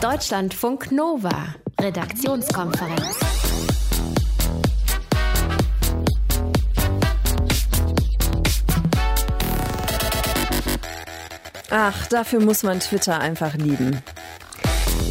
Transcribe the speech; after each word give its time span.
Deutschlandfunk 0.00 0.92
Nova, 0.92 1.54
Redaktionskonferenz. 1.78 3.18
Ach, 11.68 12.06
dafür 12.06 12.40
muss 12.40 12.62
man 12.62 12.80
Twitter 12.80 13.20
einfach 13.20 13.52
lieben. 13.56 14.02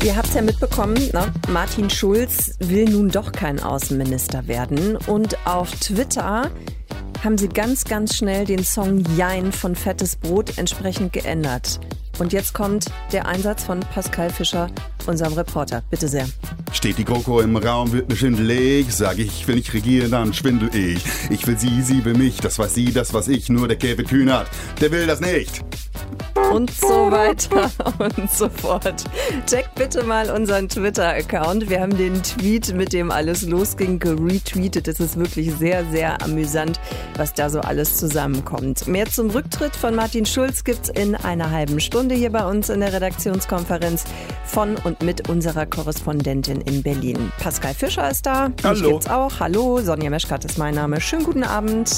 Ihr 0.04 0.16
habt 0.16 0.30
es 0.30 0.34
ja 0.34 0.42
mitbekommen, 0.42 0.96
ne? 1.14 1.32
Martin 1.50 1.92
Schulz 1.92 2.56
will 2.58 2.86
nun 2.86 3.10
doch 3.10 3.32
kein 3.32 3.60
Außenminister 3.60 4.48
werden. 4.48 4.98
Und 5.06 5.38
auf 5.46 5.70
Twitter 5.76 6.50
haben 7.24 7.38
sie 7.38 7.50
ganz, 7.50 7.84
ganz 7.84 8.16
schnell 8.16 8.46
den 8.46 8.64
Song 8.64 9.04
Jein 9.16 9.52
von 9.52 9.76
Fettes 9.76 10.16
Brot 10.16 10.58
entsprechend 10.58 11.14
geändert. 11.14 11.80
Und 12.20 12.34
jetzt 12.34 12.54
kommt 12.54 12.86
der 13.14 13.28
Einsatz 13.28 13.64
von 13.64 13.80
Pascal 13.80 14.30
Fischer, 14.30 14.70
unserem 15.08 15.34
Reporter. 15.34 15.82
Bitte 15.90 16.08
sehr. 16.08 16.28
Steht 16.74 16.98
die 16.98 17.06
GroKo 17.06 17.40
im 17.40 17.56
Raum, 17.56 17.92
wird 17.92 18.10
mir 18.10 18.16
schwindelig. 18.16 18.94
Sag 18.94 19.18
ich, 19.18 19.48
will 19.48 19.58
ich 19.58 19.74
regieren, 19.74 20.12
dann 20.12 20.34
schwindel 20.34 20.70
ich. 20.76 21.02
Ich 21.30 21.48
will 21.48 21.58
sie, 21.58 21.82
sie 21.82 22.04
will 22.04 22.16
mich. 22.16 22.38
Das 22.38 22.60
weiß 22.60 22.76
sie, 22.76 22.92
das 22.92 23.14
was 23.14 23.28
ich. 23.28 23.50
Nur 23.50 23.68
der 23.68 23.78
Kevin 23.78 24.06
Kühnert, 24.06 24.48
der 24.82 24.92
will 24.92 25.08
das 25.08 25.22
nicht 25.22 25.64
und 26.52 26.72
so 26.72 27.12
weiter 27.12 27.70
und 28.00 28.32
so 28.32 28.50
fort. 28.50 29.04
Checkt 29.46 29.76
bitte 29.76 30.04
mal 30.04 30.30
unseren 30.30 30.68
Twitter-Account. 30.68 31.70
Wir 31.70 31.82
haben 31.82 31.96
den 31.98 32.22
Tweet, 32.24 32.74
mit 32.74 32.94
dem 32.94 33.12
alles 33.12 33.44
losging, 33.44 34.00
geretweetet. 34.00 34.88
Es 34.88 35.00
ist 35.00 35.18
wirklich 35.18 35.54
sehr, 35.56 35.86
sehr 35.92 36.22
amüsant, 36.22 36.80
was 37.18 37.34
da 37.34 37.50
so 37.50 37.60
alles 37.62 37.98
zusammenkommt. 37.98 38.88
Mehr 38.88 39.06
zum 39.06 39.30
Rücktritt 39.30 39.76
von 39.76 39.96
Martin 39.96 40.26
Schulz 40.26 40.64
gibt's 40.64 40.90
in 40.90 41.16
einer 41.16 41.52
halben 41.52 41.80
Stunde 41.80 42.16
hier 42.16 42.32
bei 42.32 42.46
uns 42.46 42.70
in 42.70 42.80
der 42.80 42.94
Redaktionskonferenz 42.94 44.06
von 44.46 44.76
und 44.78 45.02
mit 45.04 45.30
unserer 45.30 45.66
Korrespondentin 45.66 46.62
in 46.62 46.82
Berlin. 46.82 47.32
Pascal 47.40 47.74
Fischer 47.74 48.10
ist 48.10 48.26
da. 48.26 48.50
Hallo. 48.64 48.74
Ich 48.74 48.84
gibt's 48.84 49.10
auch. 49.10 49.40
Hallo, 49.40 49.80
Sonja 49.82 50.10
Meschkat 50.10 50.46
ist 50.46 50.58
mein 50.58 50.76
Name. 50.76 51.00
Schönen 51.00 51.24
guten 51.24 51.44
Abend. 51.44 51.90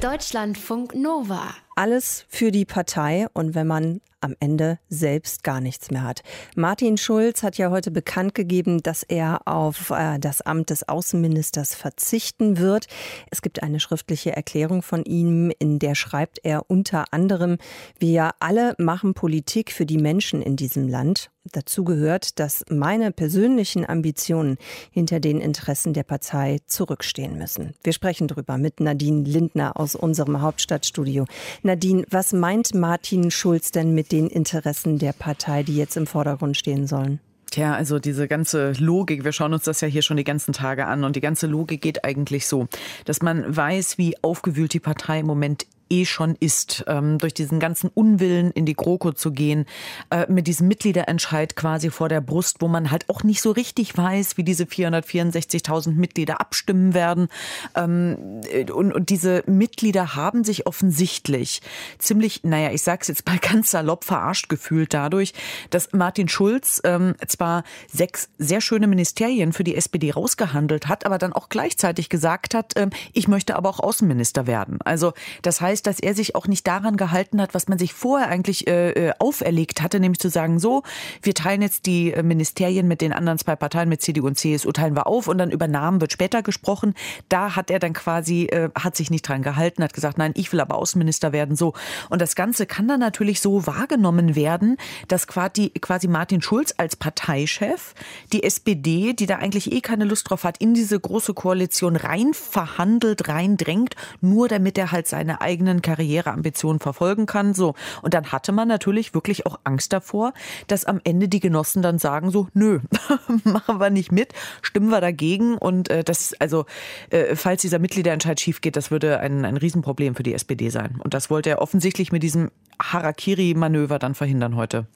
Deutschlandfunk 0.00 0.94
Nova. 0.94 1.54
Alles 1.74 2.24
für 2.28 2.50
die 2.50 2.64
Partei 2.64 3.26
und 3.32 3.54
wenn 3.54 3.66
man 3.66 4.00
am 4.20 4.36
Ende 4.38 4.78
selbst 4.88 5.42
gar 5.44 5.60
nichts 5.60 5.90
mehr 5.90 6.02
hat. 6.02 6.22
Martin 6.54 6.96
Schulz 6.96 7.42
hat 7.42 7.56
ja 7.56 7.70
heute 7.70 7.90
bekannt 7.90 8.34
gegeben, 8.34 8.82
dass 8.82 9.02
er 9.02 9.46
auf 9.46 9.90
äh, 9.90 10.18
das 10.18 10.42
Amt 10.42 10.70
des 10.70 10.88
Außenministers 10.88 11.74
verzichten 11.74 12.58
wird. 12.58 12.86
Es 13.30 13.42
gibt 13.42 13.62
eine 13.62 13.80
schriftliche 13.80 14.36
Erklärung 14.36 14.82
von 14.82 15.04
ihm, 15.04 15.52
in 15.58 15.78
der 15.78 15.94
schreibt 15.94 16.40
er 16.42 16.70
unter 16.70 17.12
anderem, 17.12 17.56
wir 17.98 18.32
alle 18.40 18.74
machen 18.78 19.14
Politik 19.14 19.72
für 19.72 19.86
die 19.86 19.98
Menschen 19.98 20.42
in 20.42 20.56
diesem 20.56 20.88
Land. 20.88 21.30
Dazu 21.52 21.84
gehört, 21.84 22.38
dass 22.38 22.64
meine 22.68 23.12
persönlichen 23.12 23.88
Ambitionen 23.88 24.58
hinter 24.90 25.20
den 25.20 25.40
Interessen 25.40 25.94
der 25.94 26.02
Partei 26.02 26.58
zurückstehen 26.66 27.38
müssen. 27.38 27.72
Wir 27.82 27.94
sprechen 27.94 28.28
darüber 28.28 28.58
mit 28.58 28.78
Nadine 28.78 29.22
Lindner 29.22 29.80
aus 29.80 29.94
unserem 29.94 30.42
Hauptstadtstudio. 30.42 31.24
Nadine, 31.70 32.04
was 32.10 32.32
meint 32.32 32.74
Martin 32.74 33.30
Schulz 33.30 33.70
denn 33.70 33.94
mit 33.94 34.10
den 34.10 34.26
Interessen 34.26 34.98
der 34.98 35.12
Partei, 35.12 35.62
die 35.62 35.76
jetzt 35.76 35.96
im 35.96 36.08
Vordergrund 36.08 36.56
stehen 36.56 36.88
sollen? 36.88 37.20
Tja, 37.52 37.74
also 37.74 38.00
diese 38.00 38.26
ganze 38.26 38.72
Logik, 38.72 39.22
wir 39.22 39.30
schauen 39.30 39.52
uns 39.52 39.62
das 39.62 39.80
ja 39.80 39.86
hier 39.86 40.02
schon 40.02 40.16
die 40.16 40.24
ganzen 40.24 40.52
Tage 40.52 40.86
an 40.86 41.04
und 41.04 41.14
die 41.14 41.20
ganze 41.20 41.46
Logik 41.46 41.80
geht 41.80 42.04
eigentlich 42.04 42.48
so, 42.48 42.66
dass 43.04 43.22
man 43.22 43.56
weiß, 43.56 43.98
wie 43.98 44.16
aufgewühlt 44.20 44.72
die 44.72 44.80
Partei 44.80 45.20
im 45.20 45.26
Moment 45.26 45.64
eh 45.90 46.04
schon 46.04 46.36
ist, 46.38 46.84
ähm, 46.86 47.18
durch 47.18 47.34
diesen 47.34 47.60
ganzen 47.60 47.90
Unwillen 47.92 48.50
in 48.52 48.64
die 48.64 48.74
GroKo 48.74 49.12
zu 49.12 49.32
gehen, 49.32 49.66
äh, 50.10 50.30
mit 50.30 50.46
diesem 50.46 50.68
Mitgliederentscheid 50.68 51.56
quasi 51.56 51.90
vor 51.90 52.08
der 52.08 52.20
Brust, 52.20 52.56
wo 52.60 52.68
man 52.68 52.90
halt 52.90 53.08
auch 53.08 53.22
nicht 53.22 53.42
so 53.42 53.50
richtig 53.50 53.96
weiß, 53.96 54.36
wie 54.36 54.44
diese 54.44 54.64
464.000 54.64 55.92
Mitglieder 55.92 56.40
abstimmen 56.40 56.94
werden. 56.94 57.28
Ähm, 57.74 58.40
und, 58.72 58.92
und 58.92 59.10
diese 59.10 59.42
Mitglieder 59.46 60.14
haben 60.14 60.44
sich 60.44 60.66
offensichtlich 60.66 61.60
ziemlich, 61.98 62.44
naja, 62.44 62.70
ich 62.70 62.82
sag's 62.82 63.08
jetzt 63.08 63.26
mal 63.26 63.38
ganz 63.42 63.70
salopp 63.70 64.04
verarscht 64.04 64.48
gefühlt 64.48 64.94
dadurch, 64.94 65.34
dass 65.70 65.92
Martin 65.92 66.28
Schulz 66.28 66.80
ähm, 66.84 67.14
zwar 67.26 67.64
sechs 67.92 68.28
sehr 68.38 68.60
schöne 68.60 68.86
Ministerien 68.86 69.52
für 69.52 69.64
die 69.64 69.74
SPD 69.74 70.10
rausgehandelt 70.12 70.88
hat, 70.88 71.06
aber 71.06 71.18
dann 71.18 71.32
auch 71.32 71.48
gleichzeitig 71.48 72.08
gesagt 72.08 72.54
hat, 72.54 72.74
ähm, 72.76 72.90
ich 73.12 73.28
möchte 73.28 73.56
aber 73.56 73.68
auch 73.68 73.80
Außenminister 73.80 74.46
werden. 74.46 74.78
Also 74.84 75.12
das 75.42 75.60
heißt, 75.60 75.79
ist, 75.80 75.86
dass 75.86 76.00
er 76.00 76.14
sich 76.14 76.34
auch 76.34 76.46
nicht 76.46 76.66
daran 76.66 76.96
gehalten 76.96 77.40
hat, 77.40 77.54
was 77.54 77.68
man 77.68 77.78
sich 77.78 77.94
vorher 77.94 78.28
eigentlich 78.28 78.66
äh, 78.68 78.90
äh, 78.90 79.12
auferlegt 79.18 79.80
hatte, 79.80 79.98
nämlich 79.98 80.20
zu 80.20 80.28
sagen, 80.28 80.58
so, 80.58 80.82
wir 81.22 81.34
teilen 81.34 81.62
jetzt 81.62 81.86
die 81.86 82.12
äh, 82.12 82.22
Ministerien 82.22 82.86
mit 82.86 83.00
den 83.00 83.14
anderen 83.14 83.38
zwei 83.38 83.56
Parteien, 83.56 83.88
mit 83.88 84.02
CDU 84.02 84.26
und 84.26 84.38
CSU, 84.38 84.72
teilen 84.72 84.94
wir 84.94 85.06
auf 85.06 85.26
und 85.26 85.38
dann 85.38 85.50
über 85.50 85.68
Namen 85.68 86.00
wird 86.02 86.12
später 86.12 86.42
gesprochen. 86.42 86.94
Da 87.30 87.56
hat 87.56 87.70
er 87.70 87.78
dann 87.78 87.94
quasi, 87.94 88.44
äh, 88.44 88.68
hat 88.78 88.94
sich 88.94 89.10
nicht 89.10 89.26
dran 89.26 89.42
gehalten, 89.42 89.82
hat 89.82 89.94
gesagt, 89.94 90.18
nein, 90.18 90.32
ich 90.34 90.52
will 90.52 90.60
aber 90.60 90.76
Außenminister 90.76 91.32
werden, 91.32 91.56
so. 91.56 91.72
Und 92.10 92.20
das 92.20 92.34
Ganze 92.34 92.66
kann 92.66 92.86
dann 92.86 93.00
natürlich 93.00 93.40
so 93.40 93.66
wahrgenommen 93.66 94.36
werden, 94.36 94.76
dass 95.08 95.26
quasi, 95.26 95.70
quasi 95.80 96.08
Martin 96.08 96.42
Schulz 96.42 96.74
als 96.76 96.96
Parteichef 96.96 97.94
die 98.34 98.42
SPD, 98.42 99.14
die 99.14 99.26
da 99.26 99.36
eigentlich 99.36 99.72
eh 99.72 99.80
keine 99.80 100.04
Lust 100.04 100.28
drauf 100.28 100.44
hat, 100.44 100.58
in 100.58 100.74
diese 100.74 101.00
große 101.00 101.32
Koalition 101.32 101.96
rein 101.96 102.34
verhandelt, 102.34 103.28
reindrängt, 103.28 103.94
nur 104.20 104.48
damit 104.48 104.76
er 104.76 104.92
halt 104.92 105.08
seine 105.08 105.40
eigene 105.40 105.69
eigenen 105.70 105.82
Karriereambitionen 105.82 106.80
verfolgen 106.80 107.26
kann. 107.26 107.54
So. 107.54 107.74
Und 108.02 108.14
dann 108.14 108.32
hatte 108.32 108.52
man 108.52 108.68
natürlich 108.68 109.14
wirklich 109.14 109.46
auch 109.46 109.58
Angst 109.64 109.92
davor, 109.92 110.32
dass 110.66 110.84
am 110.84 111.00
Ende 111.04 111.28
die 111.28 111.40
Genossen 111.40 111.82
dann 111.82 111.98
sagen 111.98 112.30
so, 112.30 112.48
nö, 112.52 112.80
machen 113.44 113.78
wir 113.78 113.90
nicht 113.90 114.12
mit, 114.12 114.32
stimmen 114.62 114.90
wir 114.90 115.00
dagegen. 115.00 115.56
Und 115.56 115.88
äh, 115.90 116.04
das, 116.04 116.34
also, 116.38 116.66
äh, 117.10 117.36
falls 117.36 117.62
dieser 117.62 117.78
Mitgliederentscheid 117.78 118.38
schief 118.40 118.60
geht, 118.60 118.76
das 118.76 118.90
würde 118.90 119.20
ein, 119.20 119.44
ein 119.44 119.56
Riesenproblem 119.56 120.14
für 120.14 120.22
die 120.22 120.34
SPD 120.34 120.70
sein. 120.70 121.00
Und 121.02 121.14
das 121.14 121.30
wollte 121.30 121.50
er 121.50 121.62
offensichtlich 121.62 122.12
mit 122.12 122.22
diesem 122.22 122.50
Harakiri-Manöver 122.80 123.98
dann 123.98 124.14
verhindern 124.14 124.56
heute. 124.56 124.86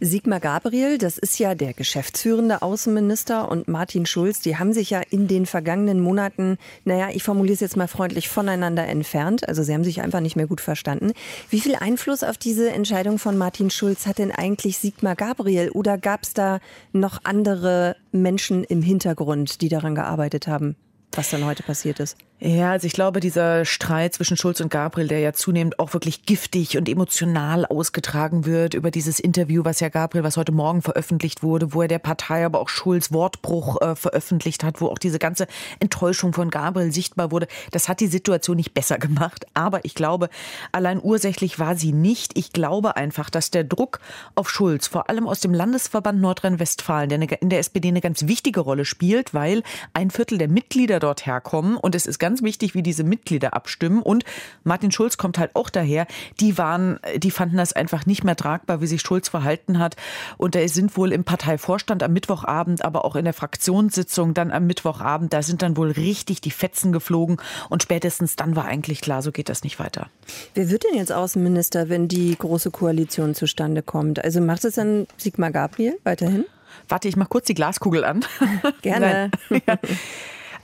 Sigmar 0.00 0.40
Gabriel, 0.40 0.98
das 0.98 1.18
ist 1.18 1.38
ja 1.38 1.54
der 1.54 1.74
geschäftsführende 1.74 2.62
Außenminister 2.62 3.50
und 3.50 3.68
Martin 3.68 4.06
Schulz, 4.06 4.40
die 4.40 4.56
haben 4.56 4.72
sich 4.72 4.90
ja 4.90 5.00
in 5.10 5.28
den 5.28 5.46
vergangenen 5.46 6.00
Monaten, 6.00 6.58
naja, 6.84 7.08
ich 7.12 7.22
formuliere 7.22 7.54
es 7.54 7.60
jetzt 7.60 7.76
mal 7.76 7.88
freundlich, 7.88 8.28
voneinander 8.28 8.86
entfernt. 8.86 9.48
Also 9.48 9.62
sie 9.62 9.74
haben 9.74 9.84
sich 9.84 10.00
einfach 10.02 10.20
nicht 10.20 10.36
mehr 10.36 10.46
gut 10.46 10.60
verstanden. 10.60 11.12
Wie 11.50 11.60
viel 11.60 11.74
Einfluss 11.74 12.22
auf 12.22 12.38
diese 12.38 12.70
Entscheidung 12.70 13.18
von 13.18 13.36
Martin 13.36 13.70
Schulz 13.70 14.06
hat 14.06 14.18
denn 14.18 14.32
eigentlich 14.32 14.78
Sigmar 14.78 15.16
Gabriel? 15.16 15.70
Oder 15.70 15.98
gab 15.98 16.22
es 16.22 16.34
da 16.34 16.60
noch 16.92 17.18
andere 17.24 17.96
Menschen 18.12 18.64
im 18.64 18.82
Hintergrund, 18.82 19.60
die 19.60 19.68
daran 19.68 19.94
gearbeitet 19.94 20.46
haben, 20.46 20.76
was 21.12 21.30
dann 21.30 21.44
heute 21.44 21.62
passiert 21.62 22.00
ist? 22.00 22.16
Ja, 22.44 22.72
also 22.72 22.88
ich 22.88 22.92
glaube, 22.92 23.20
dieser 23.20 23.64
Streit 23.64 24.14
zwischen 24.14 24.36
Schulz 24.36 24.60
und 24.60 24.68
Gabriel, 24.68 25.06
der 25.06 25.20
ja 25.20 25.32
zunehmend 25.32 25.78
auch 25.78 25.92
wirklich 25.92 26.26
giftig 26.26 26.76
und 26.76 26.88
emotional 26.88 27.64
ausgetragen 27.64 28.46
wird 28.46 28.74
über 28.74 28.90
dieses 28.90 29.20
Interview, 29.20 29.64
was 29.64 29.78
ja 29.78 29.90
Gabriel, 29.90 30.24
was 30.24 30.36
heute 30.36 30.50
Morgen 30.50 30.82
veröffentlicht 30.82 31.44
wurde, 31.44 31.72
wo 31.72 31.82
er 31.82 31.86
der 31.86 32.00
Partei 32.00 32.44
aber 32.44 32.58
auch 32.58 32.68
Schulz 32.68 33.12
Wortbruch 33.12 33.80
äh, 33.80 33.94
veröffentlicht 33.94 34.64
hat, 34.64 34.80
wo 34.80 34.88
auch 34.88 34.98
diese 34.98 35.20
ganze 35.20 35.46
Enttäuschung 35.78 36.32
von 36.32 36.50
Gabriel 36.50 36.90
sichtbar 36.90 37.30
wurde, 37.30 37.46
das 37.70 37.88
hat 37.88 38.00
die 38.00 38.08
Situation 38.08 38.56
nicht 38.56 38.74
besser 38.74 38.98
gemacht. 38.98 39.46
Aber 39.54 39.84
ich 39.84 39.94
glaube, 39.94 40.28
allein 40.72 40.98
ursächlich 41.00 41.60
war 41.60 41.76
sie 41.76 41.92
nicht. 41.92 42.36
Ich 42.36 42.52
glaube 42.52 42.96
einfach, 42.96 43.30
dass 43.30 43.52
der 43.52 43.62
Druck 43.62 44.00
auf 44.34 44.50
Schulz, 44.50 44.88
vor 44.88 45.08
allem 45.08 45.28
aus 45.28 45.38
dem 45.38 45.54
Landesverband 45.54 46.20
Nordrhein-Westfalen, 46.20 47.08
der 47.08 47.40
in 47.40 47.50
der 47.50 47.60
SPD 47.60 47.86
eine 47.86 48.00
ganz 48.00 48.26
wichtige 48.26 48.58
Rolle 48.58 48.84
spielt, 48.84 49.32
weil 49.32 49.62
ein 49.94 50.10
Viertel 50.10 50.38
der 50.38 50.48
Mitglieder 50.48 50.98
dort 50.98 51.24
herkommen 51.24 51.76
und 51.76 51.94
es 51.94 52.06
ist 52.06 52.18
ganz 52.18 52.31
ganz 52.32 52.42
wichtig, 52.42 52.74
wie 52.74 52.82
diese 52.82 53.04
Mitglieder 53.04 53.52
abstimmen. 53.52 54.00
Und 54.00 54.24
Martin 54.64 54.90
Schulz 54.90 55.18
kommt 55.18 55.36
halt 55.36 55.54
auch 55.54 55.68
daher. 55.68 56.06
Die 56.40 56.56
waren, 56.56 56.98
die 57.16 57.30
fanden 57.30 57.58
das 57.58 57.74
einfach 57.74 58.06
nicht 58.06 58.24
mehr 58.24 58.36
tragbar, 58.36 58.80
wie 58.80 58.86
sich 58.86 59.02
Schulz 59.02 59.28
verhalten 59.28 59.78
hat. 59.78 59.96
Und 60.38 60.54
da 60.54 60.66
sind 60.66 60.96
wohl 60.96 61.12
im 61.12 61.24
Parteivorstand 61.24 62.02
am 62.02 62.14
Mittwochabend, 62.14 62.86
aber 62.86 63.04
auch 63.04 63.16
in 63.16 63.26
der 63.26 63.34
Fraktionssitzung 63.34 64.32
dann 64.32 64.50
am 64.50 64.66
Mittwochabend, 64.66 65.34
da 65.34 65.42
sind 65.42 65.60
dann 65.60 65.76
wohl 65.76 65.90
richtig 65.90 66.40
die 66.40 66.50
Fetzen 66.50 66.90
geflogen. 66.90 67.36
Und 67.68 67.82
spätestens 67.82 68.34
dann 68.34 68.56
war 68.56 68.64
eigentlich 68.64 69.02
klar, 69.02 69.20
so 69.20 69.30
geht 69.30 69.50
das 69.50 69.62
nicht 69.62 69.78
weiter. 69.78 70.06
Wer 70.54 70.70
wird 70.70 70.84
denn 70.84 70.94
jetzt 70.96 71.12
Außenminister, 71.12 71.90
wenn 71.90 72.08
die 72.08 72.34
große 72.34 72.70
Koalition 72.70 73.34
zustande 73.34 73.82
kommt? 73.82 74.24
Also 74.24 74.40
macht 74.40 74.64
es 74.64 74.76
dann 74.76 75.06
Sigmar 75.18 75.50
Gabriel 75.50 75.98
weiterhin? 76.02 76.46
Warte, 76.88 77.08
ich 77.08 77.16
mach 77.16 77.28
kurz 77.28 77.44
die 77.44 77.54
Glaskugel 77.54 78.04
an. 78.04 78.24
Gerne. 78.82 79.30
ja. 79.50 79.78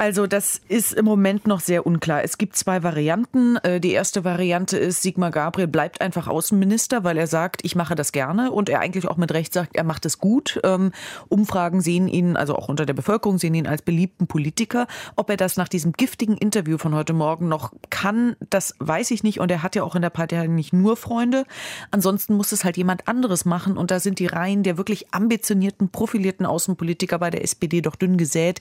Also 0.01 0.29
das 0.29 0.61
ist 0.69 0.93
im 0.93 1.05
Moment 1.05 1.49
noch 1.49 1.59
sehr 1.59 1.85
unklar. 1.85 2.23
Es 2.23 2.39
gibt 2.39 2.55
zwei 2.55 2.85
Varianten. 2.85 3.57
Äh, 3.57 3.81
die 3.81 3.91
erste 3.91 4.23
Variante 4.23 4.79
ist, 4.79 5.03
Sigmar 5.03 5.33
Gabriel 5.33 5.67
bleibt 5.67 6.01
einfach 6.01 6.29
Außenminister, 6.29 7.03
weil 7.03 7.19
er 7.19 7.27
sagt, 7.27 7.65
ich 7.65 7.75
mache 7.75 7.97
das 7.97 8.13
gerne 8.13 8.53
und 8.53 8.69
er 8.69 8.79
eigentlich 8.79 9.09
auch 9.09 9.17
mit 9.17 9.33
Recht 9.33 9.53
sagt, 9.53 9.75
er 9.75 9.83
macht 9.83 10.07
es 10.07 10.19
gut. 10.19 10.61
Ähm, 10.63 10.93
Umfragen 11.29 11.81
sehen 11.81 12.07
ihn, 12.07 12.37
also 12.37 12.55
auch 12.55 12.69
unter 12.69 12.87
der 12.87 12.95
Bevölkerung 12.95 13.39
sehen 13.39 13.55
ihn 13.55 13.67
als 13.67 13.83
beliebten 13.83 14.29
Politiker. 14.29 14.87
Ob 15.17 15.31
er 15.31 15.37
das 15.37 15.57
nach 15.57 15.69
diesem 15.69 15.93
giftigen 15.93 16.37
Interview 16.37 16.79
von 16.79 16.95
heute 16.95 17.13
Morgen 17.13 17.49
noch 17.49 17.73
kann, 17.91 18.37
das 18.51 18.77
weiß 18.79 19.11
ich 19.11 19.25
nicht. 19.25 19.41
Und 19.41 19.51
er 19.51 19.65
hat 19.65 19.75
ja 19.75 19.83
auch 19.83 19.97
in 19.97 20.03
der 20.03 20.11
Partei 20.11 20.47
nicht 20.47 20.73
nur 20.73 20.97
Freunde. 20.97 21.45
Ansonsten 21.91 22.35
muss 22.35 22.53
es 22.53 22.63
halt 22.63 22.77
jemand 22.77 23.09
anderes 23.09 23.45
machen. 23.45 23.77
Und 23.77 23.91
da 23.91 23.99
sind 23.99 24.21
die 24.21 24.27
Reihen 24.27 24.63
der 24.63 24.79
wirklich 24.79 25.13
ambitionierten, 25.13 25.89
profilierten 25.89 26.47
Außenpolitiker 26.47 27.19
bei 27.19 27.31
der 27.31 27.43
SPD 27.43 27.81
doch 27.81 27.97
dünn 27.97 28.17
gesät. 28.17 28.61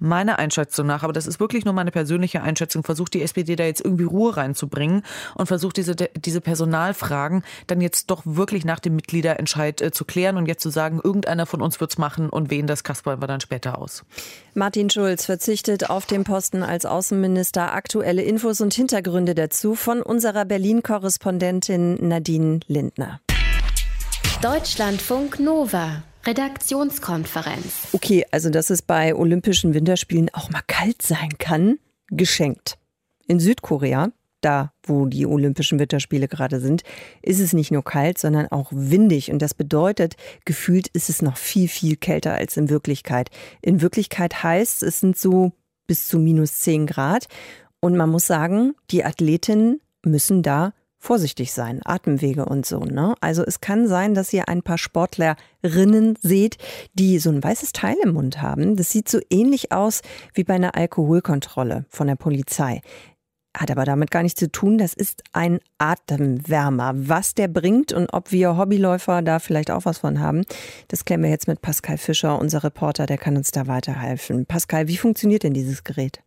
Meine 0.00 0.38
Einschätzung 0.38 0.77
nach, 0.82 1.02
aber 1.02 1.12
das 1.12 1.26
ist 1.26 1.40
wirklich 1.40 1.64
nur 1.64 1.74
meine 1.74 1.90
persönliche 1.90 2.42
Einschätzung, 2.42 2.82
versucht 2.82 3.14
die 3.14 3.22
SPD 3.22 3.56
da 3.56 3.64
jetzt 3.64 3.84
irgendwie 3.84 4.04
Ruhe 4.04 4.36
reinzubringen 4.36 5.02
und 5.34 5.46
versucht 5.46 5.76
diese, 5.76 5.94
diese 5.94 6.40
Personalfragen 6.40 7.42
dann 7.66 7.80
jetzt 7.80 8.10
doch 8.10 8.22
wirklich 8.24 8.64
nach 8.64 8.80
dem 8.80 8.96
Mitgliederentscheid 8.96 9.80
äh, 9.80 9.90
zu 9.90 10.04
klären 10.04 10.36
und 10.36 10.46
jetzt 10.46 10.62
zu 10.62 10.70
sagen, 10.70 11.00
irgendeiner 11.02 11.46
von 11.46 11.62
uns 11.62 11.80
wird's 11.80 11.98
machen 11.98 12.30
und 12.30 12.50
wen 12.50 12.66
das 12.66 12.84
kaspern 12.84 13.20
wir 13.20 13.26
dann 13.26 13.40
später 13.40 13.78
aus. 13.78 14.04
Martin 14.54 14.90
Schulz 14.90 15.24
verzichtet 15.24 15.90
auf 15.90 16.06
den 16.06 16.24
Posten 16.24 16.62
als 16.62 16.84
Außenminister. 16.86 17.72
Aktuelle 17.74 18.22
Infos 18.22 18.60
und 18.60 18.74
Hintergründe 18.74 19.34
dazu 19.34 19.74
von 19.74 20.02
unserer 20.02 20.44
Berlin-Korrespondentin 20.44 22.08
Nadine 22.08 22.60
Lindner. 22.66 23.20
Deutschlandfunk 24.42 25.40
Nova. 25.40 26.02
Redaktionskonferenz. 26.28 27.88
Okay, 27.92 28.26
also 28.30 28.50
dass 28.50 28.68
es 28.68 28.82
bei 28.82 29.14
Olympischen 29.14 29.72
Winterspielen 29.72 30.28
auch 30.34 30.50
mal 30.50 30.60
kalt 30.66 31.00
sein 31.00 31.30
kann, 31.38 31.78
geschenkt. 32.10 32.76
In 33.26 33.40
Südkorea, 33.40 34.12
da 34.42 34.72
wo 34.82 35.06
die 35.06 35.24
Olympischen 35.24 35.78
Winterspiele 35.78 36.28
gerade 36.28 36.60
sind, 36.60 36.82
ist 37.22 37.40
es 37.40 37.54
nicht 37.54 37.70
nur 37.70 37.82
kalt, 37.82 38.18
sondern 38.18 38.46
auch 38.48 38.68
windig. 38.72 39.32
Und 39.32 39.40
das 39.40 39.54
bedeutet, 39.54 40.16
gefühlt 40.44 40.88
ist 40.88 41.08
es 41.08 41.22
noch 41.22 41.38
viel, 41.38 41.66
viel 41.66 41.96
kälter 41.96 42.34
als 42.34 42.58
in 42.58 42.68
Wirklichkeit. 42.68 43.30
In 43.62 43.80
Wirklichkeit 43.80 44.42
heißt, 44.42 44.82
es 44.82 45.00
sind 45.00 45.16
so 45.16 45.52
bis 45.86 46.08
zu 46.08 46.18
minus 46.18 46.56
10 46.60 46.86
Grad. 46.86 47.26
Und 47.80 47.96
man 47.96 48.10
muss 48.10 48.26
sagen, 48.26 48.74
die 48.90 49.02
Athletinnen 49.02 49.80
müssen 50.04 50.42
da 50.42 50.74
vorsichtig 50.98 51.52
sein, 51.52 51.80
Atemwege 51.84 52.44
und 52.44 52.66
so. 52.66 52.80
Ne? 52.80 53.14
Also 53.20 53.44
es 53.44 53.60
kann 53.60 53.86
sein, 53.86 54.14
dass 54.14 54.32
ihr 54.32 54.48
ein 54.48 54.62
paar 54.62 54.78
Sportlerinnen 54.78 56.18
seht, 56.20 56.58
die 56.94 57.18
so 57.18 57.30
ein 57.30 57.42
weißes 57.42 57.72
Teil 57.72 57.96
im 58.02 58.14
Mund 58.14 58.42
haben. 58.42 58.76
Das 58.76 58.90
sieht 58.90 59.08
so 59.08 59.20
ähnlich 59.30 59.72
aus 59.72 60.02
wie 60.34 60.44
bei 60.44 60.54
einer 60.54 60.74
Alkoholkontrolle 60.74 61.86
von 61.88 62.08
der 62.08 62.16
Polizei. 62.16 62.82
Hat 63.56 63.70
aber 63.70 63.84
damit 63.84 64.10
gar 64.10 64.22
nichts 64.22 64.38
zu 64.38 64.52
tun. 64.52 64.78
Das 64.78 64.92
ist 64.92 65.22
ein 65.32 65.58
Atemwärmer. 65.78 66.92
Was 66.94 67.34
der 67.34 67.48
bringt 67.48 67.92
und 67.92 68.12
ob 68.12 68.30
wir 68.30 68.56
Hobbyläufer 68.56 69.22
da 69.22 69.38
vielleicht 69.38 69.70
auch 69.70 69.84
was 69.84 69.98
von 69.98 70.20
haben, 70.20 70.42
das 70.88 71.04
klären 71.04 71.22
wir 71.22 71.30
jetzt 71.30 71.48
mit 71.48 71.62
Pascal 71.62 71.98
Fischer, 71.98 72.38
unser 72.38 72.62
Reporter, 72.62 73.06
der 73.06 73.18
kann 73.18 73.36
uns 73.36 73.50
da 73.50 73.66
weiterhelfen. 73.66 74.46
Pascal, 74.46 74.86
wie 74.86 74.96
funktioniert 74.96 75.42
denn 75.42 75.54
dieses 75.54 75.82
Gerät? 75.82 76.20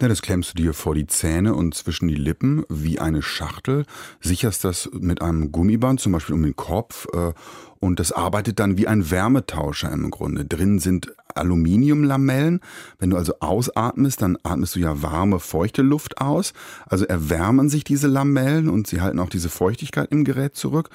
Na, 0.00 0.06
das 0.06 0.22
klemmst 0.22 0.52
du 0.52 0.62
dir 0.62 0.74
vor 0.74 0.94
die 0.94 1.08
Zähne 1.08 1.54
und 1.54 1.74
zwischen 1.74 2.06
die 2.06 2.14
Lippen 2.14 2.64
wie 2.68 3.00
eine 3.00 3.20
Schachtel, 3.20 3.84
sicherst 4.20 4.62
das 4.62 4.88
mit 4.92 5.22
einem 5.22 5.50
Gummiband, 5.50 5.98
zum 5.98 6.12
Beispiel 6.12 6.36
um 6.36 6.42
den 6.44 6.54
Kopf, 6.54 7.06
äh, 7.12 7.32
und 7.80 7.98
das 7.98 8.12
arbeitet 8.12 8.60
dann 8.60 8.76
wie 8.76 8.86
ein 8.86 9.10
Wärmetauscher 9.10 9.90
im 9.90 10.10
Grunde. 10.10 10.44
Drin 10.44 10.78
sind 10.78 11.12
Aluminiumlamellen. 11.38 12.60
Wenn 12.98 13.10
du 13.10 13.16
also 13.16 13.34
ausatmest, 13.40 14.22
dann 14.22 14.38
atmest 14.42 14.76
du 14.76 14.80
ja 14.80 15.02
warme, 15.02 15.40
feuchte 15.40 15.82
Luft 15.82 16.20
aus. 16.20 16.52
Also 16.86 17.04
erwärmen 17.04 17.68
sich 17.68 17.84
diese 17.84 18.08
Lamellen 18.08 18.68
und 18.68 18.86
sie 18.86 19.00
halten 19.00 19.18
auch 19.18 19.30
diese 19.30 19.48
Feuchtigkeit 19.48 20.10
im 20.10 20.24
Gerät 20.24 20.56
zurück. 20.56 20.90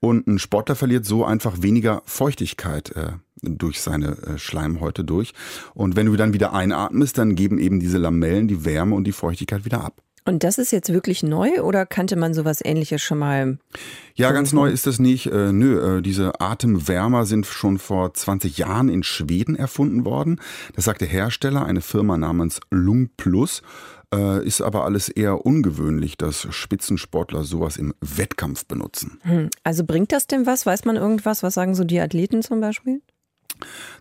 Und 0.00 0.26
ein 0.26 0.38
Sportler 0.38 0.76
verliert 0.76 1.04
so 1.04 1.24
einfach 1.24 1.60
weniger 1.60 2.02
Feuchtigkeit 2.06 2.96
äh, 2.96 3.12
durch 3.42 3.80
seine 3.80 4.16
äh, 4.18 4.38
Schleimhäute 4.38 5.04
durch. 5.04 5.34
Und 5.74 5.96
wenn 5.96 6.06
du 6.06 6.16
dann 6.16 6.32
wieder 6.32 6.52
einatmest, 6.52 7.18
dann 7.18 7.34
geben 7.34 7.58
eben 7.58 7.80
diese 7.80 7.98
Lamellen 7.98 8.48
die 8.48 8.64
Wärme 8.64 8.94
und 8.94 9.04
die 9.04 9.12
Feuchtigkeit 9.12 9.64
wieder 9.64 9.84
ab. 9.84 10.02
Und 10.24 10.44
das 10.44 10.58
ist 10.58 10.70
jetzt 10.70 10.92
wirklich 10.92 11.22
neu 11.22 11.62
oder 11.62 11.86
kannte 11.86 12.16
man 12.16 12.34
sowas 12.34 12.60
ähnliches 12.64 13.02
schon 13.02 13.18
mal? 13.18 13.58
Ja, 14.14 14.32
ganz 14.32 14.52
neu 14.52 14.70
ist 14.70 14.86
das 14.86 14.98
nicht. 14.98 15.26
Äh, 15.26 15.52
nö, 15.52 15.98
äh, 15.98 16.02
diese 16.02 16.40
Atemwärmer 16.40 17.24
sind 17.26 17.46
schon 17.46 17.78
vor 17.78 18.12
20 18.12 18.58
Jahren 18.58 18.88
in 18.88 19.02
Schweden 19.02 19.56
erfunden 19.56 20.04
worden. 20.04 20.40
Das 20.74 20.84
sagt 20.84 21.00
der 21.00 21.08
Hersteller, 21.08 21.64
eine 21.64 21.80
Firma 21.80 22.16
namens 22.16 22.60
Lung 22.70 23.10
Plus. 23.16 23.62
Äh, 24.12 24.44
ist 24.44 24.60
aber 24.60 24.84
alles 24.84 25.08
eher 25.08 25.46
ungewöhnlich, 25.46 26.18
dass 26.18 26.48
Spitzensportler 26.50 27.44
sowas 27.44 27.76
im 27.76 27.94
Wettkampf 28.00 28.66
benutzen. 28.66 29.20
Hm. 29.22 29.50
Also 29.62 29.84
bringt 29.84 30.10
das 30.10 30.26
denn 30.26 30.46
was? 30.46 30.66
Weiß 30.66 30.84
man 30.84 30.96
irgendwas? 30.96 31.44
Was 31.44 31.54
sagen 31.54 31.76
so 31.76 31.84
die 31.84 32.00
Athleten 32.00 32.42
zum 32.42 32.60
Beispiel? 32.60 33.02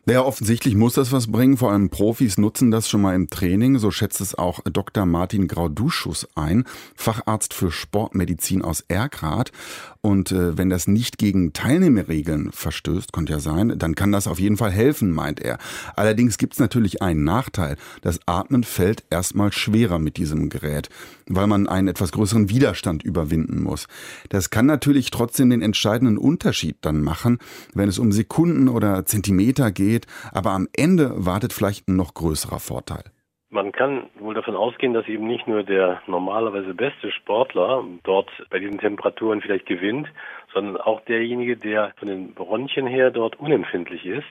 Naja, 0.06 0.24
offensichtlich 0.24 0.76
muss 0.76 0.94
das 0.94 1.12
was 1.12 1.32
bringen. 1.32 1.58
Vor 1.58 1.72
allem 1.72 1.90
Profis 1.90 2.38
nutzen 2.38 2.72
das 2.72 2.90
schon 2.90 3.02
mal 3.02 3.16
im 3.16 3.30
Training. 3.30 3.78
So 3.78 3.92
schätzt 3.92 4.22
es 4.22 4.34
auch 4.36 4.60
Dr. 4.64 5.06
Martin 5.06 5.48
Grauduschus 5.48 6.28
ein, 6.36 6.64
Facharzt 6.96 7.54
für 7.54 7.72
Sportmedizin 7.72 8.64
aus 8.64 8.84
Erkrath. 8.88 9.52
Und 10.02 10.32
äh, 10.32 10.58
wenn 10.58 10.70
das 10.70 10.88
nicht 10.88 11.18
gegen 11.18 11.52
Teilnehmerregeln 11.52 12.52
verstößt, 12.54 13.12
könnte 13.12 13.34
ja 13.34 13.40
sein, 13.40 13.74
dann 13.78 13.96
kann 13.96 14.14
das 14.14 14.28
auf 14.28 14.40
jeden 14.40 14.56
Fall 14.56 14.72
helfen, 14.72 15.12
meint 15.12 15.42
er. 15.42 15.58
Allerdings 15.96 16.38
gibt 16.38 16.54
es 16.54 16.60
natürlich 16.60 17.02
einen 17.02 17.26
Nachteil. 17.26 17.76
Das 18.02 18.22
Atmen 18.26 18.64
fällt 18.64 19.04
erstmal 19.10 19.52
schwerer 19.52 20.00
mit 20.00 20.16
diesem 20.16 20.48
Gerät, 20.48 20.88
weil 21.28 21.48
man 21.48 21.68
einen 21.68 21.90
etwas 21.90 22.14
größeren 22.14 22.50
Widerstand 22.50 23.04
überwinden 23.04 23.62
muss. 23.62 23.88
Das 24.30 24.50
kann 24.50 24.66
natürlich 24.66 25.12
trotzdem 25.12 25.50
den 25.50 25.62
entscheidenden 25.62 26.18
Unterschied 26.18 26.78
dann 26.80 27.02
machen, 27.02 27.38
wenn 27.74 27.90
es 27.90 28.00
um 28.00 28.14
Sekunden 28.14 28.70
oder 28.70 29.06
Zentimeter 29.06 29.72
geht, 29.72 30.08
aber 30.32 30.52
am 30.52 30.70
Ende 30.72 31.14
wartet 31.18 31.52
vielleicht 31.52 31.90
ein 31.90 31.98
noch 31.98 32.14
größerer 32.14 32.60
Vorteil. 32.60 33.04
Man 33.52 33.72
kann 33.72 34.12
wohl 34.20 34.36
davon 34.36 34.56
ausgehen, 34.56 34.94
dass 34.94 35.08
eben 35.08 35.26
nicht 35.26 35.48
nur 35.48 35.64
der 35.64 36.04
normalerweise 36.06 36.76
beste 36.76 37.12
Sportler 37.12 37.84
dort 38.04 38.30
bei 38.52 38.60
diesen 38.60 38.78
Temperaturen 38.78 39.42
vielleicht 39.42 39.66
gewinnt, 39.66 40.08
sondern 40.54 40.78
auch 40.78 41.02
derjenige, 41.02 41.58
der 41.58 41.92
von 41.98 42.08
den 42.08 42.36
Bronchien 42.36 42.86
her 42.86 43.10
dort 43.10 43.40
unempfindlich 43.40 44.06
ist. 44.06 44.28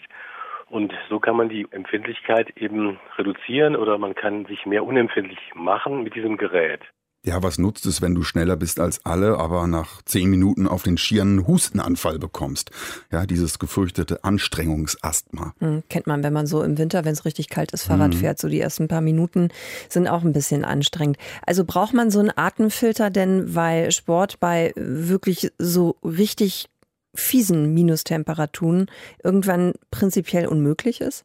Und 0.71 0.93
so 1.09 1.19
kann 1.19 1.37
man 1.37 1.49
die 1.49 1.67
Empfindlichkeit 1.73 2.57
eben 2.59 3.01
reduzieren 3.17 3.75
oder 3.75 3.99
man 3.99 4.15
kann 4.15 4.45
sich 4.45 4.67
mehr 4.67 4.85
unempfindlich 4.85 5.41
machen 5.55 6.05
mit 6.05 6.15
diesem 6.15 6.37
Gerät. 6.37 6.83
Ja, 7.25 7.43
was 7.43 7.59
nutzt 7.59 7.85
es, 7.85 8.01
wenn 8.01 8.15
du 8.15 8.23
schneller 8.23 8.57
bist 8.57 8.79
als 8.79 9.05
alle, 9.05 9.39
aber 9.39 9.67
nach 9.67 10.03
zehn 10.03 10.31
Minuten 10.31 10.69
auf 10.69 10.85
den 10.85 10.97
einen 11.11 11.47
Hustenanfall 11.47 12.19
bekommst? 12.19 12.71
Ja, 13.11 13.27
dieses 13.27 13.59
gefürchtete 13.59 14.23
Anstrengungsasthma. 14.23 15.53
Hm, 15.59 15.83
kennt 15.91 16.07
man, 16.07 16.23
wenn 16.23 16.33
man 16.33 16.47
so 16.47 16.63
im 16.63 16.79
Winter, 16.79 17.05
wenn 17.05 17.13
es 17.13 17.25
richtig 17.25 17.49
kalt 17.49 17.73
ist, 17.73 17.83
Fahrrad 17.85 18.15
mhm. 18.15 18.19
fährt. 18.19 18.39
So 18.39 18.49
die 18.49 18.61
ersten 18.61 18.87
paar 18.87 19.01
Minuten 19.01 19.49
sind 19.89 20.07
auch 20.07 20.23
ein 20.23 20.33
bisschen 20.33 20.65
anstrengend. 20.65 21.19
Also 21.45 21.65
braucht 21.65 21.93
man 21.93 22.11
so 22.11 22.21
einen 22.21 22.31
Atemfilter 22.35 23.11
denn, 23.11 23.55
weil 23.55 23.91
Sport 23.91 24.39
bei 24.39 24.73
wirklich 24.77 25.51
so 25.59 25.97
richtig 26.05 26.69
fiesen 27.15 27.75
Minustemperaturen 27.75 28.87
irgendwann 29.25 29.73
prinzipiell 29.91 30.47
unmöglich 30.47 31.01
ist? 31.01 31.25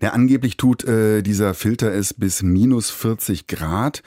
Ja, 0.00 0.10
angeblich 0.10 0.56
tut 0.56 0.84
äh, 0.84 1.22
dieser 1.22 1.54
Filter 1.54 1.92
es 1.92 2.14
bis 2.14 2.42
minus 2.42 2.90
40 2.90 3.46
Grad. 3.46 4.02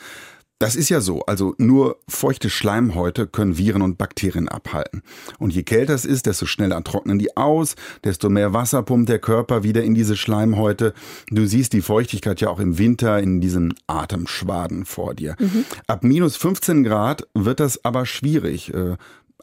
Das 0.58 0.78
ist 0.78 0.88
ja 0.88 1.02
so, 1.02 1.22
also 1.24 1.54
nur 1.58 1.98
feuchte 2.08 2.50
Schleimhäute 2.50 3.28
können 3.28 3.58
Viren 3.58 3.82
und 3.82 3.98
Bakterien 3.98 4.48
abhalten. 4.48 5.02
Und 5.38 5.54
je 5.54 5.64
kälter 5.64 5.94
es 5.94 6.06
ist, 6.06 6.28
desto 6.28 6.46
schneller 6.46 6.82
trocknen 6.82 7.20
die 7.20 7.36
aus, 7.36 7.76
desto 8.06 8.30
mehr 8.30 8.54
Wasser 8.54 8.82
pumpt 8.82 9.10
der 9.10 9.20
Körper 9.20 9.64
wieder 9.64 9.84
in 9.84 9.96
diese 9.96 10.16
Schleimhäute. 10.16 10.94
Du 11.30 11.46
siehst 11.46 11.74
die 11.74 11.82
Feuchtigkeit 11.82 12.40
ja 12.40 12.50
auch 12.50 12.60
im 12.60 12.78
Winter 12.78 13.20
in 13.20 13.42
diesen 13.42 13.74
Atemschwaden 13.88 14.86
vor 14.86 15.14
dir. 15.14 15.36
Mhm. 15.40 15.66
Ab 15.88 16.06
minus 16.06 16.38
15 16.38 16.86
Grad 16.86 17.28
wird 17.34 17.60
das 17.60 17.84
aber 17.84 18.06
schwierig 18.06 18.74
äh, 18.74 18.96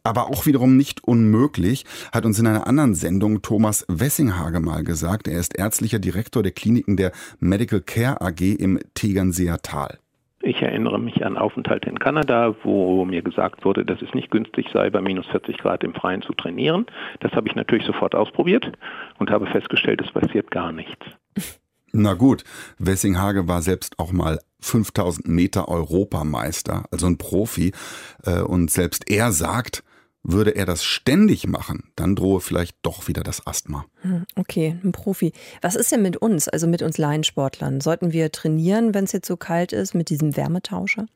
aber 0.04 0.28
auch 0.28 0.46
wiederum 0.46 0.76
nicht 0.76 1.04
unmöglich, 1.04 1.84
hat 2.10 2.26
uns 2.26 2.38
in 2.38 2.48
einer 2.48 2.66
anderen 2.66 2.96
Sendung 2.96 3.42
Thomas 3.42 3.84
Wessinghage 3.86 4.58
mal 4.58 4.82
gesagt. 4.82 5.28
Er 5.28 5.38
ist 5.38 5.56
ärztlicher 5.56 6.00
Direktor 6.00 6.42
der 6.42 6.50
Kliniken 6.50 6.96
der 6.96 7.12
Medical 7.38 7.80
Care 7.80 8.20
AG 8.20 8.40
im 8.40 8.80
Tegernseer 8.94 9.62
Tal. 9.62 9.98
Ich 10.44 10.60
erinnere 10.60 10.98
mich 10.98 11.24
an 11.24 11.36
Aufenthalte 11.36 11.88
in 11.88 12.00
Kanada, 12.00 12.56
wo 12.64 13.04
mir 13.04 13.22
gesagt 13.22 13.64
wurde, 13.64 13.84
dass 13.84 14.02
es 14.02 14.12
nicht 14.12 14.30
günstig 14.32 14.66
sei, 14.72 14.90
bei 14.90 15.00
minus 15.00 15.26
40 15.28 15.56
Grad 15.56 15.84
im 15.84 15.94
Freien 15.94 16.20
zu 16.20 16.32
trainieren. 16.32 16.86
Das 17.20 17.32
habe 17.32 17.46
ich 17.46 17.54
natürlich 17.54 17.86
sofort 17.86 18.16
ausprobiert 18.16 18.72
und 19.18 19.30
habe 19.30 19.46
festgestellt, 19.46 20.02
es 20.04 20.10
passiert 20.10 20.50
gar 20.50 20.72
nichts. 20.72 21.06
Na 21.92 22.14
gut, 22.14 22.42
Wessinghage 22.78 23.46
war 23.46 23.62
selbst 23.62 23.98
auch 24.00 24.10
mal 24.10 24.40
5000 24.60 25.28
Meter 25.28 25.68
Europameister, 25.68 26.86
also 26.90 27.06
ein 27.06 27.18
Profi. 27.18 27.72
Äh, 28.24 28.40
und 28.40 28.70
selbst 28.70 29.10
er 29.10 29.30
sagt, 29.30 29.84
Würde 30.24 30.54
er 30.54 30.66
das 30.66 30.84
ständig 30.84 31.48
machen, 31.48 31.90
dann 31.96 32.14
drohe 32.14 32.40
vielleicht 32.40 32.76
doch 32.82 33.08
wieder 33.08 33.22
das 33.22 33.46
Asthma. 33.46 33.84
Hm, 34.02 34.24
okay, 34.36 34.78
ein 34.84 34.92
Profi. 34.92 35.32
Was 35.60 35.74
ist 35.74 35.90
denn 35.90 36.02
mit 36.02 36.16
uns, 36.16 36.48
also 36.48 36.68
mit 36.68 36.82
uns 36.82 36.96
Laiensportlern? 36.96 37.80
Sollten 37.80 38.12
wir 38.12 38.30
trainieren, 38.30 38.94
wenn 38.94 39.04
es 39.04 39.12
jetzt 39.12 39.26
so 39.26 39.36
kalt 39.36 39.72
ist, 39.72 39.94
mit 39.94 40.10
diesem 40.10 40.36
Wärmetauscher? 40.36 41.06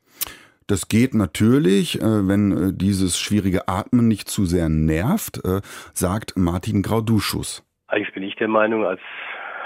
Das 0.66 0.88
geht 0.88 1.14
natürlich, 1.14 2.00
äh, 2.00 2.28
wenn 2.28 2.50
äh, 2.50 2.72
dieses 2.72 3.18
schwierige 3.18 3.68
Atmen 3.68 4.08
nicht 4.08 4.28
zu 4.28 4.46
sehr 4.46 4.68
nervt, 4.68 5.44
äh, 5.44 5.60
sagt 5.94 6.36
Martin 6.36 6.82
Grauduschus. 6.82 7.62
Eigentlich 7.86 8.12
bin 8.12 8.24
ich 8.24 8.34
der 8.34 8.48
Meinung, 8.48 8.84
als 8.84 9.00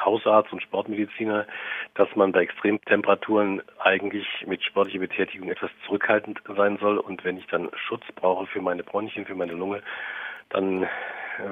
Hausarzt 0.04 0.52
und 0.52 0.62
Sportmediziner, 0.62 1.46
dass 1.94 2.08
man 2.14 2.32
bei 2.32 2.42
Extremtemperaturen 2.42 3.62
eigentlich 3.78 4.26
mit 4.46 4.62
sportlicher 4.62 5.00
Betätigung 5.00 5.50
etwas 5.50 5.70
zurückhaltend 5.86 6.40
sein 6.56 6.78
soll. 6.80 6.98
Und 6.98 7.24
wenn 7.24 7.36
ich 7.36 7.46
dann 7.46 7.70
Schutz 7.88 8.04
brauche 8.14 8.46
für 8.46 8.60
meine 8.60 8.82
Bronchien, 8.82 9.26
für 9.26 9.34
meine 9.34 9.52
Lunge, 9.52 9.82
dann 10.50 10.86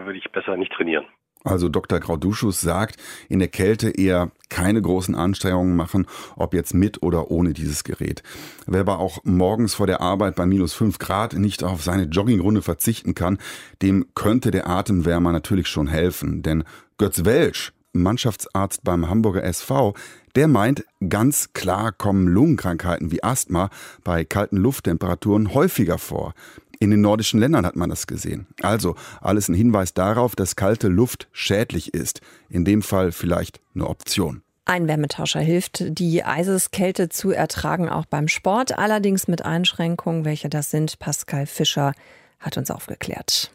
würde 0.05 0.19
ich 0.19 0.31
besser 0.31 0.57
nicht 0.57 0.73
trainieren. 0.73 1.07
Also 1.45 1.69
Dr. 1.69 2.00
Grauduschus 2.00 2.61
sagt, 2.61 2.97
in 3.28 3.38
der 3.38 3.49
Kälte 3.49 3.90
eher 3.90 4.33
keine 4.49 4.83
großen 4.83 5.14
Anstrengungen 5.14 5.76
machen, 5.76 6.07
ob 6.37 6.52
jetzt 6.52 6.75
mit 6.75 7.02
oder 7.02 7.31
ohne 7.31 7.52
dieses 7.52 7.85
Gerät. 7.85 8.23
Wer 8.67 8.81
aber 8.81 8.99
auch 8.99 9.19
morgens 9.25 9.75
vor 9.75 9.87
der 9.87 10.00
Arbeit 10.00 10.35
bei 10.35 10.47
minus 10.47 10.75
fünf 10.75 10.99
Grad 10.99 11.35
nicht 11.35 11.62
auf 11.62 11.83
seine 11.83 12.05
Joggingrunde 12.05 12.62
verzichten 12.62 13.14
kann, 13.14 13.38
dem 13.83 14.07
könnte 14.14 14.50
der 14.50 14.69
Atemwärmer 14.69 15.33
natürlich 15.33 15.69
schon 15.69 15.87
helfen. 15.87 16.43
Denn 16.43 16.64
Götz 16.99 17.25
Welsch, 17.25 17.73
Mannschaftsarzt 17.92 18.85
beim 18.85 19.09
Hamburger 19.09 19.42
SV, 19.45 19.95
der 20.37 20.49
meint, 20.49 20.85
ganz 21.09 21.52
klar 21.52 21.92
kommen 21.92 22.28
Lungenkrankheiten 22.28 23.11
wie 23.11 23.23
Asthma 23.23 23.71
bei 24.04 24.25
kalten 24.25 24.57
Lufttemperaturen 24.57 25.54
häufiger 25.54 25.99
vor. 25.99 26.35
In 26.80 26.90
den 26.90 27.00
nordischen 27.00 27.40
Ländern 27.40 27.66
hat 27.66 27.75
man 27.75 27.90
das 27.90 28.07
gesehen. 28.07 28.47
Also 28.62 28.95
alles 29.21 29.49
ein 29.49 29.54
Hinweis 29.54 29.95
darauf, 29.95 30.37
dass 30.37 30.54
kalte 30.54 30.88
Luft 30.88 31.28
schädlich 31.33 31.92
ist. 31.92 32.21
In 32.49 32.64
dem 32.64 32.83
Fall 32.83 33.11
vielleicht 33.11 33.61
eine 33.75 33.88
Option. 33.88 34.42
Ein 34.64 34.87
Wärmetauscher 34.87 35.40
hilft, 35.40 35.83
die 35.99 36.23
Eiseskälte 36.25 37.09
zu 37.09 37.30
ertragen, 37.30 37.88
auch 37.88 38.04
beim 38.04 38.28
Sport, 38.28 38.78
allerdings 38.78 39.26
mit 39.26 39.45
Einschränkungen. 39.45 40.26
Welche 40.26 40.50
das 40.50 40.71
sind, 40.71 40.99
Pascal 40.99 41.47
Fischer 41.47 41.95
hat 42.38 42.59
uns 42.59 42.71
aufgeklärt. 42.71 43.50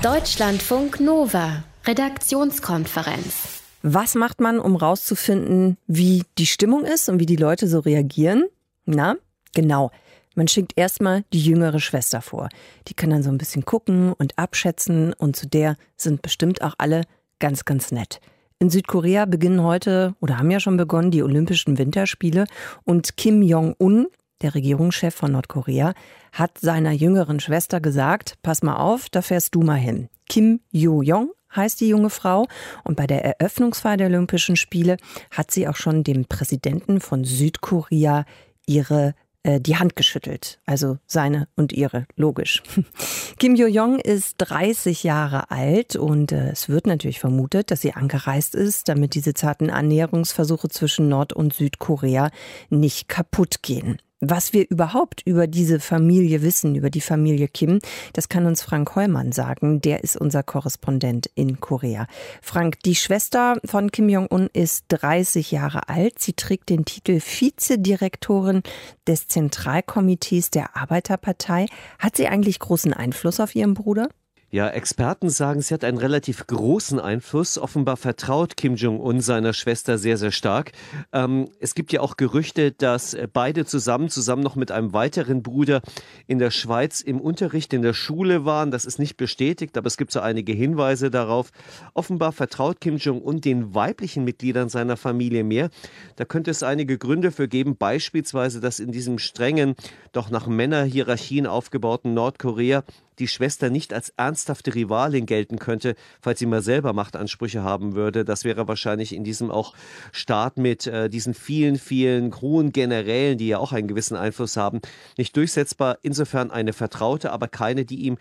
Deutschlandfunk 0.00 1.00
Nova, 1.00 1.64
Redaktionskonferenz. 1.88 3.62
Was 3.80 4.14
macht 4.14 4.42
man, 4.42 4.60
um 4.60 4.76
rauszufinden, 4.76 5.78
wie 5.86 6.22
die 6.36 6.44
Stimmung 6.44 6.84
ist 6.84 7.08
und 7.08 7.18
wie 7.18 7.24
die 7.24 7.36
Leute 7.36 7.66
so 7.66 7.78
reagieren? 7.78 8.44
Na, 8.84 9.16
genau. 9.54 9.90
Man 10.34 10.48
schickt 10.48 10.74
erstmal 10.76 11.24
die 11.32 11.40
jüngere 11.40 11.80
Schwester 11.80 12.20
vor. 12.20 12.50
Die 12.88 12.94
kann 12.94 13.08
dann 13.08 13.22
so 13.22 13.30
ein 13.30 13.38
bisschen 13.38 13.64
gucken 13.64 14.12
und 14.12 14.38
abschätzen 14.38 15.14
und 15.14 15.34
zu 15.34 15.46
der 15.46 15.76
sind 15.96 16.20
bestimmt 16.20 16.60
auch 16.60 16.74
alle 16.76 17.04
ganz, 17.38 17.64
ganz 17.64 17.90
nett. 17.90 18.20
In 18.58 18.68
Südkorea 18.68 19.24
beginnen 19.24 19.62
heute 19.62 20.14
oder 20.20 20.36
haben 20.36 20.50
ja 20.50 20.60
schon 20.60 20.76
begonnen 20.76 21.10
die 21.10 21.22
Olympischen 21.22 21.78
Winterspiele 21.78 22.44
und 22.84 23.16
Kim 23.16 23.40
Jong-un, 23.40 24.08
der 24.42 24.54
Regierungschef 24.54 25.14
von 25.14 25.32
Nordkorea, 25.32 25.94
hat 26.32 26.58
seiner 26.58 26.92
jüngeren 26.92 27.40
Schwester 27.40 27.80
gesagt, 27.80 28.34
pass 28.42 28.62
mal 28.62 28.76
auf, 28.76 29.08
da 29.08 29.22
fährst 29.22 29.54
du 29.54 29.62
mal 29.62 29.76
hin. 29.76 30.10
Kim 30.28 30.60
Yo-Jong 30.70 31.30
heißt 31.54 31.80
die 31.80 31.88
junge 31.88 32.10
Frau 32.10 32.46
und 32.84 32.96
bei 32.96 33.06
der 33.06 33.24
Eröffnungsfeier 33.24 33.96
der 33.96 34.08
Olympischen 34.08 34.56
Spiele 34.56 34.96
hat 35.30 35.50
sie 35.50 35.66
auch 35.68 35.76
schon 35.76 36.04
dem 36.04 36.26
Präsidenten 36.26 37.00
von 37.00 37.24
Südkorea 37.24 38.24
ihre 38.66 39.14
äh, 39.44 39.60
die 39.60 39.76
Hand 39.76 39.96
geschüttelt. 39.96 40.60
Also 40.66 40.98
seine 41.06 41.48
und 41.56 41.72
ihre, 41.72 42.06
logisch. 42.16 42.62
Kim 43.38 43.54
Yo-jong 43.54 43.98
ist 43.98 44.34
30 44.38 45.04
Jahre 45.04 45.50
alt 45.50 45.96
und 45.96 46.32
äh, 46.32 46.50
es 46.50 46.68
wird 46.68 46.86
natürlich 46.86 47.20
vermutet, 47.20 47.70
dass 47.70 47.80
sie 47.80 47.94
angereist 47.94 48.54
ist, 48.54 48.88
damit 48.88 49.14
diese 49.14 49.34
zarten 49.34 49.70
Annäherungsversuche 49.70 50.68
zwischen 50.68 51.08
Nord- 51.08 51.32
und 51.32 51.54
Südkorea 51.54 52.30
nicht 52.68 53.08
kaputt 53.08 53.62
gehen. 53.62 53.98
Was 54.20 54.52
wir 54.52 54.68
überhaupt 54.68 55.22
über 55.24 55.46
diese 55.46 55.78
Familie 55.78 56.42
wissen, 56.42 56.74
über 56.74 56.90
die 56.90 57.00
Familie 57.00 57.46
Kim, 57.46 57.78
das 58.14 58.28
kann 58.28 58.46
uns 58.46 58.62
Frank 58.62 58.96
Heumann 58.96 59.30
sagen. 59.30 59.80
Der 59.80 60.02
ist 60.02 60.16
unser 60.16 60.42
Korrespondent 60.42 61.30
in 61.36 61.60
Korea. 61.60 62.08
Frank, 62.42 62.80
die 62.80 62.96
Schwester 62.96 63.60
von 63.64 63.92
Kim 63.92 64.08
Jong-un 64.08 64.48
ist 64.52 64.86
30 64.88 65.52
Jahre 65.52 65.88
alt. 65.88 66.18
Sie 66.18 66.32
trägt 66.32 66.68
den 66.68 66.84
Titel 66.84 67.20
Vizedirektorin 67.20 68.64
des 69.06 69.28
Zentralkomitees 69.28 70.50
der 70.50 70.76
Arbeiterpartei. 70.76 71.66
Hat 72.00 72.16
sie 72.16 72.26
eigentlich 72.26 72.58
großen 72.58 72.92
Einfluss 72.92 73.38
auf 73.38 73.54
ihren 73.54 73.74
Bruder? 73.74 74.08
Ja, 74.50 74.66
Experten 74.70 75.28
sagen, 75.28 75.60
sie 75.60 75.74
hat 75.74 75.84
einen 75.84 75.98
relativ 75.98 76.46
großen 76.46 76.98
Einfluss. 76.98 77.58
Offenbar 77.58 77.98
vertraut 77.98 78.56
Kim 78.56 78.76
Jong-un 78.76 79.20
seiner 79.20 79.52
Schwester 79.52 79.98
sehr, 79.98 80.16
sehr 80.16 80.30
stark. 80.30 80.72
Ähm, 81.12 81.50
es 81.60 81.74
gibt 81.74 81.92
ja 81.92 82.00
auch 82.00 82.16
Gerüchte, 82.16 82.72
dass 82.72 83.14
beide 83.34 83.66
zusammen, 83.66 84.08
zusammen 84.08 84.42
noch 84.42 84.56
mit 84.56 84.70
einem 84.70 84.94
weiteren 84.94 85.42
Bruder 85.42 85.82
in 86.26 86.38
der 86.38 86.50
Schweiz 86.50 87.02
im 87.02 87.20
Unterricht 87.20 87.74
in 87.74 87.82
der 87.82 87.92
Schule 87.92 88.46
waren. 88.46 88.70
Das 88.70 88.86
ist 88.86 88.98
nicht 88.98 89.18
bestätigt, 89.18 89.76
aber 89.76 89.86
es 89.86 89.98
gibt 89.98 90.12
so 90.12 90.20
einige 90.20 90.54
Hinweise 90.54 91.10
darauf. 91.10 91.50
Offenbar 91.92 92.32
vertraut 92.32 92.80
Kim 92.80 92.96
Jong-un 92.96 93.42
den 93.42 93.74
weiblichen 93.74 94.24
Mitgliedern 94.24 94.70
seiner 94.70 94.96
Familie 94.96 95.44
mehr. 95.44 95.68
Da 96.16 96.24
könnte 96.24 96.50
es 96.50 96.62
einige 96.62 96.96
Gründe 96.96 97.32
für 97.32 97.48
geben, 97.48 97.76
beispielsweise, 97.76 98.60
dass 98.60 98.80
in 98.80 98.92
diesem 98.92 99.18
strengen, 99.18 99.74
doch 100.12 100.30
nach 100.30 100.46
Männerhierarchien 100.46 101.46
aufgebauten 101.46 102.14
Nordkorea 102.14 102.82
die 103.18 103.28
Schwester 103.28 103.70
nicht 103.70 103.92
als 103.92 104.10
ernsthafte 104.16 104.74
Rivalin 104.74 105.26
gelten 105.26 105.58
könnte, 105.58 105.94
falls 106.20 106.38
sie 106.38 106.46
mal 106.46 106.62
selber 106.62 106.92
Machtansprüche 106.92 107.62
haben 107.62 107.94
würde. 107.94 108.24
Das 108.24 108.44
wäre 108.44 108.68
wahrscheinlich 108.68 109.14
in 109.14 109.24
diesem 109.24 109.50
auch 109.50 109.74
Staat 110.12 110.56
mit 110.56 110.86
äh, 110.86 111.08
diesen 111.08 111.34
vielen, 111.34 111.78
vielen 111.78 112.34
hohen 112.40 112.72
Generälen, 112.72 113.38
die 113.38 113.48
ja 113.48 113.58
auch 113.58 113.72
einen 113.72 113.88
gewissen 113.88 114.16
Einfluss 114.16 114.56
haben, 114.56 114.80
nicht 115.16 115.36
durchsetzbar. 115.36 115.98
Insofern 116.02 116.50
eine 116.50 116.72
Vertraute, 116.72 117.32
aber 117.32 117.48
keine, 117.48 117.84
die 117.84 118.06
ihm 118.06 118.18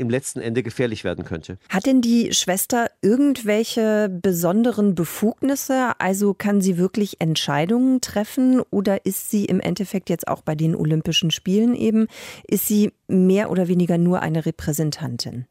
im 0.00 0.10
letzten 0.10 0.40
Ende 0.40 0.62
gefährlich 0.62 1.04
werden 1.04 1.24
könnte. 1.24 1.58
Hat 1.68 1.86
denn 1.86 2.00
die 2.00 2.32
Schwester 2.32 2.90
irgendwelche 3.02 4.08
besonderen 4.10 4.94
Befugnisse? 4.94 5.92
Also 5.98 6.34
kann 6.34 6.60
sie 6.60 6.78
wirklich 6.78 7.20
Entscheidungen 7.20 8.00
treffen 8.00 8.60
oder 8.70 9.04
ist 9.06 9.30
sie 9.30 9.44
im 9.44 9.60
Endeffekt 9.60 10.10
jetzt 10.10 10.26
auch 10.26 10.42
bei 10.42 10.54
den 10.54 10.74
Olympischen 10.74 11.30
Spielen 11.30 11.74
eben, 11.74 12.06
ist 12.46 12.66
sie 12.66 12.92
mehr 13.08 13.50
oder 13.50 13.68
weniger 13.68 13.98
nur 13.98 14.20
eine 14.20 14.46
Repräsentantin? 14.46 15.46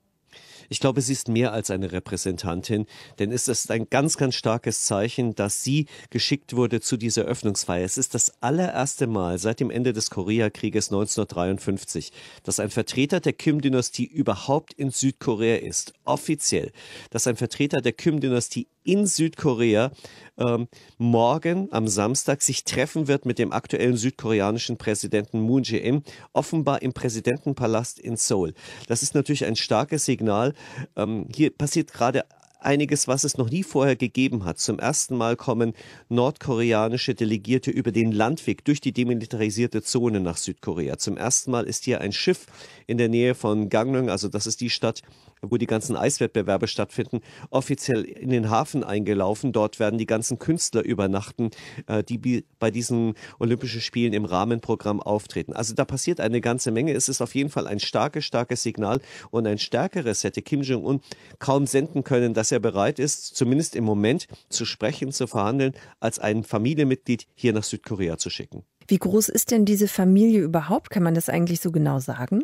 Ich 0.70 0.80
glaube, 0.80 1.02
sie 1.02 1.14
ist 1.14 1.28
mehr 1.28 1.52
als 1.52 1.72
eine 1.72 1.92
Repräsentantin, 1.92 2.86
denn 3.18 3.32
es 3.32 3.48
ist 3.48 3.72
ein 3.72 3.90
ganz, 3.90 4.18
ganz 4.18 4.36
starkes 4.36 4.86
Zeichen, 4.86 5.34
dass 5.34 5.64
sie 5.64 5.88
geschickt 6.12 6.56
wurde 6.56 6.80
zu 6.80 6.96
dieser 6.96 7.24
Öffnungsfeier. 7.24 7.84
Es 7.84 7.98
ist 7.98 8.14
das 8.14 8.32
allererste 8.42 9.08
Mal 9.08 9.40
seit 9.40 9.60
dem 9.60 9.72
Ende 9.72 9.94
des 9.94 10.12
Koreakrieges 10.12 10.90
1953, 10.90 12.12
dass 12.44 12.60
ein 12.60 12.70
Vertreter 12.70 13.20
der 13.20 13.34
Kim-Dynastie 13.34 14.06
überhaupt 14.06 14.74
in 14.74 14.92
Südkorea 14.92 15.58
ist, 15.58 15.94
offiziell, 16.06 16.72
dass 17.10 17.26
ein 17.26 17.36
Vertreter 17.36 17.82
der 17.82 17.94
Kim-Dynastie 17.94 18.68
in 18.89 19.05
Südkorea 19.05 19.91
ähm, 20.39 20.67
morgen 20.98 21.72
am 21.72 21.88
Samstag 21.88 22.41
sich 22.41 22.63
treffen 22.63 23.08
wird 23.08 23.24
mit 23.24 23.38
dem 23.38 23.51
aktuellen 23.51 23.98
südkoreanischen 23.98 24.77
Präsidenten 24.77 25.41
Moon 25.41 25.62
Jae-in, 25.62 26.01
offenbar 26.34 26.81
im 26.81 26.93
Präsidentenpalast 26.93 28.00
in 28.00 28.17
Seoul. 28.17 28.55
Das 28.88 29.03
ist 29.03 29.13
natürlich 29.13 29.46
ein 29.46 29.55
starkes 29.55 30.05
Signal. 30.05 30.55
Ähm, 30.96 31.27
hier 31.31 31.51
passiert 31.51 31.93
gerade 31.93 32.25
einiges, 32.60 33.08
was 33.08 33.24
es 33.24 33.38
noch 33.38 33.50
nie 33.50 33.63
vorher 33.63 33.96
gegeben 33.96 34.43
hat. 34.43 34.60
Zum 34.60 34.79
ersten 34.79 35.15
Mal 35.15 35.36
kommen 35.36 35.74
nordkoreanische 36.10 37.15
Delegierte 37.15 37.72
über 37.72 37.91
den 37.91 38.12
Landweg 38.12 38.65
durch 38.65 38.81
die 38.81 38.91
demilitarisierte 38.91 39.81
Zone 39.81 40.19
nach 40.19 40.38
Südkorea. 40.38 40.98
Zum 40.98 41.15
ersten 41.15 41.51
Mal 41.51 41.65
ist 41.65 41.86
hier 41.86 42.01
ein 42.01 42.12
Schiff 42.12 42.48
in 42.88 42.98
der 42.98 43.10
Nähe 43.10 43.36
von 43.36 43.69
Gangneung, 43.69 44.10
also 44.10 44.27
das 44.27 44.48
ist 44.48 44.62
die 44.62 44.69
Stadt, 44.69 45.03
wo 45.41 45.58
die 45.58 45.67
ganzen 45.67 45.96
Eiswettbewerbe 45.96 46.67
stattfinden, 46.67 47.22
offiziell 47.50 48.03
in 48.03 48.29
den 48.29 48.50
Hafen 48.50 48.84
eingelaufen. 48.84 49.51
Dort 49.51 49.79
werden 49.79 49.98
die 49.98 50.05
ganzen 50.05 50.39
Künstler 50.39 50.84
übernachten, 50.84 51.51
äh, 51.88 52.03
die 52.03 52.46
bei 52.60 52.72
diesen 52.72 53.13
Olympischen 53.39 53.81
Spielen 53.81 54.13
im 54.13 54.25
Rahmenprogramm 54.25 55.01
auftreten. 55.01 55.53
Also 55.53 55.74
da 55.74 55.86
passiert 55.86 56.19
eine 56.19 56.41
ganze 56.41 56.72
Menge. 56.72 56.93
Es 56.93 57.10
ist 57.10 57.22
auf 57.22 57.36
jeden 57.36 57.50
Fall 57.50 57.67
ein 57.67 57.79
starkes, 57.79 58.25
starkes 58.25 58.63
Signal 58.63 59.00
und 59.31 59.48
ein 59.48 59.58
stärkeres 59.58 60.24
hätte 60.24 60.41
Kim 60.41 60.62
Jong-un 60.62 61.01
kaum 61.39 61.67
senden 61.67 62.03
können, 62.03 62.34
dass 62.34 62.51
er 62.51 62.60
bereit 62.60 63.00
ist, 63.00 63.36
zumindest 63.36 63.75
im 63.75 63.84
Moment 63.84 64.27
zu 64.50 64.65
sprechen, 64.65 65.12
zu 65.12 65.27
verhandeln, 65.27 65.74
als 66.00 66.19
ein 66.19 66.43
Familienmitglied 66.43 67.25
hier 67.36 67.53
nach 67.53 67.63
Südkorea 67.63 68.17
zu 68.17 68.29
schicken. 68.29 68.63
Wie 68.89 68.98
groß 68.98 69.29
ist 69.29 69.51
denn 69.51 69.65
diese 69.65 69.88
Familie 69.88 70.41
überhaupt? 70.41 70.89
Kann 70.89 71.03
man 71.03 71.13
das 71.13 71.29
eigentlich 71.29 71.60
so 71.60 71.72
genau 71.72 72.00
sagen? 72.00 72.41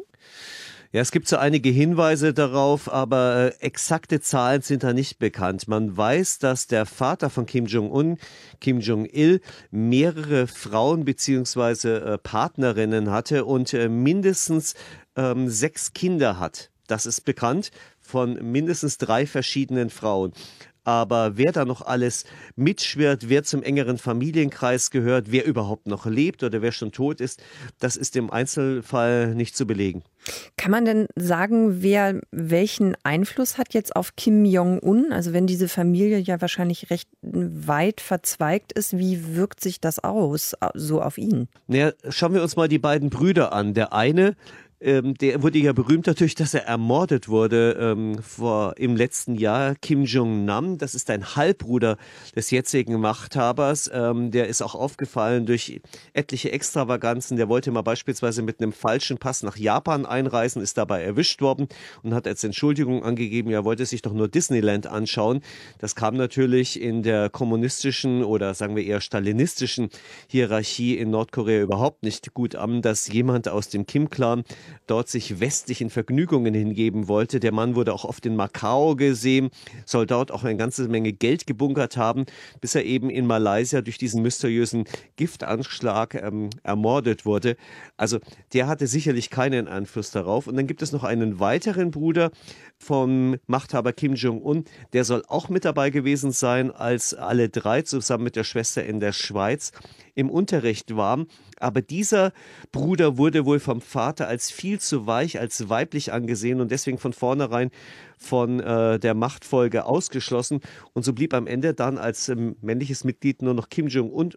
Ja, 0.91 1.01
es 1.01 1.11
gibt 1.11 1.27
so 1.27 1.37
einige 1.37 1.69
Hinweise 1.69 2.33
darauf, 2.33 2.91
aber 2.91 3.53
äh, 3.59 3.65
exakte 3.65 4.21
Zahlen 4.21 4.61
sind 4.61 4.83
da 4.83 4.93
nicht 4.93 5.19
bekannt. 5.19 5.67
Man 5.67 5.95
weiß, 5.95 6.39
dass 6.39 6.67
der 6.67 6.85
Vater 6.85 7.29
von 7.29 7.45
Kim 7.45 7.65
Jong-un, 7.65 8.17
Kim 8.61 8.79
Jong-il, 8.79 9.41
mehrere 9.71 10.47
Frauen 10.47 11.03
bzw. 11.03 11.89
Äh, 11.89 12.17
Partnerinnen 12.17 13.11
hatte 13.11 13.45
und 13.45 13.73
äh, 13.73 13.89
mindestens 13.89 14.75
ähm, 15.15 15.49
sechs 15.49 15.93
Kinder 15.93 16.39
hat. 16.39 16.69
Das 16.87 17.05
ist 17.05 17.21
bekannt 17.21 17.71
von 17.99 18.33
mindestens 18.51 18.97
drei 18.97 19.25
verschiedenen 19.25 19.89
Frauen. 19.89 20.33
Aber 20.85 21.35
wer 21.35 21.51
da 21.51 21.65
noch 21.65 21.81
alles 21.81 22.23
mitschwirrt, 22.55 23.27
wer 23.27 23.43
zum 23.43 23.63
engeren 23.63 23.97
Familienkreis 23.97 24.91
gehört, 24.91 25.31
wer 25.31 25.45
überhaupt 25.45 25.87
noch 25.87 26.05
lebt 26.05 26.43
oder 26.43 26.61
wer 26.61 26.71
schon 26.71 26.91
tot 26.91 27.19
ist, 27.19 27.43
das 27.79 27.97
ist 27.97 28.15
im 28.15 28.29
Einzelfall 28.29 29.35
nicht 29.35 29.57
zu 29.57 29.67
belegen. 29.67 30.03
Kann 30.57 30.71
man 30.71 30.85
denn 30.85 31.07
sagen, 31.15 31.83
wer 31.83 32.19
welchen 32.31 32.95
Einfluss 33.03 33.57
hat 33.57 33.73
jetzt 33.73 33.95
auf 33.95 34.15
Kim 34.15 34.45
Jong-un? 34.45 35.11
Also 35.11 35.33
wenn 35.33 35.45
diese 35.45 35.67
Familie 35.67 36.17
ja 36.19 36.41
wahrscheinlich 36.41 36.89
recht 36.89 37.09
weit 37.21 38.01
verzweigt 38.01 38.71
ist, 38.73 38.97
wie 38.97 39.35
wirkt 39.35 39.61
sich 39.61 39.79
das 39.79 40.03
aus, 40.03 40.55
so 40.73 41.01
auf 41.01 41.17
ihn? 41.17 41.47
Naja, 41.67 41.91
schauen 42.09 42.33
wir 42.33 42.41
uns 42.41 42.55
mal 42.55 42.67
die 42.67 42.79
beiden 42.79 43.09
Brüder 43.09 43.53
an. 43.53 43.73
Der 43.73 43.93
eine 43.93 44.35
ähm, 44.85 45.15
der 45.15 45.41
wurde 45.41 45.57
ja 45.57 45.73
berühmt 45.73 46.07
dadurch, 46.07 46.35
dass 46.35 46.53
er 46.53 46.65
ermordet 46.65 47.27
wurde 47.27 47.75
ähm, 47.79 48.21
vor, 48.21 48.75
im 48.77 48.95
letzten 48.95 49.35
Jahr. 49.35 49.75
Kim 49.81 50.03
Jong-nam, 50.03 50.77
das 50.77 50.93
ist 50.93 51.09
ein 51.09 51.35
Halbbruder 51.35 51.97
des 52.35 52.51
jetzigen 52.51 52.99
Machthabers. 53.01 53.89
Ähm, 53.91 54.29
der 54.29 54.47
ist 54.47 54.61
auch 54.61 54.75
aufgefallen 54.75 55.47
durch 55.47 55.81
etliche 56.13 56.51
Extravaganzen. 56.51 57.35
Der 57.35 57.49
wollte 57.49 57.71
mal 57.71 57.81
beispielsweise 57.81 58.43
mit 58.43 58.61
einem 58.61 58.73
falschen 58.73 59.17
Pass 59.17 59.41
nach 59.41 59.57
Japan 59.57 60.05
einreisen, 60.05 60.61
ist 60.61 60.77
dabei 60.77 61.01
erwischt 61.01 61.41
worden 61.41 61.67
und 62.03 62.13
hat 62.13 62.27
als 62.27 62.43
Entschuldigung 62.43 63.03
angegeben, 63.03 63.49
er 63.49 63.65
wollte 63.65 63.85
sich 63.85 64.03
doch 64.03 64.13
nur 64.13 64.27
Disneyland 64.27 64.85
anschauen. 64.85 65.41
Das 65.79 65.95
kam 65.95 66.15
natürlich 66.15 66.79
in 66.79 67.01
der 67.01 67.29
kommunistischen 67.29 68.23
oder 68.23 68.53
sagen 68.53 68.75
wir 68.75 68.85
eher 68.85 69.01
stalinistischen 69.01 69.89
Hierarchie 70.27 70.95
in 70.97 71.09
Nordkorea 71.09 71.61
überhaupt 71.61 72.03
nicht 72.03 72.33
gut 72.35 72.55
an, 72.55 72.83
dass 72.83 73.07
jemand 73.07 73.47
aus 73.47 73.69
dem 73.69 73.87
Kim-Clan 73.87 74.43
dort 74.87 75.09
sich 75.09 75.39
westlichen 75.39 75.89
Vergnügungen 75.89 76.53
hingeben 76.53 77.07
wollte. 77.07 77.39
Der 77.39 77.51
Mann 77.51 77.75
wurde 77.75 77.93
auch 77.93 78.05
oft 78.05 78.25
in 78.25 78.35
Macau 78.35 78.95
gesehen, 78.95 79.49
soll 79.85 80.05
dort 80.05 80.31
auch 80.31 80.43
eine 80.43 80.57
ganze 80.57 80.87
Menge 80.87 81.13
Geld 81.13 81.47
gebunkert 81.47 81.97
haben, 81.97 82.25
bis 82.61 82.75
er 82.75 82.85
eben 82.85 83.09
in 83.09 83.25
Malaysia 83.25 83.81
durch 83.81 83.97
diesen 83.97 84.21
mysteriösen 84.21 84.85
Giftanschlag 85.15 86.15
ähm, 86.15 86.49
ermordet 86.63 87.25
wurde. 87.25 87.57
Also 87.97 88.19
der 88.53 88.67
hatte 88.67 88.87
sicherlich 88.87 89.29
keinen 89.29 89.67
Einfluss 89.67 90.11
darauf. 90.11 90.47
Und 90.47 90.55
dann 90.55 90.67
gibt 90.67 90.81
es 90.81 90.91
noch 90.91 91.03
einen 91.03 91.39
weiteren 91.39 91.91
Bruder 91.91 92.31
vom 92.77 93.37
Machthaber 93.47 93.93
Kim 93.93 94.15
Jong-un, 94.15 94.65
der 94.93 95.03
soll 95.03 95.23
auch 95.27 95.49
mit 95.49 95.65
dabei 95.65 95.89
gewesen 95.89 96.31
sein, 96.31 96.71
als 96.71 97.13
alle 97.13 97.49
drei 97.49 97.81
zusammen 97.81 98.23
mit 98.23 98.35
der 98.35 98.43
Schwester 98.43 98.85
in 98.85 98.99
der 98.99 99.13
Schweiz 99.13 99.71
im 100.15 100.29
Unterricht 100.29 100.95
waren. 100.95 101.27
Aber 101.59 101.81
dieser 101.81 102.31
Bruder 102.71 103.17
wurde 103.17 103.45
wohl 103.45 103.59
vom 103.59 103.81
Vater 103.81 104.27
als 104.27 104.49
viel 104.49 104.79
zu 104.79 105.05
weich, 105.05 105.39
als 105.39 105.69
weiblich 105.69 106.11
angesehen 106.11 106.61
und 106.61 106.71
deswegen 106.71 106.97
von 106.97 107.13
vornherein 107.13 107.71
von 108.17 108.59
äh, 108.59 108.99
der 108.99 109.13
Machtfolge 109.13 109.85
ausgeschlossen. 109.85 110.61
Und 110.93 111.03
so 111.03 111.13
blieb 111.13 111.33
am 111.33 111.47
Ende 111.47 111.73
dann 111.73 111.97
als 111.97 112.29
ähm, 112.29 112.55
männliches 112.61 113.03
Mitglied 113.03 113.41
nur 113.41 113.53
noch 113.53 113.69
Kim 113.69 113.87
Jong-un 113.87 114.33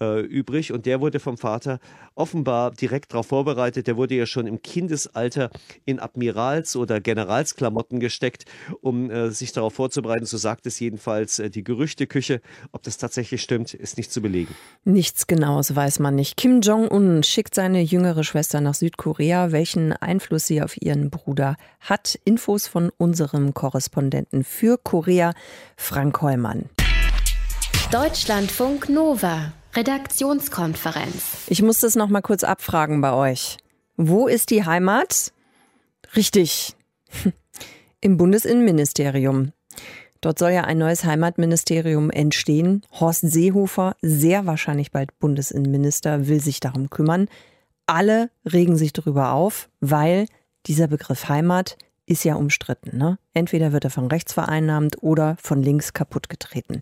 äh, 0.00 0.20
übrig 0.20 0.72
und 0.72 0.86
der 0.86 1.00
wurde 1.00 1.20
vom 1.20 1.36
Vater 1.36 1.78
offenbar 2.14 2.70
direkt 2.72 3.12
darauf 3.12 3.26
vorbereitet. 3.26 3.86
Der 3.86 3.96
wurde 3.96 4.14
ja 4.14 4.26
schon 4.26 4.46
im 4.46 4.62
Kindesalter 4.62 5.50
in 5.84 6.00
Admirals- 6.00 6.76
oder 6.76 7.00
Generalsklamotten 7.00 8.00
gesteckt, 8.00 8.44
um 8.80 9.10
äh, 9.10 9.30
sich 9.30 9.52
darauf 9.52 9.74
vorzubereiten. 9.74 10.26
So 10.26 10.36
sagt 10.36 10.66
es 10.66 10.80
jedenfalls 10.80 11.38
äh, 11.38 11.50
die 11.50 11.64
Gerüchteküche. 11.64 12.40
Ob 12.72 12.82
das 12.82 12.98
tatsächlich 12.98 13.42
stimmt, 13.42 13.74
ist 13.74 13.96
nicht 13.96 14.12
zu 14.12 14.22
belegen. 14.22 14.54
Nichts 14.84 15.26
Genaues 15.26 15.74
weiß 15.74 15.98
man 15.98 16.14
nicht. 16.14 16.36
Kim 16.36 16.60
Jong-un 16.60 17.22
schickt 17.22 17.54
seine 17.54 17.82
jüngere 17.82 18.24
Schwester 18.24 18.60
nach 18.60 18.74
Südkorea. 18.74 19.52
Welchen 19.52 19.92
Einfluss 19.92 20.46
sie 20.46 20.62
auf 20.62 20.80
ihren 20.80 21.10
Bruder 21.10 21.56
hat. 21.80 22.18
Infos 22.24 22.66
von 22.66 22.90
unserem 23.10 23.54
Korrespondenten 23.54 24.44
für 24.44 24.78
Korea, 24.78 25.32
Frank 25.76 26.22
Heumann. 26.22 26.66
Deutschlandfunk 27.90 28.88
Nova. 28.88 29.52
Redaktionskonferenz. 29.74 31.46
Ich 31.48 31.60
muss 31.60 31.80
das 31.80 31.96
noch 31.96 32.08
mal 32.08 32.20
kurz 32.20 32.44
abfragen 32.44 33.00
bei 33.00 33.12
euch. 33.12 33.56
Wo 33.96 34.28
ist 34.28 34.50
die 34.50 34.64
Heimat? 34.64 35.32
Richtig. 36.14 36.76
Im 38.00 38.16
Bundesinnenministerium. 38.16 39.52
Dort 40.20 40.38
soll 40.38 40.52
ja 40.52 40.62
ein 40.62 40.78
neues 40.78 41.04
Heimatministerium 41.04 42.10
entstehen. 42.10 42.82
Horst 42.92 43.22
Seehofer, 43.22 43.96
sehr 44.02 44.46
wahrscheinlich 44.46 44.92
bald 44.92 45.18
Bundesinnenminister, 45.18 46.28
will 46.28 46.40
sich 46.40 46.60
darum 46.60 46.90
kümmern. 46.90 47.26
Alle 47.86 48.30
regen 48.44 48.76
sich 48.76 48.92
darüber 48.92 49.32
auf, 49.32 49.68
weil 49.80 50.26
dieser 50.66 50.86
Begriff 50.86 51.28
Heimat 51.28 51.76
ist 52.10 52.24
ja 52.24 52.34
umstritten. 52.34 52.98
Ne? 52.98 53.18
Entweder 53.34 53.72
wird 53.72 53.84
er 53.84 53.90
von 53.90 54.08
rechts 54.08 54.32
vereinnahmt 54.32 55.02
oder 55.02 55.36
von 55.40 55.62
links 55.62 55.92
kaputtgetreten. 55.92 56.80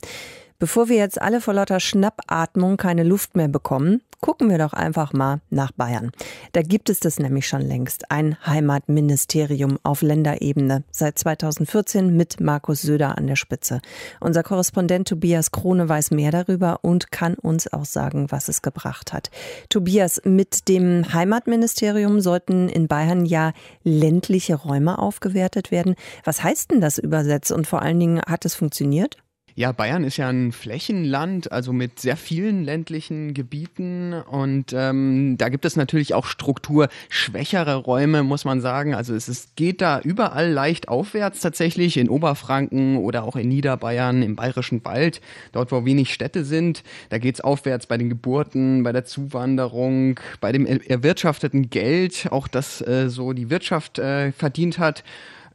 Bevor 0.59 0.89
wir 0.89 0.97
jetzt 0.97 1.21
alle 1.21 1.41
vor 1.41 1.55
lauter 1.55 1.79
Schnappatmung 1.79 2.79
keine 2.79 3.05
Luft 3.05 3.37
mehr 3.37 3.47
bekommen, 3.47 4.01
gucken 4.21 4.51
wir 4.51 4.59
doch 4.59 4.73
einfach 4.73 5.13
mal 5.13 5.41
nach 5.51 5.73
Bayern. 5.73 6.11
Da 6.53 6.63
gibt 6.63 6.91
es 6.91 7.01
das 7.01 7.19
nämlich 7.19 7.47
schon 7.47 7.63
längst, 7.63 8.11
ein 8.11 8.37
Heimatministerium 8.47 9.79
auf 9.83 10.03
Länderebene, 10.03 10.85
seit 10.91 11.19
2014 11.19 12.17
mit 12.17 12.41
Markus 12.41 12.83
Söder 12.83 13.17
an 13.17 13.27
der 13.27 13.37
Spitze. 13.37 13.81
Unser 14.21 14.43
Korrespondent 14.43 15.09
Tobias 15.09 15.51
Krone 15.51 15.89
weiß 15.89 16.11
mehr 16.11 16.31
darüber 16.31 16.81
und 16.83 17.11
kann 17.11 17.35
uns 17.35 17.73
auch 17.73 17.85
sagen, 17.85 18.27
was 18.31 18.49
es 18.49 18.63
gebracht 18.63 19.13
hat. 19.13 19.31
Tobias, 19.69 20.21
mit 20.25 20.69
dem 20.69 21.13
Heimatministerium 21.13 22.21
sollten 22.21 22.69
in 22.69 22.89
Bayern 22.89 23.25
ja 23.25 23.53
ländliche 23.85 24.57
Räume 24.57 24.99
aufgewertet 24.99 25.71
werden. 25.71 25.95
Was 26.25 26.43
heißt 26.43 26.71
denn 26.71 26.81
das 26.81 26.99
übersetzt 26.99 27.53
und 27.53 27.67
vor 27.67 27.83
allen 27.83 28.01
Dingen 28.01 28.21
hat 28.27 28.45
es 28.45 28.55
funktioniert? 28.55 29.19
Ja, 29.59 29.73
Bayern 29.73 30.05
ist 30.05 30.19
ja 30.19 30.29
ein 30.29 30.53
Flächenland, 30.53 31.51
also 31.51 31.73
mit 31.73 31.99
sehr 31.99 32.17
vielen 32.17 32.63
ländlichen 32.63 33.35
Gebieten 33.35 34.13
und 34.13 34.73
ähm, 34.73 35.35
da 35.37 35.49
gibt 35.49 35.65
es 35.65 35.75
natürlich 35.75 36.15
auch 36.15 36.27
strukturschwächere 36.27 37.75
Räume, 37.75 38.23
muss 38.23 38.45
man 38.45 38.61
sagen. 38.61 38.95
Also 38.95 39.17
es 39.17 39.29
ist, 39.29 39.57
geht 39.57 39.81
da 39.81 39.99
überall 39.99 40.49
leicht 40.49 40.87
aufwärts 40.87 41.41
tatsächlich, 41.41 41.97
in 41.97 42.09
Oberfranken 42.09 42.99
oder 42.99 43.25
auch 43.25 43.35
in 43.35 43.49
Niederbayern, 43.49 44.23
im 44.23 44.37
Bayerischen 44.37 44.85
Wald, 44.85 45.21
dort 45.51 45.73
wo 45.73 45.85
wenig 45.85 46.15
Städte 46.15 46.45
sind. 46.45 46.85
Da 47.09 47.19
geht's 47.19 47.41
aufwärts 47.41 47.89
bei 47.89 47.99
den 47.99 48.11
Geburten, 48.11 48.85
bei 48.85 48.93
der 48.93 49.07
Zuwanderung, 49.07 50.21
bei 50.41 50.53
dem 50.53 50.67
erwirtschafteten 50.67 51.69
Geld, 51.69 52.29
auch 52.31 52.47
das 52.47 52.81
äh, 52.83 53.09
so 53.09 53.33
die 53.33 53.51
Wirtschaft 53.51 53.99
äh, 53.99 54.31
verdient 54.31 54.79
hat 54.79 55.03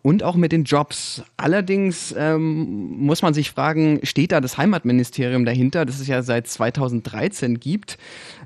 und 0.03 0.21
auch 0.21 0.35
mit 0.35 0.51
den 0.51 0.65
Jobs. 0.65 1.23
Allerdings 1.37 2.13
ähm, 2.15 2.97
muss 2.99 3.21
man 3.21 3.33
sich 3.33 3.51
fragen, 3.51 4.01
steht 4.03 4.33
da 4.33 4.41
das 4.41 4.57
Heimatministerium 4.57 5.45
dahinter, 5.45 5.85
das 5.85 5.99
es 5.99 6.07
ja 6.07 6.21
seit 6.21 6.45
2013 6.47 7.59
gibt? 7.59 7.97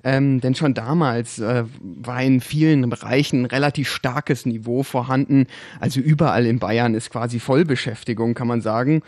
Ähm, 0.04 0.40
denn 0.40 0.54
schon 0.54 0.76
damals 0.76 1.40
äh, 1.40 1.64
war 1.82 2.22
in 2.22 2.42
vielen 2.42 2.88
Bereichen 2.90 3.46
relativ 3.46 3.90
starkes 3.90 4.46
Niveau 4.46 4.84
vorhanden. 4.84 5.48
Also 5.80 6.00
überall 6.00 6.46
in 6.46 6.60
Bayern 6.60 6.94
ist 6.94 7.10
quasi 7.10 7.40
Vollbeschäftigung, 7.40 8.36
kann 8.36 8.48
man 8.48 8.62
sagen. 8.62 9.02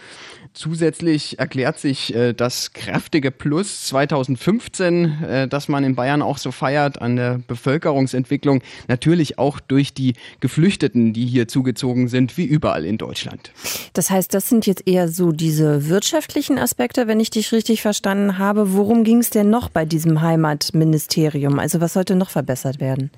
Zusätzlich 0.54 1.38
erklärt 1.38 1.80
sich 1.80 2.16
äh, 2.16 2.34
das 2.34 2.74
kräftige 2.74 3.30
Plus 3.30 3.86
2015, 3.86 5.24
äh, 5.24 5.48
das 5.48 5.68
man 5.68 5.84
in 5.84 5.94
Bayern 5.94 6.24
auch 6.24 6.40
so 6.40 6.52
feiert 6.52 7.00
an 7.00 7.16
der 7.16 7.40
Bevölkerungsentwicklung, 7.48 8.64
natürlich 8.88 9.38
auch 9.38 9.60
durch 9.60 9.94
die 9.94 10.16
Geflüchteten, 10.40 11.14
die 11.14 11.28
hier 11.28 11.48
zugezogen 11.48 12.08
sind, 12.08 12.38
wie 12.39 12.45
überall 12.45 12.84
in 12.84 12.97
Deutschland. 12.97 13.52
Das 13.93 14.10
heißt, 14.10 14.34
das 14.34 14.49
sind 14.49 14.65
jetzt 14.65 14.88
eher 14.88 15.08
so 15.08 15.32
diese 15.32 15.88
wirtschaftlichen 15.88 16.58
Aspekte, 16.58 17.06
wenn 17.06 17.19
ich 17.19 17.30
dich 17.30 17.52
richtig 17.52 17.84
verstanden 17.84 18.39
habe. 18.39 18.73
Worum 18.73 19.04
ging 19.04 19.19
es 19.19 19.30
denn 19.30 19.52
noch 19.52 19.69
bei 19.69 19.86
diesem 19.86 20.21
Heimatministerium? 20.21 21.60
Also 21.60 21.80
was 21.82 21.93
sollte 21.93 22.15
noch 22.15 22.32
verbessert 22.32 22.80
werden? 22.80 23.12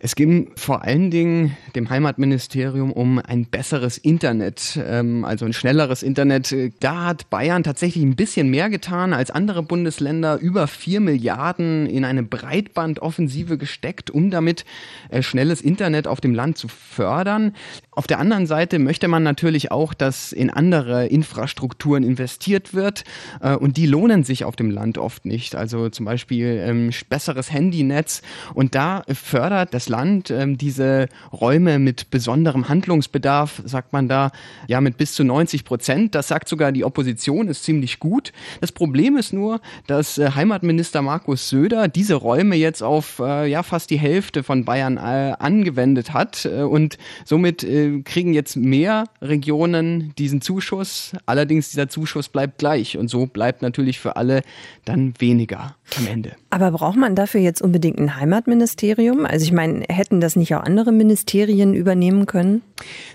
Es 0.00 0.14
ging 0.14 0.50
vor 0.56 0.82
allen 0.82 1.10
Dingen 1.10 1.56
dem 1.74 1.88
Heimatministerium 1.88 2.92
um 2.92 3.18
ein 3.18 3.46
besseres 3.46 3.98
Internet, 3.98 4.78
ähm, 4.84 5.24
also 5.24 5.46
ein 5.46 5.52
schnelleres 5.52 6.02
Internet. 6.02 6.54
Da 6.80 7.06
hat 7.06 7.30
Bayern 7.30 7.62
tatsächlich 7.62 8.04
ein 8.04 8.16
bisschen 8.16 8.50
mehr 8.50 8.68
getan 8.68 9.12
als 9.12 9.30
andere 9.30 9.62
Bundesländer, 9.62 10.38
über 10.38 10.66
vier 10.66 11.00
Milliarden 11.00 11.86
in 11.86 12.04
eine 12.04 12.22
Breitbandoffensive 12.22 13.56
gesteckt, 13.56 14.10
um 14.10 14.30
damit 14.30 14.64
äh, 15.08 15.22
schnelles 15.22 15.60
Internet 15.60 16.06
auf 16.06 16.20
dem 16.20 16.34
Land 16.34 16.58
zu 16.58 16.68
fördern. 16.68 17.54
Auf 17.92 18.06
der 18.06 18.18
anderen 18.18 18.46
Seite 18.46 18.78
möchte 18.78 19.08
man 19.08 19.22
natürlich 19.22 19.72
auch, 19.72 19.94
dass 19.94 20.32
in 20.32 20.50
andere 20.50 21.06
Infrastrukturen 21.06 22.04
investiert 22.04 22.74
wird 22.74 23.04
äh, 23.40 23.54
und 23.54 23.76
die 23.76 23.86
lohnen 23.86 24.22
sich 24.22 24.44
auf 24.44 24.54
dem 24.54 24.70
Land 24.70 24.98
oft 24.98 25.24
nicht. 25.24 25.56
Also 25.56 25.88
zum 25.88 26.04
Beispiel 26.04 26.62
ähm, 26.62 26.90
besseres 27.08 27.52
Handynetz 27.52 28.22
und 28.54 28.74
da 28.74 29.02
fördert 29.12 29.74
das 29.78 29.88
Land. 29.88 30.30
Ähm, 30.30 30.58
diese 30.58 31.08
Räume 31.32 31.78
mit 31.78 32.10
besonderem 32.10 32.68
Handlungsbedarf, 32.68 33.62
sagt 33.64 33.92
man 33.92 34.08
da, 34.08 34.32
ja 34.66 34.80
mit 34.80 34.96
bis 34.96 35.14
zu 35.14 35.22
90 35.22 35.64
Prozent. 35.64 36.14
Das 36.16 36.26
sagt 36.26 36.48
sogar 36.48 36.72
die 36.72 36.84
Opposition, 36.84 37.46
ist 37.46 37.62
ziemlich 37.62 38.00
gut. 38.00 38.32
Das 38.60 38.72
Problem 38.72 39.16
ist 39.16 39.32
nur, 39.32 39.60
dass 39.86 40.18
äh, 40.18 40.32
Heimatminister 40.34 41.00
Markus 41.00 41.48
Söder 41.48 41.86
diese 41.86 42.16
Räume 42.16 42.56
jetzt 42.56 42.82
auf 42.82 43.20
äh, 43.20 43.46
ja 43.48 43.62
fast 43.62 43.90
die 43.90 43.98
Hälfte 43.98 44.42
von 44.42 44.64
Bayern 44.64 44.96
äh, 44.96 45.34
angewendet 45.38 46.12
hat 46.12 46.44
äh, 46.44 46.62
und 46.62 46.98
somit 47.24 47.62
äh, 47.62 48.02
kriegen 48.02 48.34
jetzt 48.34 48.56
mehr 48.56 49.04
Regionen 49.22 50.12
diesen 50.18 50.40
Zuschuss. 50.40 51.12
Allerdings 51.24 51.70
dieser 51.70 51.88
Zuschuss 51.88 52.28
bleibt 52.28 52.58
gleich 52.58 52.98
und 52.98 53.08
so 53.08 53.26
bleibt 53.26 53.62
natürlich 53.62 54.00
für 54.00 54.16
alle 54.16 54.42
dann 54.84 55.14
weniger 55.20 55.77
am 55.96 56.06
Ende. 56.06 56.32
Aber 56.50 56.70
braucht 56.70 56.96
man 56.96 57.14
dafür 57.14 57.40
jetzt 57.40 57.62
unbedingt 57.62 57.98
ein 57.98 58.16
Heimatministerium? 58.16 59.26
Also 59.26 59.44
ich 59.44 59.52
meine, 59.52 59.84
hätten 59.88 60.20
das 60.20 60.36
nicht 60.36 60.54
auch 60.54 60.62
andere 60.62 60.92
Ministerien 60.92 61.74
übernehmen 61.74 62.26
können? 62.26 62.62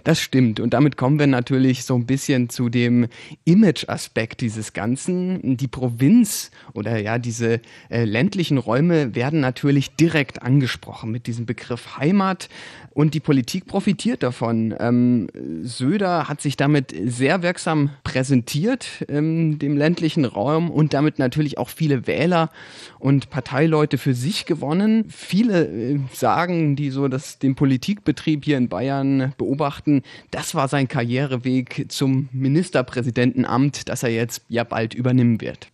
Das 0.03 0.19
stimmt. 0.19 0.59
Und 0.59 0.73
damit 0.73 0.97
kommen 0.97 1.19
wir 1.19 1.27
natürlich 1.27 1.85
so 1.85 1.95
ein 1.95 2.05
bisschen 2.05 2.49
zu 2.49 2.69
dem 2.69 3.07
Image-Aspekt 3.45 4.41
dieses 4.41 4.73
Ganzen. 4.73 5.57
Die 5.57 5.67
Provinz 5.67 6.51
oder 6.73 6.97
ja, 6.97 7.17
diese 7.17 7.59
äh, 7.89 8.03
ländlichen 8.05 8.57
Räume 8.57 9.15
werden 9.15 9.39
natürlich 9.39 9.95
direkt 9.95 10.41
angesprochen 10.41 11.11
mit 11.11 11.27
diesem 11.27 11.45
Begriff 11.45 11.97
Heimat. 11.97 12.49
Und 12.91 13.15
die 13.15 13.19
Politik 13.19 13.65
profitiert 13.65 14.21
davon. 14.21 14.75
Ähm, 14.79 15.27
Söder 15.63 16.29
hat 16.29 16.41
sich 16.41 16.57
damit 16.57 16.93
sehr 17.05 17.41
wirksam 17.41 17.89
präsentiert, 18.03 19.03
ähm, 19.09 19.57
dem 19.57 19.77
ländlichen 19.77 20.25
Raum 20.25 20.69
und 20.69 20.93
damit 20.93 21.17
natürlich 21.17 21.57
auch 21.57 21.69
viele 21.69 22.05
Wähler 22.05 22.51
und 22.99 23.29
Parteileute 23.29 23.97
für 23.97 24.13
sich 24.13 24.45
gewonnen. 24.45 25.05
Viele 25.09 25.65
äh, 25.65 25.99
sagen, 26.13 26.75
die 26.75 26.89
so 26.89 27.07
das, 27.07 27.39
den 27.39 27.55
Politikbetrieb 27.55 28.45
hier 28.45 28.57
in 28.57 28.69
Bayern 28.69 29.33
beobachten, 29.37 30.03
das 30.31 30.55
war 30.55 30.67
sein 30.67 30.87
Karriereweg 30.87 31.85
zum 31.89 32.29
Ministerpräsidentenamt, 32.31 33.89
das 33.89 34.03
er 34.03 34.09
jetzt 34.09 34.43
ja 34.49 34.63
bald 34.63 34.93
übernehmen 34.93 35.41
wird. 35.41 35.67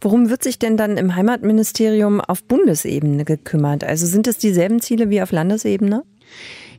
Worum 0.00 0.28
wird 0.28 0.42
sich 0.42 0.58
denn 0.58 0.76
dann 0.76 0.96
im 0.96 1.14
Heimatministerium 1.14 2.20
auf 2.20 2.42
Bundesebene 2.44 3.24
gekümmert? 3.24 3.84
Also 3.84 4.06
sind 4.06 4.26
es 4.26 4.38
dieselben 4.38 4.80
Ziele 4.80 5.10
wie 5.10 5.22
auf 5.22 5.32
Landesebene? 5.32 6.04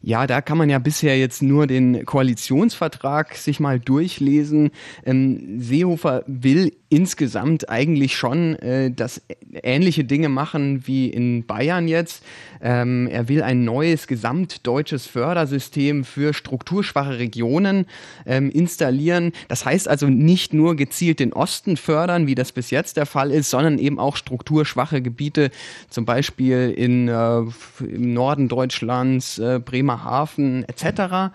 Ja, 0.02 0.28
da 0.28 0.42
kann 0.42 0.58
man 0.58 0.70
ja 0.70 0.80
bisher 0.80 1.18
jetzt 1.18 1.42
nur 1.42 1.68
den 1.68 2.06
Koalitionsvertrag 2.06 3.36
sich 3.36 3.60
mal 3.60 3.80
durchlesen. 3.80 4.72
Ähm, 5.06 5.60
Seehofer 5.60 6.24
will 6.28 6.72
insgesamt 6.90 7.70
eigentlich 7.70 8.16
schon, 8.16 8.56
äh, 8.56 8.92
dass 8.92 9.22
ähnliche 9.64 10.06
Dinge 10.06 10.30
machen 10.30 10.88
wie 10.88 11.10
in 11.10 11.46
Bayern 11.46 11.88
jetzt. 11.88 12.24
Ähm, 12.62 13.08
er 13.12 13.28
will 13.28 13.44
ein 13.44 13.66
neues 13.66 14.08
gesamtdeutsches 14.08 15.06
Fördersystem 15.06 16.06
für 16.06 16.34
strukturschwache 16.34 17.20
Regionen 17.20 17.86
ähm, 18.26 18.50
installieren. 18.50 19.34
Das 19.48 19.66
heißt 19.66 19.88
also 19.88 20.08
nicht 20.08 20.54
nur 20.54 20.76
gezielt 20.76 21.20
den 21.20 21.34
Osten 21.34 21.78
fördern, 21.78 22.26
wie 22.26 22.36
das 22.36 22.52
bis 22.52 22.72
jetzt 22.72 22.98
der 22.98 23.06
Fall 23.06 23.32
ist, 23.32 23.50
sondern 23.50 23.80
eben 23.80 24.00
auch 24.00 24.16
strukturschwache 24.16 25.02
Gebiete, 25.02 25.52
zum 25.90 26.06
Beispiel 26.06 26.74
in, 26.76 27.10
äh, 27.10 27.40
im 27.80 28.14
Norden 28.14 28.48
Deutschlands, 28.48 29.40
äh, 29.40 29.60
Bremerhaven 29.88 30.66
etc. 30.68 31.34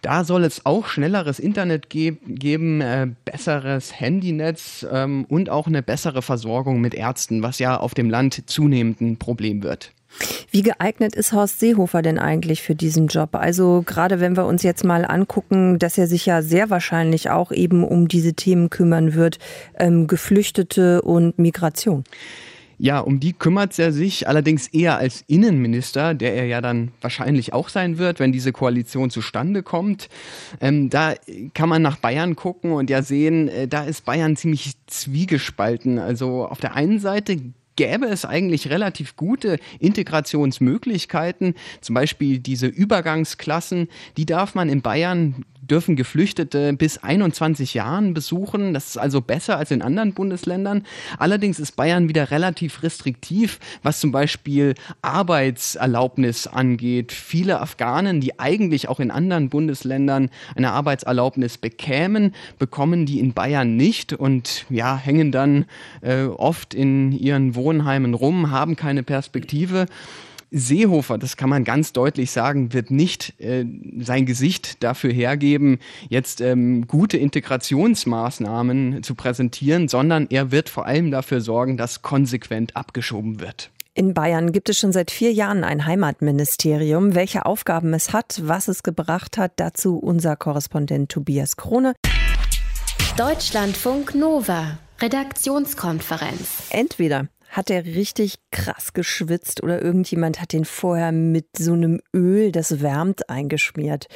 Da 0.00 0.24
soll 0.24 0.44
es 0.44 0.66
auch 0.66 0.86
schnelleres 0.86 1.38
Internet 1.38 1.88
ge 1.88 2.16
geben, 2.26 2.80
äh, 2.80 3.06
besseres 3.24 3.98
Handynetz 4.00 4.84
ähm, 4.90 5.24
und 5.28 5.48
auch 5.48 5.68
eine 5.68 5.82
bessere 5.82 6.22
Versorgung 6.22 6.80
mit 6.80 6.94
Ärzten, 6.94 7.42
was 7.42 7.60
ja 7.60 7.78
auf 7.78 7.94
dem 7.94 8.10
Land 8.10 8.50
zunehmend 8.50 9.00
ein 9.00 9.16
Problem 9.16 9.62
wird. 9.62 9.92
Wie 10.50 10.62
geeignet 10.62 11.14
ist 11.14 11.32
Horst 11.32 11.60
Seehofer 11.60 12.02
denn 12.02 12.18
eigentlich 12.18 12.60
für 12.60 12.74
diesen 12.74 13.06
Job? 13.06 13.34
Also 13.34 13.82
gerade 13.86 14.20
wenn 14.20 14.36
wir 14.36 14.44
uns 14.44 14.62
jetzt 14.62 14.84
mal 14.84 15.06
angucken, 15.06 15.78
dass 15.78 15.96
er 15.96 16.06
sich 16.06 16.26
ja 16.26 16.42
sehr 16.42 16.68
wahrscheinlich 16.68 17.30
auch 17.30 17.50
eben 17.50 17.82
um 17.82 18.08
diese 18.08 18.34
Themen 18.34 18.68
kümmern 18.68 19.14
wird, 19.14 19.38
ähm, 19.78 20.08
Geflüchtete 20.08 21.00
und 21.00 21.38
Migration. 21.38 22.04
Ja, 22.82 22.98
um 22.98 23.20
die 23.20 23.32
kümmert 23.32 23.78
er 23.78 23.92
sich 23.92 24.26
allerdings 24.26 24.66
eher 24.66 24.98
als 24.98 25.22
Innenminister, 25.28 26.14
der 26.14 26.34
er 26.34 26.46
ja 26.46 26.60
dann 26.60 26.90
wahrscheinlich 27.00 27.52
auch 27.52 27.68
sein 27.68 27.96
wird, 27.96 28.18
wenn 28.18 28.32
diese 28.32 28.50
Koalition 28.50 29.08
zustande 29.08 29.62
kommt. 29.62 30.08
Ähm, 30.60 30.90
da 30.90 31.14
kann 31.54 31.68
man 31.68 31.80
nach 31.80 31.98
Bayern 31.98 32.34
gucken 32.34 32.72
und 32.72 32.90
ja 32.90 33.02
sehen, 33.02 33.46
äh, 33.46 33.68
da 33.68 33.84
ist 33.84 34.04
Bayern 34.04 34.34
ziemlich 34.34 34.72
zwiegespalten. 34.88 36.00
Also 36.00 36.44
auf 36.44 36.58
der 36.58 36.74
einen 36.74 36.98
Seite 36.98 37.36
gäbe 37.76 38.06
es 38.06 38.24
eigentlich 38.24 38.68
relativ 38.68 39.14
gute 39.14 39.60
Integrationsmöglichkeiten. 39.78 41.54
Zum 41.82 41.94
Beispiel 41.94 42.40
diese 42.40 42.66
Übergangsklassen, 42.66 43.90
die 44.16 44.26
darf 44.26 44.56
man 44.56 44.68
in 44.68 44.82
Bayern 44.82 45.44
dürfen 45.62 45.94
Geflüchtete 45.96 46.72
bis 46.72 46.98
21 46.98 47.74
Jahren 47.74 48.14
besuchen. 48.14 48.74
Das 48.74 48.88
ist 48.88 48.96
also 48.98 49.20
besser 49.20 49.56
als 49.56 49.70
in 49.70 49.80
anderen 49.80 50.12
Bundesländern. 50.12 50.84
Allerdings 51.18 51.58
ist 51.60 51.76
Bayern 51.76 52.08
wieder 52.08 52.30
relativ 52.30 52.82
restriktiv, 52.82 53.60
was 53.82 54.00
zum 54.00 54.12
Beispiel 54.12 54.74
Arbeitserlaubnis 55.02 56.48
angeht. 56.48 57.12
Viele 57.12 57.60
Afghanen, 57.60 58.20
die 58.20 58.40
eigentlich 58.40 58.88
auch 58.88 58.98
in 58.98 59.10
anderen 59.10 59.48
Bundesländern 59.48 60.30
eine 60.56 60.72
Arbeitserlaubnis 60.72 61.58
bekämen, 61.58 62.34
bekommen 62.58 63.06
die 63.06 63.20
in 63.20 63.32
Bayern 63.32 63.76
nicht 63.76 64.12
und 64.12 64.66
ja, 64.68 64.96
hängen 64.96 65.30
dann 65.30 65.66
äh, 66.00 66.24
oft 66.24 66.74
in 66.74 67.12
ihren 67.12 67.54
Wohnheimen 67.54 68.14
rum, 68.14 68.50
haben 68.50 68.74
keine 68.74 69.04
Perspektive. 69.04 69.86
Seehofer, 70.52 71.18
das 71.18 71.36
kann 71.36 71.48
man 71.48 71.64
ganz 71.64 71.92
deutlich 71.92 72.30
sagen, 72.30 72.72
wird 72.72 72.90
nicht 72.90 73.40
äh, 73.40 73.64
sein 73.98 74.26
Gesicht 74.26 74.82
dafür 74.84 75.12
hergeben, 75.12 75.78
jetzt 76.08 76.40
ähm, 76.40 76.86
gute 76.86 77.16
Integrationsmaßnahmen 77.16 79.02
zu 79.02 79.14
präsentieren, 79.14 79.88
sondern 79.88 80.26
er 80.30 80.52
wird 80.52 80.68
vor 80.68 80.86
allem 80.86 81.10
dafür 81.10 81.40
sorgen, 81.40 81.76
dass 81.76 82.02
konsequent 82.02 82.76
abgeschoben 82.76 83.40
wird. 83.40 83.70
In 83.94 84.14
Bayern 84.14 84.52
gibt 84.52 84.70
es 84.70 84.78
schon 84.78 84.92
seit 84.92 85.10
vier 85.10 85.32
Jahren 85.32 85.64
ein 85.64 85.84
Heimatministerium. 85.84 87.14
Welche 87.14 87.44
Aufgaben 87.44 87.92
es 87.92 88.12
hat, 88.12 88.40
was 88.42 88.68
es 88.68 88.82
gebracht 88.82 89.36
hat, 89.36 89.52
dazu 89.56 89.98
unser 89.98 90.36
Korrespondent 90.36 91.10
Tobias 91.10 91.56
Krone. 91.56 91.94
Deutschlandfunk 93.18 94.14
Nova, 94.14 94.78
Redaktionskonferenz. 95.02 96.68
Entweder 96.70 97.28
hat 97.52 97.70
er 97.70 97.84
richtig 97.84 98.38
krass 98.50 98.94
geschwitzt 98.94 99.62
oder 99.62 99.80
irgendjemand 99.80 100.40
hat 100.40 100.54
den 100.54 100.64
vorher 100.64 101.12
mit 101.12 101.46
so 101.56 101.74
einem 101.74 102.00
Öl, 102.14 102.50
das 102.50 102.80
wärmt, 102.80 103.28
eingeschmiert. 103.28 104.08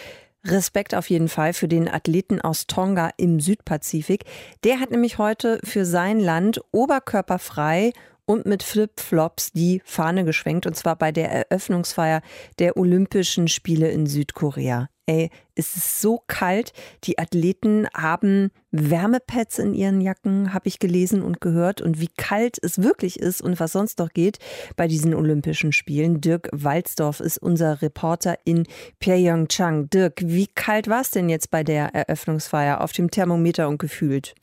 Respekt 0.44 0.94
auf 0.94 1.10
jeden 1.10 1.28
Fall 1.28 1.52
für 1.52 1.68
den 1.68 1.86
Athleten 1.88 2.40
aus 2.40 2.66
Tonga 2.66 3.10
im 3.18 3.38
Südpazifik. 3.38 4.24
Der 4.64 4.80
hat 4.80 4.90
nämlich 4.90 5.18
heute 5.18 5.60
für 5.64 5.84
sein 5.84 6.18
Land 6.18 6.60
oberkörperfrei 6.72 7.92
und 8.24 8.46
mit 8.46 8.62
Flipflops 8.62 9.52
die 9.52 9.82
Fahne 9.84 10.24
geschwenkt, 10.24 10.66
und 10.66 10.74
zwar 10.74 10.96
bei 10.96 11.12
der 11.12 11.30
Eröffnungsfeier 11.30 12.22
der 12.58 12.76
Olympischen 12.76 13.48
Spiele 13.48 13.90
in 13.90 14.06
Südkorea. 14.06 14.88
Ey, 15.08 15.30
es 15.54 15.76
ist 15.76 16.00
so 16.00 16.20
kalt. 16.26 16.72
Die 17.04 17.18
Athleten 17.18 17.86
haben 17.94 18.50
Wärmepads 18.72 19.60
in 19.60 19.72
ihren 19.72 20.00
Jacken, 20.00 20.52
habe 20.52 20.66
ich 20.66 20.80
gelesen 20.80 21.22
und 21.22 21.40
gehört. 21.40 21.80
Und 21.80 22.00
wie 22.00 22.10
kalt 22.16 22.58
es 22.60 22.82
wirklich 22.82 23.20
ist 23.20 23.40
und 23.40 23.60
was 23.60 23.70
sonst 23.70 24.00
noch 24.00 24.12
geht 24.12 24.38
bei 24.74 24.88
diesen 24.88 25.14
Olympischen 25.14 25.72
Spielen. 25.72 26.20
Dirk 26.20 26.48
Walzdorf 26.52 27.20
ist 27.20 27.38
unser 27.38 27.82
Reporter 27.82 28.36
in 28.44 28.66
Pyeongchang. 28.98 29.90
Dirk, 29.90 30.22
wie 30.24 30.48
kalt 30.48 30.88
war 30.88 31.02
es 31.02 31.10
denn 31.10 31.28
jetzt 31.28 31.52
bei 31.52 31.62
der 31.62 31.94
Eröffnungsfeier 31.94 32.80
auf 32.80 32.92
dem 32.92 33.08
Thermometer 33.08 33.68
und 33.68 33.78
gefühlt? 33.78 34.34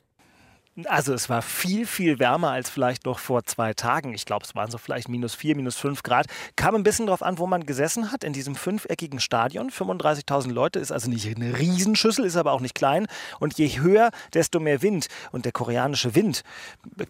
Also 0.86 1.14
es 1.14 1.30
war 1.30 1.44
viel, 1.44 1.86
viel 1.86 2.18
wärmer 2.18 2.50
als 2.50 2.68
vielleicht 2.68 3.06
noch 3.06 3.20
vor 3.20 3.44
zwei 3.44 3.76
Tagen. 3.76 4.16
Ich 4.16 4.26
glaube, 4.26 4.44
es 4.44 4.56
waren 4.56 4.72
so 4.72 4.80
vielleicht 4.80 5.08
minus 5.08 5.36
vier, 5.36 5.56
minus 5.56 5.78
fünf 5.78 6.02
Grad. 6.02 6.26
Kam 6.56 6.74
ein 6.74 6.82
bisschen 6.82 7.06
darauf 7.06 7.22
an, 7.22 7.38
wo 7.38 7.46
man 7.46 7.68
gesessen 7.68 8.12
hat, 8.12 8.24
in 8.24 8.34
diesem 8.34 8.56
fünfeckigen 8.56 9.20
Stadion. 9.20 9.70
35.000 9.70 10.52
Leute 10.52 10.80
ist 10.80 10.92
also 10.92 11.12
nicht 11.12 11.28
eine 11.36 11.60
Riesenschüssel, 11.60 12.26
ist 12.26 12.38
aber 12.38 12.54
auch 12.54 12.60
nicht 12.60 12.74
klein. 12.74 13.06
Und 13.40 13.60
je 13.60 13.68
höher, 13.68 14.10
desto 14.34 14.60
mehr 14.60 14.82
Wind. 14.82 15.10
Und 15.32 15.46
der 15.46 15.52
koreanische 15.52 16.16
Wind, 16.16 16.42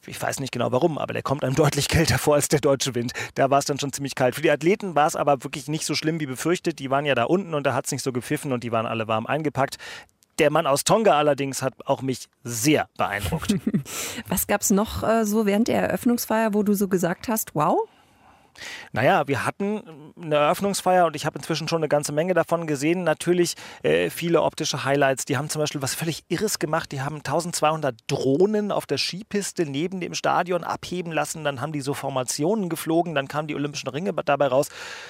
ich 0.07 0.21
weiß 0.21 0.41
nicht 0.41 0.51
genau 0.51 0.73
warum, 0.73 0.97
aber 0.97 1.13
der 1.13 1.23
kommt 1.23 1.45
einem 1.45 1.55
deutlich 1.63 1.87
kälter 1.87 2.17
vor 2.17 2.35
als 2.35 2.49
der 2.49 2.59
deutsche 2.59 2.95
Wind. 2.95 3.13
Da 3.35 3.49
war 3.49 3.59
es 3.59 3.65
dann 3.65 3.79
schon 3.79 3.93
ziemlich 3.93 4.15
kalt. 4.15 4.35
Für 4.35 4.41
die 4.41 4.51
Athleten 4.51 4.93
war 4.95 5.07
es 5.07 5.15
aber 5.15 5.41
wirklich 5.45 5.69
nicht 5.69 5.85
so 5.85 5.95
schlimm 5.95 6.19
wie 6.19 6.25
befürchtet. 6.25 6.79
Die 6.79 6.89
waren 6.89 7.05
ja 7.05 7.15
da 7.15 7.23
unten 7.23 7.53
und 7.53 7.65
da 7.65 7.73
hat 7.73 7.85
es 7.85 7.93
nicht 7.93 8.03
so 8.03 8.11
gepfiffen 8.11 8.51
und 8.51 8.65
die 8.65 8.73
waren 8.73 8.85
alle 8.85 9.07
warm 9.07 9.25
eingepackt. 9.25 9.77
Der 10.39 10.49
Mann 10.51 10.65
aus 10.65 10.83
Tonga 10.83 11.17
allerdings 11.17 11.61
hat 11.61 11.73
auch 11.85 12.01
mich 12.01 12.27
sehr 12.43 12.89
beeindruckt. 12.97 13.55
Was 14.27 14.47
gab 14.47 14.61
es 14.61 14.71
noch 14.71 15.03
äh, 15.03 15.25
so 15.25 15.45
während 15.45 15.67
der 15.67 15.81
Eröffnungsfeier, 15.83 16.53
wo 16.53 16.63
du 16.63 16.73
so 16.73 16.87
gesagt 16.87 17.27
hast, 17.27 17.53
wow? 17.53 17.87
Naja, 18.91 19.27
wir 19.27 19.45
hatten 19.45 20.13
eine 20.21 20.35
Eröffnungsfeier 20.35 21.05
und 21.05 21.15
ich 21.15 21.25
habe 21.25 21.37
inzwischen 21.37 21.67
schon 21.67 21.79
eine 21.79 21.89
ganze 21.89 22.11
Menge 22.11 22.33
davon 22.33 22.67
gesehen. 22.67 23.03
Natürlich 23.03 23.55
äh, 23.83 24.09
viele 24.09 24.41
optische 24.41 24.83
Highlights. 24.83 25.25
Die 25.25 25.37
haben 25.37 25.49
zum 25.49 25.61
Beispiel 25.61 25.81
was 25.81 25.93
völlig 25.95 26.23
Irres 26.27 26.59
gemacht. 26.59 26.91
Die 26.91 27.01
haben 27.01 27.17
1200 27.17 27.95
Drohnen 28.07 28.71
auf 28.71 28.85
der 28.85 28.97
Skipiste 28.97 29.65
neben 29.65 29.99
dem 29.99 30.13
Stadion 30.13 30.63
abheben 30.63 31.11
lassen. 31.11 31.43
Dann 31.43 31.61
haben 31.61 31.71
die 31.71 31.81
so 31.81 31.93
Formationen 31.93 32.69
geflogen. 32.69 33.15
Dann 33.15 33.27
kamen 33.27 33.47
die 33.47 33.55
Olympischen 33.55 33.89
Ringe 33.89 34.13
dabei 34.13 34.47
raus. 34.47 34.69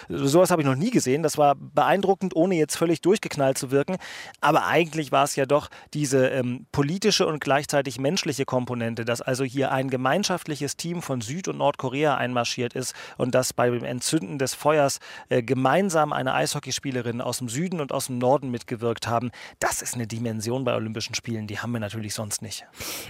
Sowas 0.10 0.52
habe 0.52 0.62
ich 0.62 0.68
noch 0.68 0.76
nie 0.76 0.92
gesehen. 0.92 1.24
Das 1.24 1.38
war 1.38 1.56
beeindruckend, 1.56 2.36
ohne 2.36 2.56
jetzt 2.56 2.76
völlig 2.76 3.02
durchgeknallt 3.02 3.58
zu 3.58 3.72
wirken. 3.72 3.98
Aber 4.42 4.66
eigentlich 4.66 5.12
war 5.12 5.24
es 5.24 5.36
ja 5.36 5.46
doch 5.46 5.70
diese 5.94 6.28
ähm, 6.28 6.66
politische 6.72 7.28
und 7.28 7.40
gleichzeitig 7.40 8.00
menschliche 8.00 8.46
Komponente, 8.46 9.06
dass 9.06 9.22
also 9.22 9.44
hier 9.44 9.72
ein 9.72 9.90
gemeinschaftliches 9.90 10.78
Team 10.78 11.02
von 11.02 11.22
Süd- 11.22 11.48
und 11.48 11.58
Nordkorea 11.58 12.16
einmarschiert 12.16 12.74
ist 12.74 12.94
und 13.18 13.33
dass 13.34 13.54
bei 13.54 13.70
dem 13.70 13.84
Entzünden 13.84 14.38
des 14.38 14.54
Feuers 14.54 15.00
äh, 15.30 15.42
gemeinsam 15.42 16.14
eine 16.14 16.34
Eishockeyspielerin 16.34 17.22
aus 17.22 17.40
dem 17.40 17.50
Süden 17.50 17.82
und 17.82 17.92
aus 17.92 18.08
dem 18.08 18.18
Norden 18.18 18.52
mitgewirkt 18.52 19.08
haben. 19.08 19.32
Das 19.60 19.82
ist 19.82 19.96
eine 19.96 20.08
Dimension 20.08 20.64
bei 20.64 20.76
Olympischen 20.76 21.16
Spielen, 21.16 21.48
die 21.48 21.60
haben 21.60 21.72
wir 21.72 21.80
natürlich 21.80 22.14
sonst 22.14 22.42
nicht. 22.42 22.66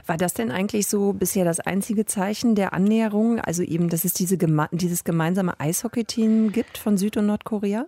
War 0.06 0.18
das 0.18 0.34
denn 0.34 0.52
eigentlich 0.52 0.88
so 0.88 1.14
bisher 1.14 1.46
das 1.46 1.60
einzige 1.60 2.06
Zeichen 2.06 2.56
der 2.56 2.74
Annäherung? 2.74 3.40
Also 3.40 3.64
eben, 3.64 3.90
dass 3.90 4.06
es 4.06 4.14
diese 4.14 4.38
dieses 4.72 5.04
gemeinsame 5.04 5.60
Eishockeyteam 5.60 6.52
gibt 6.52 6.78
von 6.78 6.98
Süd- 6.98 7.18
und 7.18 7.28
Nordkorea? 7.28 7.86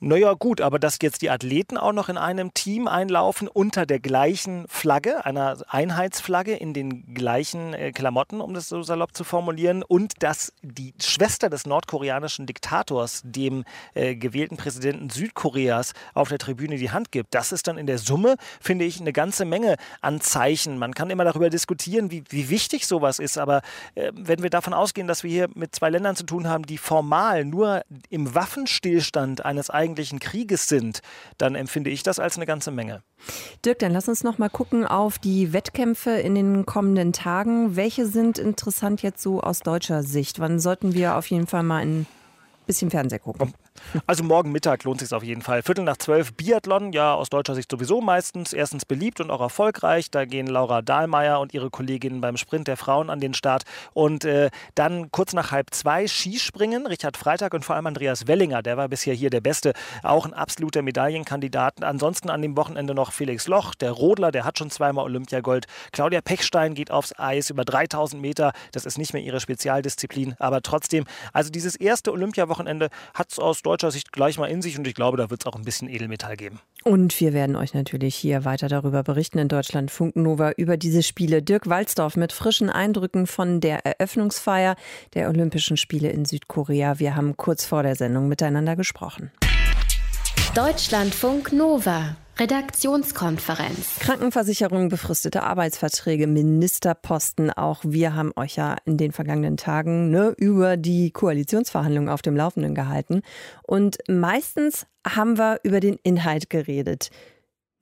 Naja, 0.00 0.34
gut, 0.34 0.60
aber 0.60 0.78
dass 0.78 0.98
jetzt 1.02 1.22
die 1.22 1.30
Athleten 1.30 1.76
auch 1.76 1.92
noch 1.92 2.08
in 2.08 2.18
einem 2.18 2.54
Team 2.54 2.86
einlaufen 2.86 3.48
unter 3.48 3.84
der 3.84 3.98
gleichen 3.98 4.64
Flagge, 4.68 5.24
einer 5.26 5.56
Einheitsflagge 5.66 6.54
in 6.54 6.72
den 6.72 7.14
gleichen 7.14 7.74
äh, 7.74 7.90
Klamotten, 7.90 8.40
um 8.40 8.54
das 8.54 8.68
so 8.68 8.80
salopp 8.84 9.16
zu 9.16 9.24
formulieren, 9.24 9.82
und 9.82 10.22
dass 10.22 10.52
die 10.62 10.94
Schwester 11.02 11.50
des 11.50 11.66
nordkoreanischen 11.66 12.46
Diktators 12.46 13.22
dem 13.24 13.64
äh, 13.94 14.14
gewählten 14.14 14.56
Präsidenten 14.56 15.10
Südkoreas 15.10 15.94
auf 16.14 16.28
der 16.28 16.38
Tribüne 16.38 16.76
die 16.76 16.92
Hand 16.92 17.10
gibt, 17.10 17.34
das 17.34 17.50
ist 17.50 17.66
dann 17.66 17.76
in 17.76 17.88
der 17.88 17.98
Summe, 17.98 18.36
finde 18.60 18.84
ich, 18.84 19.00
eine 19.00 19.12
ganze 19.12 19.44
Menge 19.44 19.78
an 20.00 20.20
Zeichen. 20.20 20.78
Man 20.78 20.94
kann 20.94 21.10
immer 21.10 21.24
darüber 21.24 21.50
diskutieren, 21.50 22.12
wie, 22.12 22.22
wie 22.28 22.50
wichtig 22.50 22.86
sowas 22.86 23.18
ist, 23.18 23.36
aber 23.36 23.62
äh, 23.96 24.12
wenn 24.14 24.44
wir 24.44 24.50
davon 24.50 24.74
ausgehen, 24.74 25.08
dass 25.08 25.24
wir 25.24 25.30
hier 25.32 25.48
mit 25.56 25.74
zwei 25.74 25.90
Ländern 25.90 26.14
zu 26.14 26.24
tun 26.24 26.46
haben, 26.48 26.66
die 26.66 26.78
formal 26.78 27.44
nur 27.44 27.82
im 28.10 28.32
Waffenstillstand 28.36 29.44
eines 29.44 29.70
eigenen 29.70 29.87
eigentlichen 29.88 30.18
Krieges 30.20 30.68
sind, 30.68 31.00
dann 31.38 31.54
empfinde 31.54 31.90
ich 31.90 32.02
das 32.02 32.18
als 32.18 32.36
eine 32.36 32.46
ganze 32.46 32.70
Menge. 32.70 33.02
Dirk, 33.64 33.78
dann 33.80 33.92
lass 33.92 34.08
uns 34.08 34.22
noch 34.22 34.38
mal 34.38 34.50
gucken 34.50 34.86
auf 34.86 35.18
die 35.18 35.52
Wettkämpfe 35.52 36.10
in 36.10 36.34
den 36.34 36.66
kommenden 36.66 37.12
Tagen. 37.12 37.74
Welche 37.74 38.06
sind 38.06 38.38
interessant 38.38 39.02
jetzt 39.02 39.22
so 39.22 39.40
aus 39.40 39.60
deutscher 39.60 40.02
Sicht? 40.02 40.40
Wann 40.40 40.60
sollten 40.60 40.94
wir 40.94 41.16
auf 41.16 41.26
jeden 41.26 41.46
Fall 41.46 41.62
mal 41.62 41.78
ein 41.78 42.06
bisschen 42.66 42.90
Fernsehen 42.90 43.22
gucken? 43.22 43.52
Also 44.06 44.24
morgen 44.24 44.52
Mittag 44.52 44.84
lohnt 44.84 45.00
sich 45.00 45.12
auf 45.12 45.22
jeden 45.22 45.42
Fall. 45.42 45.62
Viertel 45.62 45.84
nach 45.84 45.96
zwölf 45.96 46.32
Biathlon, 46.34 46.92
ja 46.92 47.14
aus 47.14 47.30
deutscher 47.30 47.54
Sicht 47.54 47.70
sowieso 47.70 48.00
meistens. 48.00 48.52
Erstens 48.52 48.84
beliebt 48.84 49.20
und 49.20 49.30
auch 49.30 49.40
erfolgreich. 49.40 50.10
Da 50.10 50.24
gehen 50.24 50.46
Laura 50.46 50.82
Dahlmeier 50.82 51.40
und 51.40 51.54
ihre 51.54 51.70
Kolleginnen 51.70 52.20
beim 52.20 52.36
Sprint 52.36 52.68
der 52.68 52.76
Frauen 52.76 53.10
an 53.10 53.20
den 53.20 53.34
Start. 53.34 53.64
Und 53.92 54.24
äh, 54.24 54.50
dann 54.74 55.10
kurz 55.10 55.32
nach 55.32 55.52
halb 55.52 55.74
zwei 55.74 56.06
Skispringen. 56.06 56.86
Richard 56.86 57.16
Freitag 57.16 57.54
und 57.54 57.64
vor 57.64 57.76
allem 57.76 57.86
Andreas 57.86 58.26
Wellinger, 58.26 58.62
der 58.62 58.76
war 58.76 58.88
bisher 58.88 59.14
hier 59.14 59.30
der 59.30 59.40
Beste. 59.40 59.72
Auch 60.02 60.26
ein 60.26 60.34
absoluter 60.34 60.82
Medaillenkandidat. 60.82 61.82
Ansonsten 61.82 62.30
an 62.30 62.42
dem 62.42 62.56
Wochenende 62.56 62.94
noch 62.94 63.12
Felix 63.12 63.46
Loch, 63.46 63.74
der 63.74 63.92
Rodler, 63.92 64.32
der 64.32 64.44
hat 64.44 64.58
schon 64.58 64.70
zweimal 64.70 65.04
Olympiagold. 65.04 65.66
Claudia 65.92 66.20
Pechstein 66.20 66.74
geht 66.74 66.90
aufs 66.90 67.18
Eis 67.18 67.50
über 67.50 67.64
3000 67.64 68.20
Meter. 68.20 68.52
Das 68.72 68.86
ist 68.86 68.98
nicht 68.98 69.12
mehr 69.12 69.22
ihre 69.22 69.40
Spezialdisziplin. 69.40 70.34
Aber 70.38 70.62
trotzdem, 70.62 71.04
also 71.32 71.50
dieses 71.50 71.76
erste 71.76 72.12
Olympiawochenende 72.12 72.88
hat 73.14 73.32
es 73.32 73.38
aus 73.38 73.62
deutscher 73.68 73.90
Sicht 73.90 74.12
gleich 74.12 74.38
mal 74.38 74.46
in 74.46 74.62
sich 74.62 74.78
und 74.78 74.86
ich 74.86 74.94
glaube, 74.94 75.18
da 75.18 75.28
wird 75.28 75.42
es 75.42 75.46
auch 75.46 75.54
ein 75.54 75.64
bisschen 75.64 75.90
Edelmetall 75.90 76.36
geben. 76.36 76.60
Und 76.84 77.18
wir 77.20 77.34
werden 77.34 77.54
euch 77.54 77.74
natürlich 77.74 78.14
hier 78.14 78.46
weiter 78.46 78.68
darüber 78.68 79.02
berichten 79.02 79.38
in 79.38 79.48
Deutschland 79.48 79.90
Funk 79.90 80.16
Nova 80.16 80.52
über 80.56 80.78
diese 80.78 81.02
Spiele. 81.02 81.42
Dirk 81.42 81.68
Walzdorf 81.68 82.16
mit 82.16 82.32
frischen 82.32 82.70
Eindrücken 82.70 83.26
von 83.26 83.60
der 83.60 83.84
Eröffnungsfeier 83.84 84.74
der 85.14 85.28
Olympischen 85.28 85.76
Spiele 85.76 86.08
in 86.08 86.24
Südkorea. 86.24 86.98
Wir 86.98 87.14
haben 87.14 87.36
kurz 87.36 87.66
vor 87.66 87.82
der 87.82 87.94
Sendung 87.94 88.28
miteinander 88.28 88.74
gesprochen. 88.74 89.30
Deutschlandfunk 90.54 91.52
Nova. 91.52 92.16
Redaktionskonferenz. 92.38 93.98
Krankenversicherung, 93.98 94.88
befristete 94.88 95.42
Arbeitsverträge, 95.42 96.28
Ministerposten. 96.28 97.50
Auch 97.50 97.80
wir 97.84 98.14
haben 98.14 98.32
euch 98.36 98.54
ja 98.54 98.76
in 98.84 98.96
den 98.96 99.10
vergangenen 99.10 99.56
Tagen 99.56 100.10
ne, 100.10 100.34
über 100.36 100.76
die 100.76 101.10
Koalitionsverhandlungen 101.10 102.08
auf 102.08 102.22
dem 102.22 102.36
Laufenden 102.36 102.76
gehalten. 102.76 103.22
Und 103.64 103.98
meistens 104.08 104.86
haben 105.04 105.36
wir 105.36 105.58
über 105.64 105.80
den 105.80 105.98
Inhalt 106.04 106.48
geredet, 106.48 107.10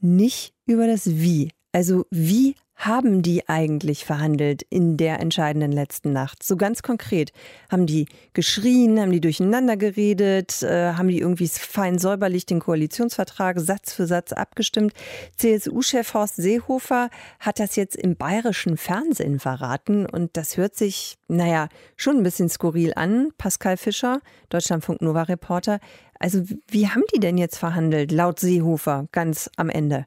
nicht 0.00 0.54
über 0.64 0.86
das 0.86 1.06
Wie. 1.06 1.50
Also 1.72 2.06
wie 2.10 2.54
haben 2.76 3.22
die 3.22 3.48
eigentlich 3.48 4.04
verhandelt 4.04 4.62
in 4.68 4.98
der 4.98 5.18
entscheidenden 5.20 5.72
letzten 5.72 6.12
Nacht? 6.12 6.42
So 6.42 6.56
ganz 6.56 6.82
konkret. 6.82 7.32
Haben 7.70 7.86
die 7.86 8.06
geschrien, 8.34 9.00
haben 9.00 9.10
die 9.10 9.22
durcheinander 9.22 9.78
geredet, 9.78 10.62
äh, 10.62 10.92
haben 10.92 11.08
die 11.08 11.18
irgendwie 11.18 11.48
fein 11.48 11.98
säuberlich 11.98 12.44
den 12.44 12.60
Koalitionsvertrag 12.60 13.58
Satz 13.58 13.94
für 13.94 14.06
Satz 14.06 14.32
abgestimmt? 14.32 14.92
CSU-Chef 15.36 16.12
Horst 16.12 16.36
Seehofer 16.36 17.08
hat 17.40 17.60
das 17.60 17.76
jetzt 17.76 17.96
im 17.96 18.14
bayerischen 18.14 18.76
Fernsehen 18.76 19.40
verraten 19.40 20.04
und 20.04 20.36
das 20.36 20.58
hört 20.58 20.76
sich, 20.76 21.16
naja, 21.28 21.68
schon 21.96 22.18
ein 22.18 22.22
bisschen 22.22 22.50
skurril 22.50 22.92
an. 22.94 23.30
Pascal 23.38 23.78
Fischer, 23.78 24.20
Deutschlandfunk 24.50 25.00
Nova 25.00 25.22
Reporter. 25.22 25.80
Also 26.20 26.42
wie 26.68 26.88
haben 26.88 27.04
die 27.14 27.20
denn 27.20 27.38
jetzt 27.38 27.56
verhandelt, 27.56 28.12
laut 28.12 28.38
Seehofer, 28.38 29.08
ganz 29.12 29.50
am 29.56 29.70
Ende? 29.70 30.06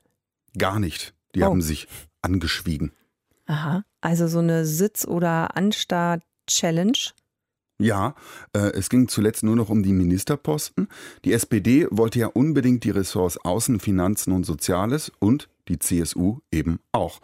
Gar 0.58 0.79
nicht. 0.79 1.15
Die 1.36 1.41
oh. 1.41 1.45
haben 1.45 1.62
sich 1.62 1.88
angeschwiegen. 2.21 2.91
Aha, 3.45 3.84
also 4.01 4.27
so 4.27 4.39
eine 4.39 4.65
Sitz- 4.65 5.08
oder 5.08 5.55
Anstar-Challenge? 5.55 6.97
Ja, 7.82 8.13
äh, 8.53 8.71
es 8.73 8.89
ging 8.89 9.08
zuletzt 9.08 9.41
nur 9.41 9.55
noch 9.55 9.69
um 9.69 9.84
die 9.84 9.93
Ministerposten. 9.93 10.89
Die 11.23 11.32
SPD 11.32 11.88
wollte 11.91 12.19
ja 12.19 12.27
unbedingt 12.27 12.84
die 12.84 12.89
Ressorts 12.89 13.38
Außen, 13.38 13.79
Finanzen 13.79 14.34
und 14.34 14.45
Soziales 14.45 15.12
und 15.19 15.49
die 15.69 15.79
CSU 15.79 16.39
eben 16.51 16.79
auch. 16.91 17.21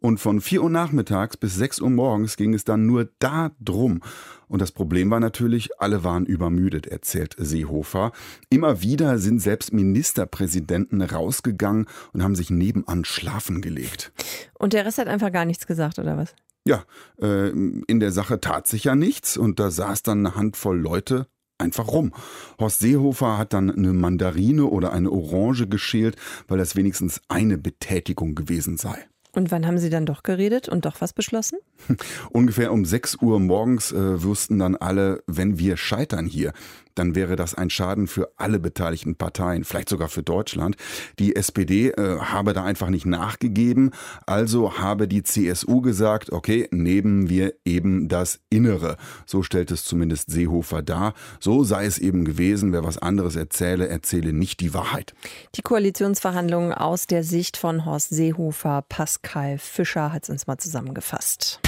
Und 0.00 0.18
von 0.18 0.40
4 0.40 0.62
Uhr 0.62 0.70
nachmittags 0.70 1.36
bis 1.36 1.54
6 1.56 1.80
Uhr 1.80 1.90
morgens 1.90 2.36
ging 2.36 2.54
es 2.54 2.64
dann 2.64 2.86
nur 2.86 3.08
da 3.18 3.50
drum. 3.60 4.00
Und 4.48 4.62
das 4.62 4.72
Problem 4.72 5.10
war 5.10 5.20
natürlich, 5.20 5.70
alle 5.78 6.04
waren 6.04 6.24
übermüdet, 6.24 6.86
erzählt 6.86 7.36
Seehofer. 7.38 8.12
Immer 8.48 8.82
wieder 8.82 9.18
sind 9.18 9.40
selbst 9.40 9.72
Ministerpräsidenten 9.72 11.02
rausgegangen 11.02 11.86
und 12.12 12.22
haben 12.22 12.34
sich 12.34 12.50
nebenan 12.50 13.04
schlafen 13.04 13.60
gelegt. 13.60 14.12
Und 14.58 14.72
der 14.72 14.86
Rest 14.86 14.98
hat 14.98 15.08
einfach 15.08 15.32
gar 15.32 15.44
nichts 15.44 15.66
gesagt, 15.66 15.98
oder 15.98 16.16
was? 16.16 16.34
Ja, 16.64 16.84
äh, 17.20 17.48
in 17.50 18.00
der 18.00 18.12
Sache 18.12 18.40
tat 18.40 18.66
sich 18.66 18.84
ja 18.84 18.94
nichts 18.94 19.36
und 19.36 19.58
da 19.60 19.70
saß 19.70 20.02
dann 20.02 20.26
eine 20.26 20.36
Handvoll 20.36 20.78
Leute 20.78 21.26
einfach 21.58 21.88
rum. 21.88 22.12
Horst 22.58 22.78
Seehofer 22.78 23.38
hat 23.38 23.52
dann 23.52 23.70
eine 23.70 23.92
Mandarine 23.92 24.66
oder 24.66 24.92
eine 24.92 25.10
Orange 25.10 25.66
geschält, 25.66 26.16
weil 26.46 26.58
das 26.58 26.76
wenigstens 26.76 27.20
eine 27.28 27.58
Betätigung 27.58 28.34
gewesen 28.34 28.76
sei. 28.76 29.06
Und 29.38 29.52
wann 29.52 29.68
haben 29.68 29.78
Sie 29.78 29.88
dann 29.88 30.04
doch 30.04 30.24
geredet 30.24 30.68
und 30.68 30.84
doch 30.84 31.00
was 31.00 31.12
beschlossen? 31.12 31.60
Ungefähr 32.30 32.72
um 32.72 32.84
6 32.84 33.18
Uhr 33.22 33.38
morgens 33.38 33.92
äh, 33.92 34.20
wüssten 34.24 34.58
dann 34.58 34.74
alle, 34.74 35.22
wenn 35.28 35.60
wir 35.60 35.76
scheitern 35.76 36.26
hier, 36.26 36.52
dann 36.98 37.14
wäre 37.14 37.36
das 37.36 37.54
ein 37.54 37.70
Schaden 37.70 38.06
für 38.06 38.32
alle 38.36 38.58
beteiligten 38.58 39.14
Parteien, 39.14 39.64
vielleicht 39.64 39.88
sogar 39.88 40.08
für 40.08 40.22
Deutschland. 40.22 40.76
Die 41.18 41.36
SPD 41.36 41.90
äh, 41.90 42.18
habe 42.18 42.52
da 42.52 42.64
einfach 42.64 42.90
nicht 42.90 43.06
nachgegeben, 43.06 43.92
also 44.26 44.78
habe 44.78 45.08
die 45.08 45.22
CSU 45.22 45.80
gesagt, 45.80 46.32
okay, 46.32 46.68
nehmen 46.70 47.28
wir 47.28 47.54
eben 47.64 48.08
das 48.08 48.40
Innere. 48.50 48.96
So 49.26 49.42
stellt 49.42 49.70
es 49.70 49.84
zumindest 49.84 50.30
Seehofer 50.30 50.82
dar. 50.82 51.14
So 51.40 51.64
sei 51.64 51.86
es 51.86 51.98
eben 51.98 52.24
gewesen, 52.24 52.72
wer 52.72 52.84
was 52.84 52.98
anderes 52.98 53.36
erzähle, 53.36 53.88
erzähle 53.88 54.32
nicht 54.32 54.60
die 54.60 54.74
Wahrheit. 54.74 55.14
Die 55.54 55.62
Koalitionsverhandlungen 55.62 56.72
aus 56.72 57.06
der 57.06 57.24
Sicht 57.24 57.56
von 57.56 57.84
Horst 57.84 58.10
Seehofer, 58.10 58.84
Pascal 58.88 59.58
Fischer 59.58 60.12
hat 60.12 60.24
es 60.24 60.30
uns 60.30 60.46
mal 60.46 60.58
zusammengefasst. 60.58 61.60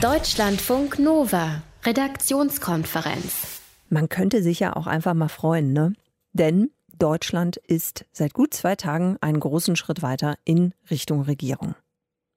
Deutschlandfunk 0.00 0.98
Nova, 0.98 1.62
Redaktionskonferenz. 1.84 3.61
Man 3.92 4.08
könnte 4.08 4.42
sich 4.42 4.58
ja 4.58 4.74
auch 4.74 4.86
einfach 4.86 5.12
mal 5.12 5.28
freuen, 5.28 5.74
ne? 5.74 5.92
Denn 6.32 6.70
Deutschland 6.98 7.58
ist 7.58 8.06
seit 8.10 8.32
gut 8.32 8.54
zwei 8.54 8.74
Tagen 8.74 9.18
einen 9.20 9.38
großen 9.38 9.76
Schritt 9.76 10.00
weiter 10.00 10.38
in 10.46 10.72
Richtung 10.90 11.20
Regierung. 11.20 11.74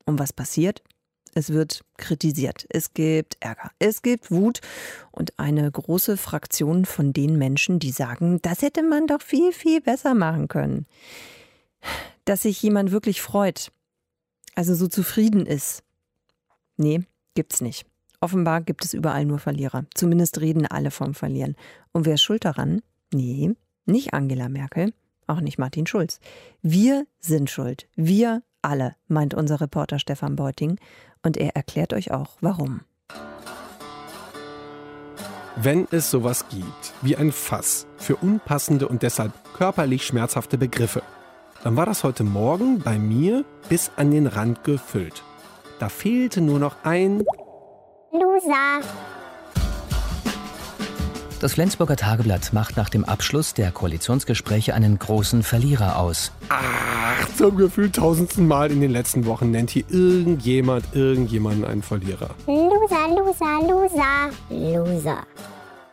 Und 0.05 0.19
was 0.19 0.33
passiert? 0.33 0.83
Es 1.33 1.51
wird 1.51 1.85
kritisiert, 1.95 2.65
es 2.67 2.93
gibt 2.93 3.37
Ärger, 3.39 3.71
es 3.79 4.01
gibt 4.01 4.31
Wut 4.31 4.59
und 5.11 5.39
eine 5.39 5.71
große 5.71 6.17
Fraktion 6.17 6.83
von 6.83 7.13
den 7.13 7.37
Menschen, 7.37 7.79
die 7.79 7.91
sagen, 7.91 8.41
das 8.41 8.61
hätte 8.61 8.83
man 8.83 9.07
doch 9.07 9.21
viel, 9.21 9.53
viel 9.53 9.79
besser 9.79 10.13
machen 10.13 10.49
können. 10.49 10.85
Dass 12.25 12.41
sich 12.41 12.61
jemand 12.61 12.91
wirklich 12.91 13.21
freut, 13.21 13.71
also 14.55 14.75
so 14.75 14.89
zufrieden 14.89 15.45
ist. 15.45 15.83
Nee, 16.75 17.03
gibt's 17.33 17.61
nicht. 17.61 17.85
Offenbar 18.25 18.61
gibt 18.61 18.83
es 18.83 18.95
überall 18.95 19.23
nur 19.23 19.37
Verlierer. 19.37 19.85
Zumindest 19.93 20.41
reden 20.41 20.65
alle 20.65 20.89
vom 20.89 21.13
Verlieren. 21.13 21.55
Und 21.91 22.07
wer 22.07 22.15
ist 22.15 22.23
schuld 22.23 22.43
daran? 22.43 22.81
Nee, 23.13 23.51
nicht 23.85 24.15
Angela 24.15 24.49
Merkel, 24.49 24.93
auch 25.27 25.41
nicht 25.41 25.59
Martin 25.59 25.85
Schulz. 25.85 26.19
Wir 26.63 27.05
sind 27.19 27.51
schuld. 27.51 27.87
Wir 27.95 28.41
alle, 28.63 28.95
meint 29.07 29.35
unser 29.35 29.61
Reporter 29.61 29.99
Stefan 29.99 30.35
Beuting. 30.35 30.79
Und 31.21 31.37
er 31.37 31.55
erklärt 31.55 31.93
euch 31.93 32.09
auch, 32.09 32.37
warum. 32.41 32.81
Wenn 35.55 35.87
es 35.91 36.09
sowas 36.09 36.49
gibt 36.49 36.93
wie 37.03 37.17
ein 37.17 37.31
Fass 37.31 37.85
für 37.95 38.15
unpassende 38.15 38.87
und 38.87 39.03
deshalb 39.03 39.33
körperlich 39.53 40.03
schmerzhafte 40.03 40.57
Begriffe, 40.57 41.03
dann 41.63 41.77
war 41.77 41.85
das 41.85 42.03
heute 42.03 42.23
Morgen 42.23 42.79
bei 42.79 42.97
mir 42.97 43.45
bis 43.69 43.91
an 43.97 44.09
den 44.09 44.25
Rand 44.25 44.63
gefüllt. 44.63 45.21
Da 45.77 45.89
fehlte 45.89 46.41
nur 46.41 46.57
noch 46.57 46.77
ein 46.83 47.23
Loser. 48.19 48.81
Das 51.41 51.53
Flensburger 51.53 51.97
Tageblatt 51.97 52.53
macht 52.53 52.77
nach 52.77 52.89
dem 52.89 53.03
Abschluss 53.03 53.53
der 53.53 53.71
Koalitionsgespräche 53.71 54.73
einen 54.73 54.97
großen 54.97 55.43
Verlierer 55.43 55.99
aus. 55.99 56.31
Ach, 56.49 57.29
zum 57.35 57.57
gefühlt 57.57 57.95
tausendsten 57.95 58.47
Mal 58.47 58.71
in 58.71 58.79
den 58.79 58.91
letzten 58.91 59.25
Wochen 59.25 59.51
nennt 59.51 59.69
hier 59.69 59.83
irgendjemand 59.89 60.85
irgendjemanden 60.93 61.65
einen 61.65 61.81
Verlierer. 61.81 62.29
Loser, 62.47 63.09
Loser, 63.09 63.67
Loser, 63.67 64.29
Loser. 64.49 65.23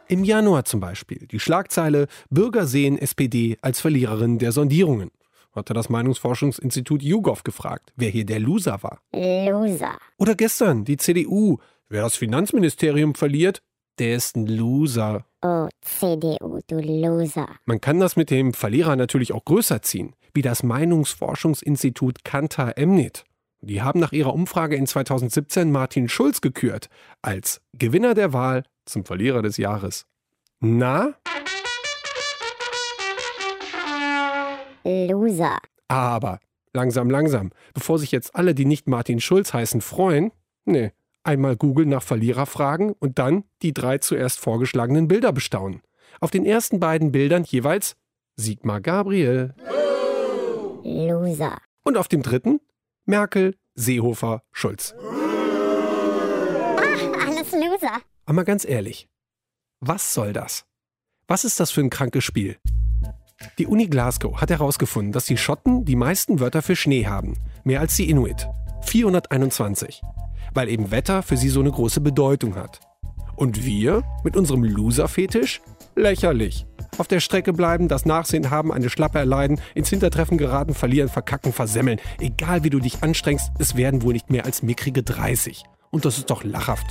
Im 0.06 0.24
Januar 0.24 0.64
zum 0.64 0.78
Beispiel 0.80 1.26
die 1.30 1.40
Schlagzeile 1.40 2.06
Bürger 2.30 2.66
sehen 2.66 2.98
SPD 2.98 3.58
als 3.62 3.80
Verliererin 3.80 4.38
der 4.38 4.52
Sondierungen. 4.52 5.11
Hatte 5.54 5.74
das 5.74 5.90
Meinungsforschungsinstitut 5.90 7.02
YouGov 7.02 7.44
gefragt, 7.44 7.92
wer 7.96 8.08
hier 8.08 8.24
der 8.24 8.40
Loser 8.40 8.82
war. 8.82 9.00
Loser. 9.12 9.98
Oder 10.16 10.35
gestern 10.35 10.85
die 10.85 10.96
CDU. 10.96 11.58
Wer 11.92 12.00
das 12.00 12.16
Finanzministerium 12.16 13.14
verliert, 13.14 13.61
der 13.98 14.16
ist 14.16 14.35
ein 14.35 14.46
Loser. 14.46 15.26
Oh, 15.42 15.68
CDU, 15.83 16.61
du 16.66 16.81
Loser. 16.81 17.46
Man 17.66 17.83
kann 17.83 18.00
das 18.00 18.16
mit 18.16 18.31
dem 18.31 18.55
Verlierer 18.55 18.96
natürlich 18.96 19.35
auch 19.35 19.44
größer 19.44 19.83
ziehen, 19.83 20.14
wie 20.33 20.40
das 20.40 20.62
Meinungsforschungsinstitut 20.62 22.24
Kantar 22.24 22.78
Emnit. 22.78 23.24
Die 23.61 23.83
haben 23.83 24.00
nach 24.00 24.12
ihrer 24.12 24.33
Umfrage 24.33 24.74
in 24.74 24.87
2017 24.87 25.70
Martin 25.70 26.09
Schulz 26.09 26.40
gekürt 26.40 26.88
als 27.20 27.61
Gewinner 27.74 28.14
der 28.14 28.33
Wahl 28.33 28.62
zum 28.87 29.05
Verlierer 29.05 29.42
des 29.42 29.59
Jahres. 29.59 30.07
Na? 30.61 31.12
Loser. 34.83 35.59
Aber 35.88 36.40
langsam, 36.72 37.11
langsam, 37.11 37.50
bevor 37.74 37.98
sich 37.98 38.12
jetzt 38.12 38.35
alle, 38.35 38.55
die 38.55 38.64
nicht 38.64 38.88
Martin 38.88 39.20
Schulz 39.20 39.52
heißen, 39.52 39.83
freuen, 39.83 40.33
nee, 40.64 40.92
einmal 41.24 41.56
Google 41.56 41.87
nach 41.87 42.02
Verlierer 42.02 42.46
fragen 42.46 42.92
und 42.98 43.18
dann 43.18 43.44
die 43.62 43.72
drei 43.72 43.98
zuerst 43.98 44.40
vorgeschlagenen 44.40 45.08
Bilder 45.08 45.32
bestaunen. 45.32 45.82
Auf 46.20 46.30
den 46.30 46.44
ersten 46.44 46.80
beiden 46.80 47.12
Bildern 47.12 47.44
jeweils 47.44 47.96
Sigmar 48.37 48.80
Gabriel. 48.80 49.54
Loser. 50.82 51.58
Und 51.85 51.96
auf 51.96 52.08
dem 52.08 52.22
dritten 52.22 52.61
Merkel, 53.04 53.56
Seehofer, 53.74 54.42
Schulz. 54.52 54.94
Ach, 56.76 57.26
alles 57.26 57.52
Loser. 57.52 57.98
Aber 58.26 58.44
ganz 58.44 58.64
ehrlich, 58.64 59.08
was 59.80 60.14
soll 60.14 60.32
das? 60.32 60.64
Was 61.26 61.44
ist 61.44 61.58
das 61.61 61.70
für 61.70 61.80
ein 61.80 61.90
krankes 61.90 62.24
Spiel? 62.24 62.58
Die 63.58 63.66
Uni 63.66 63.87
Glasgow 63.87 64.40
hat 64.40 64.50
herausgefunden, 64.50 65.12
dass 65.12 65.24
die 65.24 65.37
Schotten 65.37 65.85
die 65.85 65.96
meisten 65.96 66.38
Wörter 66.38 66.62
für 66.62 66.76
Schnee 66.76 67.06
haben. 67.06 67.37
Mehr 67.64 67.80
als 67.80 67.96
die 67.96 68.08
Inuit. 68.08 68.46
421. 68.82 70.02
Weil 70.54 70.68
eben 70.68 70.90
Wetter 70.90 71.22
für 71.22 71.36
sie 71.36 71.48
so 71.48 71.60
eine 71.60 71.70
große 71.70 72.00
Bedeutung 72.00 72.56
hat. 72.56 72.80
Und 73.36 73.64
wir 73.64 74.02
mit 74.24 74.36
unserem 74.36 74.62
Loser-Fetisch? 74.62 75.60
Lächerlich. 75.96 76.66
Auf 76.98 77.08
der 77.08 77.20
Strecke 77.20 77.52
bleiben, 77.52 77.88
das 77.88 78.04
Nachsehen 78.04 78.50
haben, 78.50 78.72
eine 78.72 78.90
Schlappe 78.90 79.18
erleiden, 79.18 79.60
ins 79.74 79.88
Hintertreffen 79.88 80.36
geraten, 80.36 80.74
verlieren, 80.74 81.08
verkacken, 81.08 81.52
versemmeln. 81.52 82.00
Egal 82.20 82.64
wie 82.64 82.70
du 82.70 82.80
dich 82.80 83.02
anstrengst, 83.02 83.50
es 83.58 83.76
werden 83.76 84.02
wohl 84.02 84.12
nicht 84.12 84.30
mehr 84.30 84.44
als 84.44 84.62
mickrige 84.62 85.02
30. 85.02 85.64
Und 85.90 86.04
das 86.04 86.18
ist 86.18 86.30
doch 86.30 86.44
lachhaft. 86.44 86.86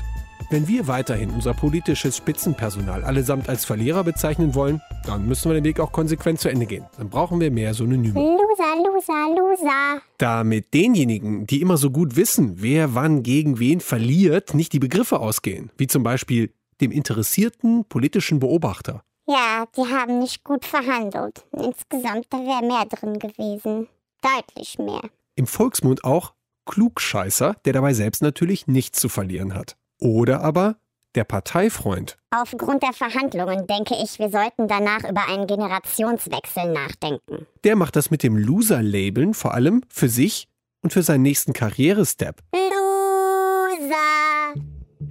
Wenn 0.50 0.68
wir 0.68 0.88
weiterhin 0.88 1.30
unser 1.30 1.54
politisches 1.54 2.18
Spitzenpersonal 2.18 3.04
allesamt 3.04 3.48
als 3.48 3.66
Verlierer 3.66 4.04
bezeichnen 4.04 4.56
wollen, 4.56 4.82
dann 5.06 5.28
müssen 5.28 5.50
wir 5.50 5.56
den 5.56 5.64
Weg 5.64 5.80
auch 5.80 5.92
konsequent 5.92 6.40
zu 6.40 6.50
Ende 6.50 6.66
gehen. 6.66 6.86
Dann 6.98 7.10
brauchen 7.10 7.40
wir 7.40 7.52
mehr 7.52 7.74
Synonyme. 7.74 8.20
Loser, 8.20 8.76
Loser, 8.78 9.36
Loser. 9.36 10.02
Damit 10.18 10.74
denjenigen, 10.74 11.48
die 11.48 11.62
immer 11.62 11.78
so 11.78 11.92
gut 11.92 12.16
wissen, 12.16 12.56
wer 12.58 12.96
wann 12.96 13.24
gegen 13.24 13.60
wen 13.60 13.80
verliert, 13.80 14.54
nicht 14.54 14.74
die 14.74 14.80
Begriffe 14.80 15.20
ausgehen, 15.20 15.72
wie 15.78 15.88
zum 15.88 16.04
Beispiel 16.04 16.54
dem 16.82 16.92
interessierten 16.92 17.86
politischen 17.86 18.40
Beobachter. 18.40 19.04
Ja, 19.28 19.66
die 19.78 19.94
haben 19.94 20.20
nicht 20.20 20.44
gut 20.44 20.66
verhandelt. 20.66 21.46
Insgesamt, 21.52 22.28
da 22.30 22.38
wäre 22.40 22.66
mehr 22.66 22.86
drin 22.86 23.20
gewesen. 23.20 23.88
Deutlich 24.22 24.78
mehr. 24.78 25.02
Im 25.36 25.48
Volksmund 25.48 26.04
auch 26.04 26.34
Klugscheißer, 26.66 27.56
der 27.66 27.74
dabei 27.74 27.94
selbst 27.94 28.22
natürlich 28.22 28.68
nichts 28.68 29.00
zu 29.00 29.10
verlieren 29.10 29.56
hat. 29.56 29.78
Oder 30.02 30.42
aber 30.42 30.78
der 31.16 31.24
Parteifreund. 31.26 32.18
Aufgrund 32.32 32.84
der 32.84 32.94
Verhandlungen 32.94 33.68
denke 33.68 33.96
ich, 34.02 34.18
wir 34.18 34.30
sollten 34.30 34.68
danach 34.68 35.08
über 35.08 35.28
einen 35.28 35.46
Generationswechsel 35.46 36.72
nachdenken. 36.72 37.46
Der 37.64 37.76
macht 37.76 37.96
das 37.96 38.10
mit 38.10 38.24
dem 38.24 38.38
Loser-Labeln 38.38 39.34
vor 39.34 39.54
allem 39.54 39.84
für 39.90 40.10
sich 40.10 40.48
und 40.82 40.92
für 40.92 41.04
seinen 41.04 41.22
nächsten 41.22 41.54
Karrierestep. 41.54 42.42
Loser. 42.54 43.96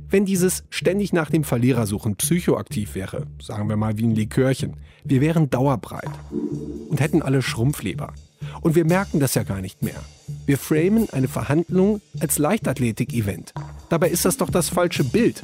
Wenn 0.09 0.25
dieses 0.25 0.65
ständig 0.71 1.13
nach 1.13 1.31
dem 1.31 1.45
Verlierer 1.45 1.87
suchen 1.87 2.17
psychoaktiv 2.17 2.95
wäre, 2.95 3.27
sagen 3.41 3.69
wir 3.69 3.77
mal 3.77 3.97
wie 3.97 4.07
ein 4.07 4.15
Likörchen, 4.15 4.77
wir 5.05 5.21
wären 5.21 5.51
dauerbreit 5.51 6.11
und 6.89 7.01
hätten 7.01 7.23
alle 7.23 7.43
Schrumpfleber. 7.43 8.13
Und 8.61 8.75
wir 8.75 8.85
merken 8.85 9.21
das 9.21 9.35
ja 9.35 9.43
gar 9.43 9.61
nicht 9.61 9.83
mehr. 9.83 10.03
Wir 10.47 10.59
framen 10.59 11.09
eine 11.11 11.29
Verhandlung 11.29 12.01
als 12.21 12.39
Leichtathletik-Event. 12.39 13.53
Dabei 13.89 14.11
ist 14.11 14.25
das 14.25 14.37
doch 14.37 14.51
das 14.51 14.69
falsche 14.69 15.05
Bild. 15.05 15.43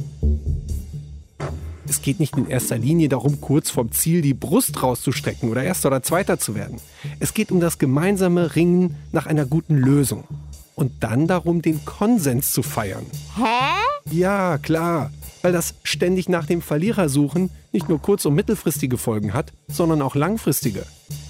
Es 1.89 2.03
geht 2.03 2.19
nicht 2.19 2.37
in 2.37 2.49
erster 2.49 2.79
Linie 2.79 3.09
darum, 3.09 3.41
kurz 3.41 3.71
vorm 3.71 3.93
Ziel 3.93 4.21
die 4.21 4.35
Brust 4.35 4.83
rauszustrecken 4.83 5.51
oder 5.51 5.63
Erster 5.63 5.89
oder 5.89 6.03
Zweiter 6.03 6.39
zu 6.39 6.55
werden. 6.55 6.79
Es 7.21 7.33
geht 7.33 7.53
um 7.53 7.61
das 7.61 7.79
gemeinsame 7.79 8.57
Ringen 8.57 8.97
nach 9.13 9.27
einer 9.27 9.47
guten 9.47 9.77
Lösung. 9.77 10.25
Und 10.77 11.03
dann 11.03 11.27
darum, 11.27 11.63
den 11.63 11.85
Konsens 11.87 12.53
zu 12.53 12.63
feiern. 12.63 13.07
Hä? 13.35 14.15
Ja, 14.15 14.59
klar. 14.59 15.11
Weil 15.41 15.53
das 15.53 15.75
ständig 15.85 16.29
nach 16.29 16.45
dem 16.45 16.61
Verlierer 16.61 17.09
suchen 17.09 17.51
nicht 17.73 17.89
nur 17.89 18.01
kurz- 18.01 18.27
und 18.27 18.35
mittelfristige 18.35 18.99
Folgen 18.99 19.33
hat, 19.33 19.53
sondern 19.69 20.03
auch 20.03 20.15
langfristige. 20.15 20.85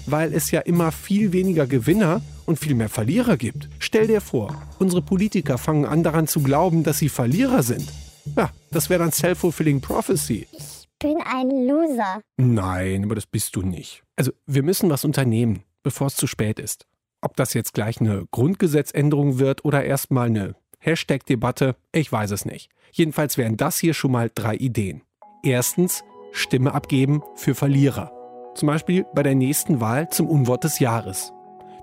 Weil 0.05 0.33
es 0.33 0.51
ja 0.51 0.59
immer 0.59 0.91
viel 0.91 1.31
weniger 1.31 1.65
Gewinner 1.65 2.21
und 2.45 2.59
viel 2.59 2.75
mehr 2.75 2.89
Verlierer 2.89 3.37
gibt. 3.37 3.69
Stell 3.79 4.07
dir 4.07 4.19
vor, 4.19 4.61
unsere 4.79 5.01
Politiker 5.01 5.57
fangen 5.57 5.85
an 5.85 6.03
daran 6.03 6.27
zu 6.27 6.41
glauben, 6.41 6.83
dass 6.83 6.99
sie 6.99 7.09
Verlierer 7.09 7.63
sind. 7.63 7.87
Ja, 8.35 8.49
das 8.71 8.89
wäre 8.89 8.99
dann 8.99 9.13
Self-Fulfilling 9.13 9.79
Prophecy. 9.79 10.45
Ich 10.51 10.89
bin 10.99 11.17
ein 11.25 11.49
Loser. 11.67 12.21
Nein, 12.35 13.05
aber 13.05 13.15
das 13.15 13.25
bist 13.25 13.55
du 13.55 13.61
nicht. 13.61 14.03
Also, 14.17 14.31
wir 14.45 14.63
müssen 14.63 14.89
was 14.89 15.05
unternehmen, 15.05 15.63
bevor 15.83 16.07
es 16.07 16.15
zu 16.15 16.27
spät 16.27 16.59
ist. 16.59 16.85
Ob 17.27 17.35
das 17.35 17.53
jetzt 17.53 17.73
gleich 17.73 17.99
eine 17.99 18.25
Grundgesetzänderung 18.31 19.37
wird 19.37 19.65
oder 19.65 19.83
erstmal 19.83 20.27
eine 20.27 20.55
Hashtag-Debatte, 20.79 21.75
ich 21.91 22.09
weiß 22.09 22.31
es 22.31 22.45
nicht. 22.45 22.69
Jedenfalls 22.93 23.37
wären 23.37 23.57
das 23.57 23.77
hier 23.77 23.93
schon 23.93 24.13
mal 24.13 24.31
drei 24.33 24.55
Ideen. 24.55 25.01
Erstens, 25.43 26.05
Stimme 26.31 26.73
abgeben 26.73 27.21
für 27.35 27.53
Verlierer. 27.53 28.13
Zum 28.55 28.67
Beispiel 28.67 29.05
bei 29.13 29.23
der 29.23 29.35
nächsten 29.35 29.81
Wahl 29.81 30.07
zum 30.07 30.29
Unwort 30.29 30.63
des 30.63 30.79
Jahres. 30.79 31.33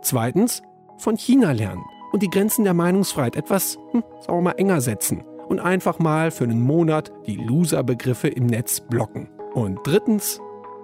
Zweitens, 0.00 0.62
von 0.96 1.18
China 1.18 1.52
lernen 1.52 1.84
und 2.12 2.22
die 2.22 2.30
Grenzen 2.30 2.64
der 2.64 2.72
Meinungsfreiheit 2.72 3.36
etwas, 3.36 3.76
hm, 3.90 4.02
sagen 4.20 4.38
wir 4.38 4.40
mal, 4.40 4.52
enger 4.52 4.80
setzen 4.80 5.24
und 5.46 5.60
einfach 5.60 5.98
mal 5.98 6.30
für 6.30 6.44
einen 6.44 6.62
Monat 6.62 7.12
die 7.26 7.36
Loser-Begriffe 7.36 8.28
im 8.28 8.46
Netz 8.46 8.80
blocken. 8.80 9.28
Und 9.52 9.78
drittens, 9.84 10.40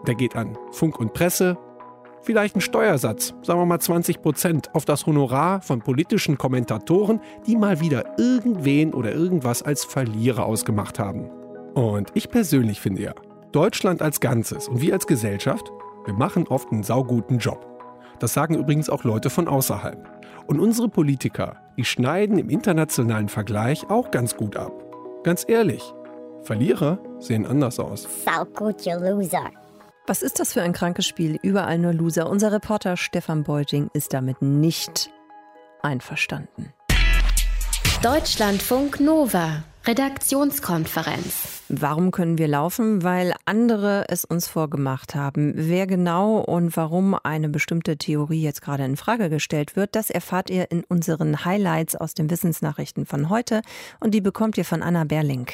der 0.07 0.17
geht 0.17 0.37
an 0.37 0.59
Funk 0.71 1.01
und 1.01 1.15
Presse, 1.15 1.57
vielleicht 2.23 2.57
ein 2.57 2.61
Steuersatz, 2.61 3.35
sagen 3.43 3.61
wir 3.61 3.67
mal 3.67 3.81
20 3.81 4.23
Prozent, 4.23 4.75
auf 4.75 4.85
das 4.85 5.07
Honorar 5.07 5.61
von 5.63 5.81
politischen 5.81 6.39
Kommentatoren, 6.39 7.21
die 7.47 7.57
mal 7.57 7.81
wieder 7.81 8.19
irgendwen 8.19 8.95
oder 8.95 9.13
irgendwas 9.13 9.63
als 9.63 9.85
Verlierer 9.85 10.45
ausgemacht 10.45 10.99
haben. 10.99 11.31
Und 11.75 12.11
ich 12.15 12.31
persönlich 12.31 12.81
finde 12.81 13.03
ja, 13.03 13.15
Deutschland 13.53 14.03
als 14.03 14.21
Ganzes 14.21 14.69
und 14.69 14.81
wir 14.81 14.95
als 14.95 15.07
Gesellschaft, 15.07 15.71
wir 16.05 16.15
machen 16.15 16.47
oft 16.49 16.71
einen 16.73 16.83
sauguten 16.83 17.39
Job. 17.39 17.67
Das 18.19 18.35
sagen 18.35 18.55
übrigens 18.55 18.91
auch 18.91 19.05
Leute 19.05 19.31
von 19.31 19.49
außerhalb. 19.49 19.99
Und 20.47 20.61
unsere 20.61 20.89
Politiker, 20.89 21.57
die 21.77 21.85
schneiden 21.85 22.39
im 22.39 22.51
internationalen 22.51 23.29
Vergleich 23.29 23.89
auch 23.89 24.11
ganz 24.11 24.37
gut 24.37 24.57
ab. 24.57 24.73
Ganz 25.23 25.45
ehrlich, 25.49 25.95
Verlierer 26.43 26.99
sehen 27.19 27.47
anders 27.47 27.79
aus. 27.79 28.09
Sau 28.25 28.45
gut, 28.45 28.85
you 28.87 28.99
Loser. 28.99 29.51
Was 30.07 30.23
ist 30.23 30.41
das 30.41 30.53
für 30.53 30.63
ein 30.63 30.73
krankes 30.73 31.07
Spiel? 31.07 31.39
Überall 31.43 31.79
nur 31.79 31.93
Loser. 31.93 32.29
Unser 32.29 32.53
Reporter 32.53 32.97
Stefan 32.97 33.45
Beuting 33.45 33.91
ist 33.93 34.13
damit 34.13 34.43
nicht 34.43 35.11
einverstanden. 35.83 36.73
Deutschlandfunk 38.03 39.01
Nova 39.01 39.63
Redaktionskonferenz. 39.87 41.63
Warum 41.71 42.11
können 42.11 42.37
wir 42.37 42.49
laufen? 42.49 43.03
Weil 43.03 43.35
andere 43.47 44.05
es 44.09 44.27
uns 44.27 44.47
vorgemacht 44.47 45.15
haben. 45.15 45.53
Wer 45.57 45.87
genau 45.87 46.39
und 46.39 46.77
warum 46.77 47.15
eine 47.15 47.49
bestimmte 47.49 47.97
Theorie 47.97 48.43
jetzt 48.43 48.61
gerade 48.61 48.85
in 48.85 48.97
Frage 48.97 49.31
gestellt 49.31 49.77
wird, 49.77 49.97
das 49.97 50.11
erfahrt 50.11 50.51
ihr 50.51 50.71
in 50.71 50.85
unseren 50.85 51.47
Highlights 51.47 51.97
aus 51.97 52.13
den 52.13 52.31
Wissensnachrichten 52.31 53.07
von 53.07 53.31
heute 53.31 53.63
und 54.01 54.13
die 54.13 54.21
bekommt 54.21 54.59
ihr 54.59 54.67
von 54.67 54.83
Anna 54.83 55.05
Berling. 55.05 55.47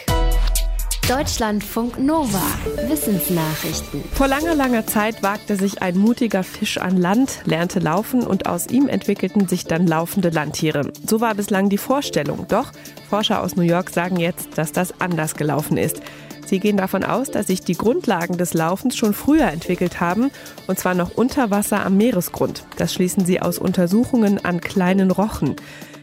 Deutschlandfunk 1.08 2.00
Nova. 2.00 2.42
Wissensnachrichten. 2.88 4.02
Vor 4.12 4.26
langer, 4.26 4.56
langer 4.56 4.88
Zeit 4.88 5.22
wagte 5.22 5.54
sich 5.54 5.80
ein 5.80 5.96
mutiger 5.96 6.42
Fisch 6.42 6.78
an 6.78 6.96
Land, 6.96 7.42
lernte 7.44 7.78
laufen 7.78 8.26
und 8.26 8.46
aus 8.48 8.66
ihm 8.66 8.88
entwickelten 8.88 9.46
sich 9.46 9.66
dann 9.66 9.86
laufende 9.86 10.30
Landtiere. 10.30 10.90
So 11.06 11.20
war 11.20 11.36
bislang 11.36 11.68
die 11.68 11.78
Vorstellung. 11.78 12.46
Doch 12.48 12.72
Forscher 13.08 13.40
aus 13.40 13.54
New 13.54 13.62
York 13.62 13.90
sagen 13.90 14.16
jetzt, 14.16 14.58
dass 14.58 14.72
das 14.72 15.00
anders 15.00 15.36
gelaufen 15.36 15.76
ist. 15.76 16.02
Sie 16.44 16.58
gehen 16.58 16.76
davon 16.76 17.04
aus, 17.04 17.30
dass 17.30 17.46
sich 17.46 17.60
die 17.60 17.74
Grundlagen 17.76 18.36
des 18.36 18.52
Laufens 18.52 18.96
schon 18.96 19.14
früher 19.14 19.46
entwickelt 19.46 20.00
haben, 20.00 20.32
und 20.66 20.78
zwar 20.78 20.94
noch 20.94 21.12
unter 21.16 21.52
Wasser 21.52 21.86
am 21.86 21.96
Meeresgrund. 21.96 22.64
Das 22.78 22.92
schließen 22.92 23.24
sie 23.24 23.40
aus 23.40 23.58
Untersuchungen 23.58 24.44
an 24.44 24.60
kleinen 24.60 25.12
Rochen. 25.12 25.54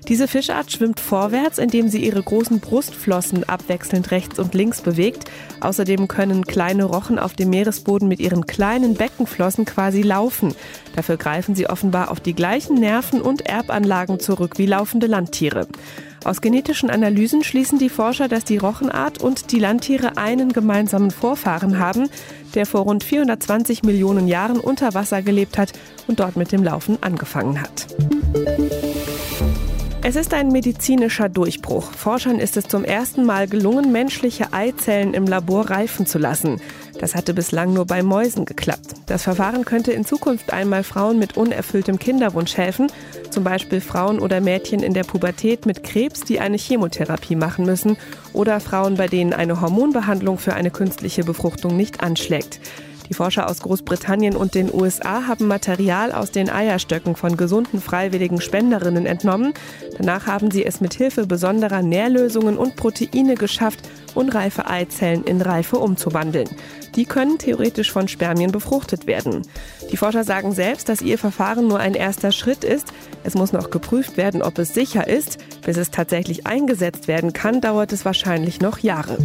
Diese 0.08 0.28
Fischart 0.28 0.70
schwimmt 0.72 1.00
vorwärts, 1.00 1.58
indem 1.58 1.88
sie 1.88 2.04
ihre 2.06 2.22
großen 2.22 2.60
Brustflossen 2.60 3.48
abwechselnd 3.48 4.12
rechts 4.12 4.38
und 4.38 4.54
links 4.54 4.82
bewegt. 4.82 5.26
Außerdem 5.62 6.10
können 6.10 6.46
kleine 6.46 6.84
Rochen 6.84 7.18
auf 7.18 7.34
dem 7.34 7.50
Meeresboden 7.52 8.10
mit 8.10 8.20
ihren 8.20 8.46
kleinen 8.46 8.96
Beckenflossen 8.96 9.64
quasi 9.64 10.02
laufen. 10.02 10.56
Dafür 10.96 11.16
greifen 11.16 11.56
sie 11.56 11.70
offenbar 11.70 12.12
auf 12.12 12.20
die 12.20 12.34
gleichen 12.34 12.76
Nerven 12.76 13.22
und 13.22 13.48
Erbanlagen 13.48 14.20
zurück 14.20 14.58
wie 14.58 14.66
laufende 14.66 15.08
Landtiere. 15.08 15.68
Aus 16.26 16.40
genetischen 16.40 16.90
Analysen 16.90 17.44
schließen 17.44 17.80
die 17.80 17.90
Forscher, 17.90 18.28
dass 18.28 18.46
die 18.46 18.58
Rochenart 18.58 19.22
und 19.22 19.52
die 19.52 19.60
Landtiere 19.60 20.18
einen 20.18 20.54
gemeinsamen 20.54 21.12
Vorfahren 21.12 21.80
haben, 21.80 22.10
der 22.56 22.66
vor 22.66 22.82
rund 22.82 23.04
420 23.04 23.84
Millionen 23.84 24.28
Jahren 24.28 24.60
unter 24.60 24.94
Wasser 24.94 25.22
gelebt 25.22 25.58
hat 25.58 25.74
und 26.08 26.20
dort 26.20 26.38
mit 26.38 26.52
dem 26.52 26.64
Laufen 26.64 26.98
angefangen 27.02 27.62
hat. 27.62 27.88
Es 30.06 30.18
ist 30.18 30.34
ein 30.34 30.50
medizinischer 30.50 31.30
Durchbruch. 31.30 31.90
Forschern 31.94 32.38
ist 32.38 32.58
es 32.58 32.68
zum 32.68 32.84
ersten 32.84 33.24
Mal 33.24 33.48
gelungen, 33.48 33.94
menschliche 33.94 34.52
Eizellen 34.52 35.14
im 35.14 35.26
Labor 35.26 35.70
reifen 35.70 36.06
zu 36.06 36.20
lassen. 36.20 36.60
Das 37.00 37.16
hatte 37.16 37.34
bislang 37.34 37.72
nur 37.72 37.86
bei 37.86 38.04
Mäusen 38.04 38.44
geklappt. 38.44 38.96
Das 39.06 39.24
Verfahren 39.24 39.64
könnte 39.64 39.94
in 39.94 40.04
Zukunft 40.04 40.52
einmal 40.52 40.84
Frauen 40.84 41.20
mit 41.20 41.38
unerfülltem 41.38 42.00
Kinderwunsch 42.00 42.58
helfen, 42.58 42.88
zum 43.30 43.46
Beispiel 43.46 43.80
Frauen 43.80 44.20
oder 44.20 44.42
Mädchen 44.42 44.84
in 44.84 44.94
der 44.94 45.06
Pubertät 45.06 45.66
mit 45.66 45.86
Krebs, 45.86 46.20
die 46.20 46.42
eine 46.42 46.58
Chemotherapie 46.58 47.38
machen 47.38 47.66
müssen, 47.66 47.96
oder 48.34 48.60
Frauen, 48.60 48.96
bei 48.96 49.08
denen 49.08 49.32
eine 49.32 49.62
Hormonbehandlung 49.62 50.38
für 50.38 50.54
eine 50.54 50.70
künstliche 50.70 51.24
Befruchtung 51.24 51.78
nicht 51.78 52.04
anschlägt. 52.04 52.60
Die 53.14 53.18
Forscher 53.18 53.48
aus 53.48 53.62
Großbritannien 53.62 54.36
und 54.36 54.56
den 54.56 54.74
USA 54.74 55.28
haben 55.28 55.46
Material 55.46 56.12
aus 56.12 56.32
den 56.32 56.50
Eierstöcken 56.50 57.16
von 57.16 57.38
gesunden 57.38 57.80
freiwilligen 57.80 58.42
Spenderinnen 58.42 59.06
entnommen. 59.06 59.54
Danach 60.00 60.26
haben 60.26 60.50
sie 60.50 60.66
es 60.66 60.82
mit 60.82 60.96
Hilfe 60.96 61.28
besonderer 61.28 61.84
Nährlösungen 61.84 62.58
und 62.58 62.76
Proteine 62.76 63.36
geschafft, 63.36 63.82
unreife 64.16 64.66
Eizellen 64.66 65.24
in 65.26 65.44
reife 65.44 65.78
umzuwandeln. 65.78 66.50
Die 66.96 67.06
können 67.06 67.38
theoretisch 67.38 67.92
von 67.92 68.08
Spermien 68.08 68.52
befruchtet 68.52 69.06
werden. 69.06 69.44
Die 69.92 69.98
Forscher 69.98 70.24
sagen 70.24 70.52
selbst, 70.52 70.90
dass 70.90 71.04
ihr 71.04 71.20
Verfahren 71.20 71.68
nur 71.68 71.78
ein 71.78 71.94
erster 71.94 72.32
Schritt 72.32 72.64
ist. 72.64 72.94
Es 73.24 73.36
muss 73.36 73.54
noch 73.54 73.70
geprüft 73.70 74.18
werden, 74.18 74.42
ob 74.42 74.58
es 74.58 74.74
sicher 74.74 75.08
ist. 75.08 75.38
Bis 75.64 75.78
es 75.78 75.92
tatsächlich 75.92 76.48
eingesetzt 76.48 77.08
werden 77.08 77.32
kann, 77.32 77.62
dauert 77.62 77.94
es 77.94 78.06
wahrscheinlich 78.06 78.60
noch 78.60 78.80
Jahre. 78.80 79.20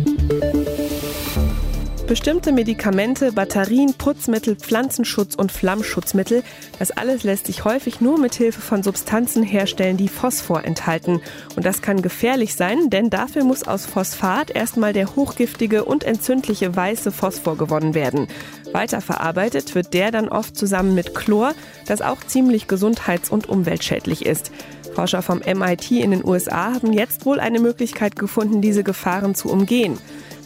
Bestimmte 2.09 2.53
Medikamente, 2.53 3.33
Batterien, 3.33 3.93
Putzmittel, 3.93 4.57
Pflanzenschutz 4.57 5.35
und 5.35 5.53
Flammschutzmittel, 5.53 6.43
das 6.79 6.91
alles 6.91 7.23
lässt 7.23 7.45
sich 7.45 7.67
häufig 7.67 8.01
nur 8.01 8.19
mit 8.19 8.35
Hilfe 8.35 8.63
von 8.63 8.83
Substanzen 8.83 9.43
herstellen, 9.43 9.99
die 9.99 10.09
Phosphor 10.09 10.65
enthalten. 10.65 11.21
Und 11.55 11.67
das 11.67 11.83
kann 11.83 12.01
gefährlich 12.01 12.55
sein, 12.55 12.89
denn 12.89 13.11
dafür 13.11 13.45
muss 13.45 13.69
aus 13.69 13.85
Phosphat 13.85 14.51
erstmal 14.51 14.95
der 14.95 15.17
hochgiftige 15.17 15.85
und 15.85 16.03
entzündliche 16.03 16.75
weiße 16.75 17.13
Phosphor 17.13 17.59
gewonnen 17.59 17.93
werden. 17.93 18.27
Weiterverarbeitet 18.73 19.75
wird 19.75 19.93
der 19.93 20.11
dann 20.11 20.31
oft 20.31 20.57
zusammen 20.57 20.95
mit 20.95 21.15
Chlor, 21.15 21.53
das 21.85 22.01
auch 22.01 22.25
ziemlich 22.25 22.69
gesundheits- 22.69 23.29
und 23.29 23.51
umweltschädlich 23.51 24.25
ist. 24.25 24.51
Forscher 24.95 25.21
vom 25.21 25.41
MIT 25.41 25.91
in 25.91 26.13
den 26.13 26.25
USA 26.25 26.73
haben 26.73 26.95
jetzt 26.95 27.27
wohl 27.27 27.39
eine 27.39 27.61
Möglichkeit 27.61 28.17
gefunden, 28.17 28.63
diese 28.63 28.83
Gefahren 28.83 29.35
zu 29.35 29.51
umgehen. 29.51 29.99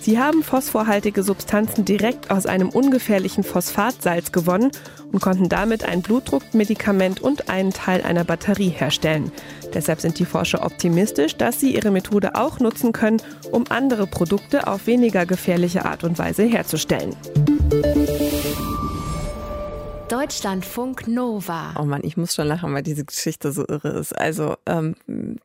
Sie 0.02 0.18
haben 0.18 0.42
phosphorhaltige 0.42 1.22
Substanzen 1.22 1.84
direkt 1.84 2.32
aus 2.32 2.44
einem 2.46 2.70
ungefährlichen 2.70 3.44
Phosphatsalz 3.44 4.32
gewonnen 4.32 4.72
und 5.12 5.22
konnten 5.22 5.48
damit 5.48 5.84
ein 5.84 6.02
Blutdruckmedikament 6.02 7.20
und 7.20 7.48
einen 7.48 7.72
Teil 7.72 8.02
einer 8.02 8.24
Batterie 8.24 8.70
herstellen. 8.70 9.30
Deshalb 9.72 10.00
sind 10.00 10.18
die 10.18 10.24
Forscher 10.24 10.66
optimistisch, 10.66 11.36
dass 11.36 11.60
sie 11.60 11.76
ihre 11.76 11.92
Methode 11.92 12.34
auch 12.34 12.58
nutzen 12.58 12.92
können, 12.92 13.22
um 13.52 13.66
andere 13.68 14.08
Produkte 14.08 14.66
auf 14.66 14.88
weniger 14.88 15.24
gefährliche 15.24 15.84
Art 15.84 16.02
und 16.02 16.18
Weise 16.18 16.42
herzustellen. 16.42 17.14
Deutschlandfunk 20.22 21.08
Nova. 21.08 21.74
Oh 21.80 21.84
Mann, 21.84 22.02
ich 22.04 22.16
muss 22.16 22.36
schon 22.36 22.46
lachen, 22.46 22.72
weil 22.72 22.84
diese 22.84 23.04
Geschichte 23.04 23.50
so 23.50 23.66
irre 23.66 23.88
ist. 23.88 24.16
Also 24.16 24.54
ähm, 24.66 24.94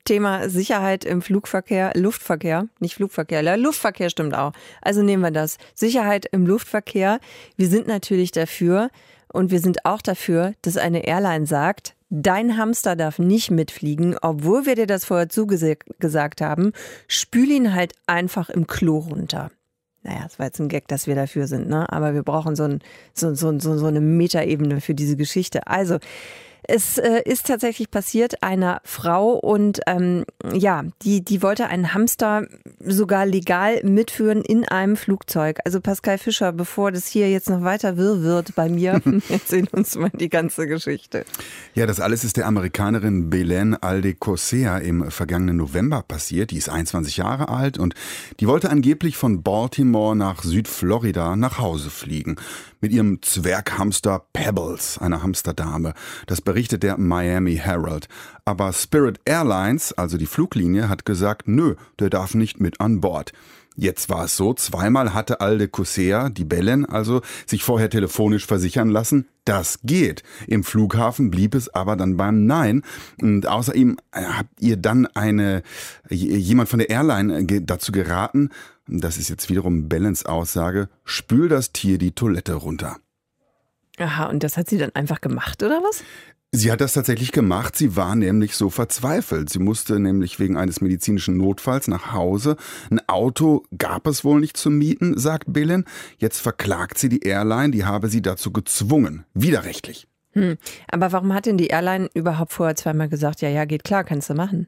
Thema 0.06 0.50
Sicherheit 0.50 1.04
im 1.04 1.24
Flugverkehr, 1.24 1.94
Luftverkehr, 1.96 2.68
nicht 2.80 2.94
Flugverkehr, 2.94 3.58
Luftverkehr 3.58 4.12
stimmt 4.12 4.36
auch. 4.36 4.52
Also 4.84 5.02
nehmen 5.02 5.24
wir 5.24 5.32
das. 5.32 5.58
Sicherheit 5.74 6.28
im 6.32 6.46
Luftverkehr. 6.46 7.20
Wir 7.56 7.70
sind 7.70 7.88
natürlich 7.88 8.32
dafür 8.32 8.92
und 9.34 9.50
wir 9.50 9.62
sind 9.62 9.84
auch 9.84 10.04
dafür, 10.04 10.54
dass 10.62 10.78
eine 10.78 11.08
Airline 11.08 11.48
sagt, 11.48 11.96
Dein 12.10 12.56
Hamster 12.56 12.96
darf 12.96 13.20
nicht 13.20 13.52
mitfliegen, 13.52 14.16
obwohl 14.22 14.66
wir 14.66 14.76
dir 14.76 14.88
das 14.88 15.04
vorher 15.04 15.28
zugesagt 15.28 16.40
haben. 16.40 16.72
Spül 17.10 17.52
ihn 17.52 17.74
halt 17.74 17.92
einfach 18.06 18.50
im 18.50 18.66
Klo 18.66 19.00
runter 19.00 19.52
naja, 20.08 20.24
es 20.26 20.40
war 20.40 20.46
jetzt 20.46 20.60
ein 20.60 20.70
Gag, 20.70 20.88
dass 20.88 21.06
wir 21.06 21.16
dafür 21.16 21.48
sind, 21.48 21.68
ne? 21.68 21.92
Aber 21.92 22.14
wir 22.14 22.24
brauchen 22.24 22.56
so, 22.56 22.64
ein, 22.64 22.80
so, 23.14 23.36
so, 23.36 23.60
so, 23.60 23.78
so 23.78 23.86
eine 23.86 24.00
Metaebene 24.00 24.82
für 24.82 24.96
diese 24.96 25.18
Geschichte. 25.18 25.68
Also, 25.68 25.98
es 26.68 26.98
äh, 26.98 27.22
ist 27.24 27.48
tatsächlich 27.48 27.90
passiert 27.90 28.44
einer 28.44 28.82
Frau 28.84 29.32
und 29.32 29.80
ähm, 29.88 30.26
ja, 30.54 30.84
die, 31.02 31.24
die 31.24 31.42
wollte 31.42 31.68
einen 31.68 31.94
Hamster 31.94 32.46
sogar 32.80 33.26
legal 33.26 33.82
mitführen 33.84 34.42
in 34.42 34.66
einem 34.66 34.98
Flugzeug. 34.98 35.60
Also 35.64 35.80
Pascal 35.80 36.18
Fischer, 36.18 36.52
bevor 36.52 36.92
das 36.92 37.08
hier 37.08 37.30
jetzt 37.32 37.50
noch 37.50 37.64
weiter 37.64 37.96
wirr 37.96 38.22
wird 38.22 38.54
bei 38.56 38.68
mir, 38.68 39.02
erzähl 39.30 39.68
uns 39.72 39.96
mal 39.96 40.12
die 40.14 40.30
ganze 40.30 40.68
Geschichte. 40.68 41.26
Ja, 41.74 41.86
das 41.86 42.02
alles 42.02 42.26
ist 42.26 42.36
der 42.36 42.48
Amerikanerin 42.48 43.30
Belen 43.30 43.82
Aldecosea 43.82 44.78
im 44.80 45.10
vergangenen 45.10 45.58
November 45.58 46.04
passiert. 46.06 46.52
Die 46.52 46.58
ist 46.58 46.70
21 46.70 47.18
Jahre 47.18 47.48
alt 47.48 47.78
und 47.78 47.96
die 48.40 48.48
wollte 48.48 48.70
angeblich 48.70 49.16
von 49.16 49.42
Baltimore 49.42 50.16
nach 50.16 50.44
Südflorida 50.44 51.38
nach 51.38 51.60
Hause 51.60 51.90
fliegen 51.90 52.36
mit 52.80 52.92
ihrem 52.92 53.22
Zwerghamster 53.22 54.26
Pebbles, 54.34 54.98
einer 54.98 55.24
Hamsterdame. 55.24 55.94
Das 56.26 56.42
berichtet 56.42 56.84
der 56.84 56.98
Miami 56.98 57.56
Herald. 57.56 58.08
Aber 58.46 58.74
Spirit 58.74 59.20
Airlines, 59.26 59.94
also 59.94 60.18
die 60.18 60.26
Fluglinie, 60.26 60.90
hat 60.90 61.06
gesagt, 61.06 61.48
nö, 61.48 61.76
der 62.00 62.10
darf 62.10 62.36
nicht 62.36 62.60
mit 62.60 62.80
an 62.80 63.02
Bord. 63.02 63.34
Jetzt 63.80 64.10
war 64.10 64.26
es 64.26 64.36
so, 64.36 64.56
zweimal 64.56 65.14
hatte 65.14 65.40
Alde 65.40 65.68
Kusea, 65.68 66.30
die 66.30 66.46
Bellen, 66.46 66.84
also 66.84 67.22
sich 67.46 67.64
vorher 67.64 67.92
telefonisch 67.92 68.48
versichern 68.48 68.90
lassen, 68.90 69.28
das 69.46 69.80
geht. 69.84 70.24
Im 70.48 70.64
Flughafen 70.64 71.30
blieb 71.30 71.54
es 71.54 71.70
aber 71.70 71.96
dann 71.96 72.18
beim 72.18 72.48
Nein. 72.48 72.82
Und 73.22 73.46
außerdem 73.46 73.98
habt 74.12 74.60
ihr 74.60 74.78
dann 74.78 75.06
eine, 75.06 75.62
jemand 76.10 76.70
von 76.70 76.80
der 76.80 76.90
Airline 76.90 77.46
dazu 77.62 77.92
geraten, 77.92 78.50
das 78.88 79.18
ist 79.18 79.30
jetzt 79.30 79.48
wiederum 79.48 79.88
Bellens 79.88 80.26
Aussage, 80.26 80.90
spül 81.04 81.48
das 81.48 81.72
Tier 81.72 82.00
die 82.00 82.14
Toilette 82.14 82.56
runter. 82.56 82.98
Aha, 83.98 84.26
und 84.26 84.44
das 84.44 84.58
hat 84.58 84.70
sie 84.70 84.78
dann 84.78 84.94
einfach 84.94 85.22
gemacht, 85.22 85.64
oder 85.64 85.82
was? 85.84 86.04
Sie 86.54 86.72
hat 86.72 86.80
das 86.80 86.94
tatsächlich 86.94 87.34
gemacht. 87.34 87.76
Sie 87.76 87.98
war 87.98 88.16
nämlich 88.16 88.56
so 88.56 88.70
verzweifelt. 88.70 89.50
Sie 89.50 89.60
musste 89.60 90.00
nämlich 90.00 90.40
wegen 90.40 90.56
eines 90.56 90.80
medizinischen 90.80 91.36
Notfalls 91.36 91.90
nach 91.90 92.14
Hause. 92.14 92.56
Ein 92.90 93.02
Auto 93.10 93.64
gab 93.78 94.08
es 94.08 94.24
wohl 94.24 94.40
nicht 94.40 94.56
zu 94.56 94.70
mieten, 94.70 95.18
sagt 95.18 95.52
Belen. 95.52 95.84
Jetzt 96.18 96.40
verklagt 96.40 97.00
sie 97.00 97.10
die 97.10 97.24
Airline, 97.24 97.72
die 97.72 97.84
habe 97.84 98.08
sie 98.08 98.22
dazu 98.22 98.54
gezwungen. 98.54 99.26
Widerrechtlich. 99.34 100.08
Hm. 100.34 100.58
Aber 100.90 101.12
warum 101.12 101.34
hat 101.34 101.48
denn 101.48 101.58
die 101.58 101.68
Airline 101.68 102.10
überhaupt 102.14 102.54
vorher 102.54 102.76
zweimal 102.76 103.10
gesagt, 103.10 103.42
ja, 103.42 103.50
ja, 103.50 103.66
geht 103.66 103.84
klar, 103.84 104.04
kannst 104.04 104.30
du 104.30 104.34
machen? 104.34 104.68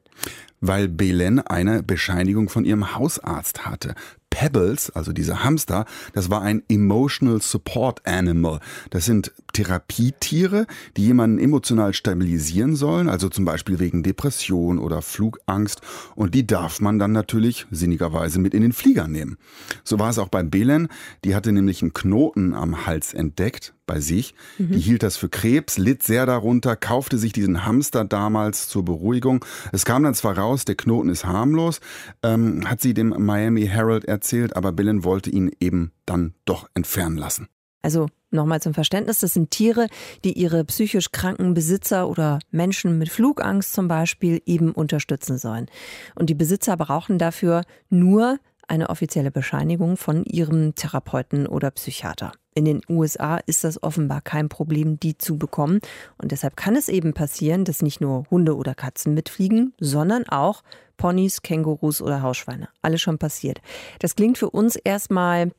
Weil 0.60 0.88
Belen 0.88 1.38
eine 1.38 1.82
Bescheinigung 1.82 2.48
von 2.48 2.64
ihrem 2.64 2.94
Hausarzt 2.94 3.66
hatte. 3.66 3.94
Pebbles, 4.30 4.90
also 4.90 5.12
dieser 5.12 5.44
Hamster, 5.44 5.84
das 6.12 6.30
war 6.30 6.42
ein 6.42 6.62
Emotional 6.68 7.42
Support 7.42 8.06
Animal. 8.06 8.60
Das 8.90 9.04
sind 9.04 9.32
Therapietiere, 9.52 10.66
die 10.96 11.06
jemanden 11.06 11.38
emotional 11.38 11.92
stabilisieren 11.92 12.76
sollen, 12.76 13.08
also 13.08 13.28
zum 13.28 13.44
Beispiel 13.44 13.80
wegen 13.80 14.02
Depression 14.02 14.78
oder 14.78 15.02
Flugangst. 15.02 15.80
Und 16.14 16.34
die 16.34 16.46
darf 16.46 16.80
man 16.80 16.98
dann 16.98 17.12
natürlich 17.12 17.66
sinnigerweise 17.70 18.38
mit 18.38 18.54
in 18.54 18.62
den 18.62 18.72
Flieger 18.72 19.08
nehmen. 19.08 19.36
So 19.84 19.98
war 19.98 20.10
es 20.10 20.18
auch 20.18 20.28
bei 20.28 20.42
Belen. 20.42 20.88
Die 21.24 21.34
hatte 21.34 21.52
nämlich 21.52 21.82
einen 21.82 21.92
Knoten 21.92 22.54
am 22.54 22.86
Hals 22.86 23.12
entdeckt 23.12 23.74
bei 23.90 23.98
sich. 23.98 24.34
Mhm. 24.58 24.70
Die 24.70 24.78
hielt 24.78 25.02
das 25.02 25.16
für 25.16 25.28
Krebs, 25.28 25.76
litt 25.76 26.04
sehr 26.04 26.24
darunter, 26.24 26.76
kaufte 26.76 27.18
sich 27.18 27.32
diesen 27.32 27.66
Hamster 27.66 28.04
damals 28.04 28.68
zur 28.68 28.84
Beruhigung. 28.84 29.44
Es 29.72 29.84
kam 29.84 30.04
dann 30.04 30.14
zwar 30.14 30.38
raus, 30.38 30.64
der 30.64 30.76
Knoten 30.76 31.08
ist 31.08 31.24
harmlos, 31.24 31.80
ähm, 32.22 32.70
hat 32.70 32.80
sie 32.80 32.94
dem 32.94 33.08
Miami 33.08 33.66
Herald 33.66 34.04
erzählt, 34.04 34.54
aber 34.54 34.70
Belen 34.70 35.02
wollte 35.02 35.30
ihn 35.30 35.50
eben 35.58 35.90
dann 36.06 36.34
doch 36.44 36.68
entfernen 36.74 37.16
lassen. 37.16 37.48
Also 37.82 38.06
nochmal 38.30 38.62
zum 38.62 38.74
Verständnis, 38.74 39.18
das 39.18 39.32
sind 39.32 39.50
Tiere, 39.50 39.88
die 40.22 40.34
ihre 40.34 40.64
psychisch 40.64 41.10
kranken 41.10 41.52
Besitzer 41.52 42.08
oder 42.08 42.38
Menschen 42.52 42.96
mit 42.96 43.08
Flugangst 43.08 43.72
zum 43.72 43.88
Beispiel 43.88 44.40
eben 44.46 44.70
unterstützen 44.70 45.36
sollen. 45.36 45.66
Und 46.14 46.30
die 46.30 46.34
Besitzer 46.34 46.76
brauchen 46.76 47.18
dafür 47.18 47.62
nur 47.88 48.38
eine 48.68 48.88
offizielle 48.88 49.32
Bescheinigung 49.32 49.96
von 49.96 50.24
ihrem 50.24 50.76
Therapeuten 50.76 51.48
oder 51.48 51.72
Psychiater. 51.72 52.30
In 52.60 52.66
den 52.66 52.82
USA 52.90 53.38
ist 53.46 53.64
das 53.64 53.82
offenbar 53.82 54.20
kein 54.20 54.50
Problem, 54.50 55.00
die 55.00 55.16
zu 55.16 55.38
bekommen. 55.38 55.80
Und 56.18 56.30
deshalb 56.30 56.58
kann 56.58 56.76
es 56.76 56.90
eben 56.90 57.14
passieren, 57.14 57.64
dass 57.64 57.80
nicht 57.80 58.02
nur 58.02 58.26
Hunde 58.30 58.54
oder 58.54 58.74
Katzen 58.74 59.14
mitfliegen, 59.14 59.72
sondern 59.80 60.28
auch 60.28 60.62
Ponys, 60.98 61.40
Kängurus 61.40 62.02
oder 62.02 62.20
Hausschweine. 62.20 62.68
Alles 62.82 63.00
schon 63.00 63.16
passiert. 63.16 63.62
Das 63.98 64.14
klingt 64.14 64.36
für 64.36 64.50
uns 64.50 64.76
erstmal 64.76 65.52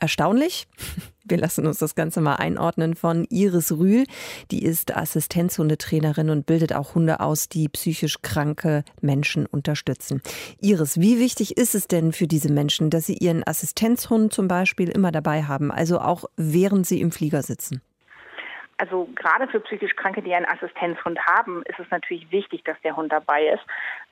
erstaunlich. 0.00 0.66
Wir 1.24 1.38
lassen 1.38 1.66
uns 1.66 1.78
das 1.78 1.94
Ganze 1.94 2.20
mal 2.20 2.36
einordnen 2.36 2.94
von 2.94 3.26
Iris 3.30 3.72
Rühl. 3.72 4.04
Die 4.50 4.64
ist 4.64 4.96
Assistenzhundetrainerin 4.96 6.30
und 6.30 6.46
bildet 6.46 6.72
auch 6.72 6.94
Hunde 6.94 7.20
aus, 7.20 7.48
die 7.48 7.68
psychisch 7.68 8.22
kranke 8.22 8.84
Menschen 9.00 9.46
unterstützen. 9.46 10.22
Iris, 10.60 11.00
wie 11.00 11.18
wichtig 11.18 11.56
ist 11.56 11.74
es 11.74 11.88
denn 11.88 12.12
für 12.12 12.28
diese 12.28 12.52
Menschen, 12.52 12.90
dass 12.90 13.06
sie 13.06 13.16
ihren 13.16 13.46
Assistenzhund 13.46 14.32
zum 14.32 14.46
Beispiel 14.46 14.88
immer 14.88 15.10
dabei 15.10 15.42
haben, 15.42 15.72
also 15.72 15.98
auch 15.98 16.24
während 16.36 16.86
sie 16.86 17.00
im 17.00 17.10
Flieger 17.10 17.42
sitzen? 17.42 17.82
Also 18.78 19.08
gerade 19.14 19.48
für 19.48 19.60
psychisch 19.60 19.96
Kranke, 19.96 20.20
die 20.20 20.34
einen 20.34 20.44
Assistenzhund 20.44 21.18
haben, 21.26 21.62
ist 21.62 21.78
es 21.78 21.90
natürlich 21.90 22.30
wichtig, 22.30 22.62
dass 22.64 22.76
der 22.82 22.94
Hund 22.94 23.10
dabei 23.10 23.46
ist, 23.46 23.62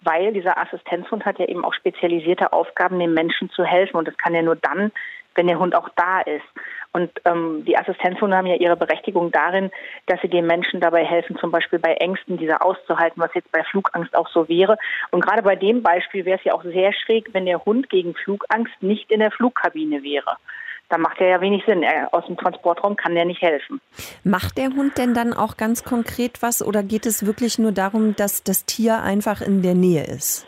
weil 0.00 0.32
dieser 0.32 0.56
Assistenzhund 0.56 1.26
hat 1.26 1.38
ja 1.38 1.46
eben 1.46 1.64
auch 1.64 1.74
spezialisierte 1.74 2.52
Aufgaben, 2.52 2.98
den 2.98 3.12
Menschen 3.12 3.50
zu 3.50 3.64
helfen. 3.64 3.96
Und 3.98 4.08
das 4.08 4.16
kann 4.16 4.34
er 4.34 4.42
nur 4.42 4.56
dann, 4.56 4.90
wenn 5.34 5.46
der 5.46 5.58
Hund 5.58 5.74
auch 5.74 5.88
da 5.96 6.20
ist. 6.20 6.44
Und 6.92 7.10
ähm, 7.24 7.64
die 7.66 7.76
Assistenzhunde 7.76 8.36
haben 8.36 8.46
ja 8.46 8.54
ihre 8.54 8.76
Berechtigung 8.76 9.32
darin, 9.32 9.70
dass 10.06 10.20
sie 10.22 10.28
den 10.28 10.46
Menschen 10.46 10.80
dabei 10.80 11.04
helfen, 11.04 11.36
zum 11.38 11.50
Beispiel 11.50 11.80
bei 11.80 11.94
Ängsten 11.94 12.36
diese 12.36 12.60
auszuhalten, 12.60 13.20
was 13.20 13.34
jetzt 13.34 13.50
bei 13.50 13.64
Flugangst 13.64 14.16
auch 14.16 14.28
so 14.28 14.48
wäre. 14.48 14.78
Und 15.10 15.20
gerade 15.20 15.42
bei 15.42 15.56
dem 15.56 15.82
Beispiel 15.82 16.24
wäre 16.24 16.38
es 16.38 16.44
ja 16.44 16.54
auch 16.54 16.62
sehr 16.62 16.92
schräg, 16.92 17.30
wenn 17.32 17.46
der 17.46 17.64
Hund 17.64 17.90
gegen 17.90 18.14
Flugangst 18.14 18.74
nicht 18.80 19.10
in 19.10 19.18
der 19.18 19.32
Flugkabine 19.32 20.04
wäre. 20.04 20.36
Da 20.88 20.98
macht 20.98 21.20
er 21.20 21.28
ja 21.28 21.40
wenig 21.40 21.64
Sinn. 21.66 21.84
Aus 22.12 22.26
dem 22.26 22.36
Transportraum 22.36 22.94
kann 22.94 23.16
der 23.16 23.24
nicht 23.24 23.42
helfen. 23.42 23.80
Macht 24.22 24.58
der 24.58 24.68
Hund 24.68 24.96
denn 24.98 25.14
dann 25.14 25.32
auch 25.32 25.56
ganz 25.56 25.82
konkret 25.82 26.42
was 26.42 26.64
oder 26.64 26.84
geht 26.84 27.06
es 27.06 27.26
wirklich 27.26 27.58
nur 27.58 27.72
darum, 27.72 28.14
dass 28.14 28.44
das 28.44 28.66
Tier 28.66 29.02
einfach 29.02 29.40
in 29.40 29.62
der 29.62 29.74
Nähe 29.74 30.04
ist? 30.04 30.46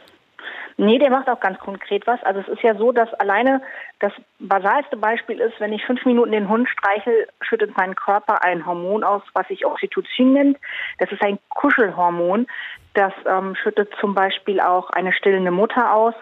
Nee, 0.79 0.99
der 0.99 1.11
macht 1.11 1.29
auch 1.29 1.41
ganz 1.41 1.59
konkret 1.59 2.07
was. 2.07 2.23
Also 2.23 2.41
es 2.41 2.49
ist 2.49 2.63
ja 2.63 2.75
so, 2.75 2.93
dass 2.93 3.13
alleine 3.15 3.63
das 3.99 4.13
basalste 4.39 4.99
Beispiel 4.99 5.41
ist, 5.41 5.59
wenn 5.59 5.73
ich 5.73 5.85
fünf 5.85 6.05
Minuten 6.05 6.33
den 6.33 6.51
Hund 6.51 6.69
streichel, 6.69 7.29
schüttet 7.41 7.75
mein 7.79 7.95
Körper 7.95 8.45
ein 8.45 8.67
Hormon 8.67 9.03
aus, 9.03 9.23
was 9.33 9.49
sich 9.49 9.65
Oxytocin 9.65 10.35
nennt. 10.35 10.59
Das 10.99 11.11
ist 11.11 11.23
ein 11.23 11.39
Kuschelhormon. 11.49 12.47
Das 12.93 13.15
ähm, 13.27 13.55
schüttet 13.55 13.91
zum 14.01 14.15
Beispiel 14.15 14.61
auch 14.61 14.91
eine 14.91 15.15
stillende 15.15 15.51
Mutter 15.51 15.95
aus. 15.95 16.15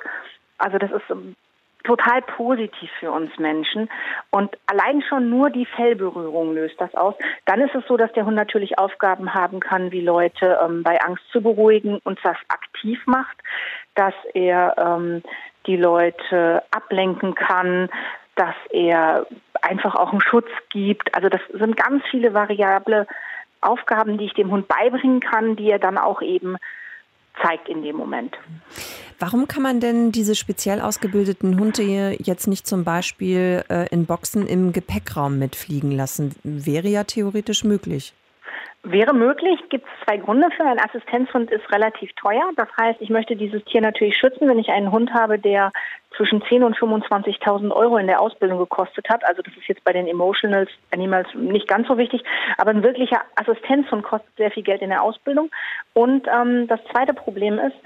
Also 0.58 0.78
das 0.78 0.92
ist 0.92 1.10
ähm, 1.10 1.34
total 1.82 2.22
positiv 2.22 2.90
für 3.00 3.10
uns 3.10 3.36
Menschen. 3.38 3.90
Und 4.30 4.56
allein 4.66 5.02
schon 5.02 5.30
nur 5.30 5.50
die 5.50 5.66
Fellberührung 5.66 6.54
löst 6.54 6.80
das 6.80 6.94
aus. 6.94 7.14
Dann 7.44 7.60
ist 7.60 7.74
es 7.74 7.84
so, 7.88 7.96
dass 7.96 8.12
der 8.12 8.24
Hund 8.24 8.36
natürlich 8.36 8.78
Aufgaben 8.78 9.34
haben 9.34 9.58
kann, 9.58 9.90
wie 9.90 10.00
Leute 10.00 10.60
ähm, 10.64 10.84
bei 10.84 11.00
Angst 11.00 11.24
zu 11.32 11.42
beruhigen 11.42 11.98
und 12.04 12.20
das 12.22 12.36
aktiv 12.48 13.00
macht 13.06 13.36
dass 13.94 14.14
er 14.34 14.74
ähm, 14.78 15.22
die 15.66 15.76
Leute 15.76 16.62
ablenken 16.70 17.34
kann, 17.34 17.88
dass 18.36 18.54
er 18.70 19.26
einfach 19.62 19.94
auch 19.94 20.10
einen 20.10 20.20
Schutz 20.20 20.48
gibt. 20.70 21.14
Also 21.14 21.28
das 21.28 21.40
sind 21.52 21.76
ganz 21.76 22.02
viele 22.10 22.34
variable 22.34 23.06
Aufgaben, 23.60 24.18
die 24.18 24.26
ich 24.26 24.34
dem 24.34 24.50
Hund 24.50 24.68
beibringen 24.68 25.20
kann, 25.20 25.56
die 25.56 25.70
er 25.70 25.78
dann 25.78 25.96
auch 25.96 26.20
eben 26.20 26.56
zeigt 27.42 27.68
in 27.68 27.82
dem 27.82 27.96
Moment. 27.96 28.36
Warum 29.18 29.48
kann 29.48 29.62
man 29.62 29.80
denn 29.80 30.12
diese 30.12 30.34
speziell 30.34 30.80
ausgebildeten 30.80 31.58
Hunde 31.58 32.16
jetzt 32.18 32.46
nicht 32.46 32.66
zum 32.66 32.84
Beispiel 32.84 33.64
äh, 33.68 33.88
in 33.90 34.06
Boxen 34.06 34.46
im 34.46 34.72
Gepäckraum 34.72 35.38
mitfliegen 35.38 35.90
lassen? 35.90 36.34
Wäre 36.42 36.88
ja 36.88 37.04
theoretisch 37.04 37.64
möglich. 37.64 38.12
Wäre 38.86 39.14
möglich, 39.14 39.58
gibt 39.70 39.86
es 39.86 40.04
zwei 40.04 40.18
Gründe 40.18 40.50
für. 40.54 40.64
Ein 40.64 40.78
Assistenzhund 40.78 41.50
ist 41.50 41.72
relativ 41.72 42.12
teuer. 42.16 42.50
Das 42.54 42.68
heißt, 42.78 43.00
ich 43.00 43.08
möchte 43.08 43.34
dieses 43.34 43.64
Tier 43.64 43.80
natürlich 43.80 44.14
schützen, 44.14 44.46
wenn 44.46 44.58
ich 44.58 44.68
einen 44.68 44.92
Hund 44.92 45.14
habe, 45.14 45.38
der 45.38 45.72
zwischen 46.14 46.42
10.000 46.42 46.64
und 46.64 46.76
25.000 46.76 47.70
Euro 47.70 47.96
in 47.96 48.08
der 48.08 48.20
Ausbildung 48.20 48.58
gekostet 48.58 49.08
hat. 49.08 49.24
Also 49.24 49.40
das 49.40 49.56
ist 49.56 49.68
jetzt 49.68 49.82
bei 49.84 49.94
den 49.94 50.06
Emotional 50.06 50.68
Animals 50.92 51.26
nicht 51.34 51.66
ganz 51.66 51.88
so 51.88 51.96
wichtig. 51.96 52.22
Aber 52.58 52.72
ein 52.72 52.82
wirklicher 52.82 53.22
Assistenzhund 53.36 54.02
kostet 54.02 54.36
sehr 54.36 54.50
viel 54.50 54.62
Geld 54.62 54.82
in 54.82 54.90
der 54.90 55.02
Ausbildung. 55.02 55.50
Und 55.94 56.28
ähm, 56.28 56.68
das 56.68 56.80
zweite 56.92 57.14
Problem 57.14 57.58
ist, 57.58 57.76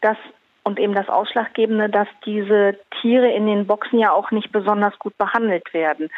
dass 0.00 0.16
und 0.64 0.80
eben 0.80 0.94
das 0.94 1.08
Ausschlaggebende, 1.08 1.88
dass 1.88 2.08
diese 2.26 2.76
Tiere 3.00 3.30
in 3.30 3.46
den 3.46 3.66
Boxen 3.66 4.00
ja 4.00 4.12
auch 4.12 4.32
nicht 4.32 4.50
besonders 4.50 4.98
gut 4.98 5.16
behandelt 5.16 5.72
werden 5.72 6.10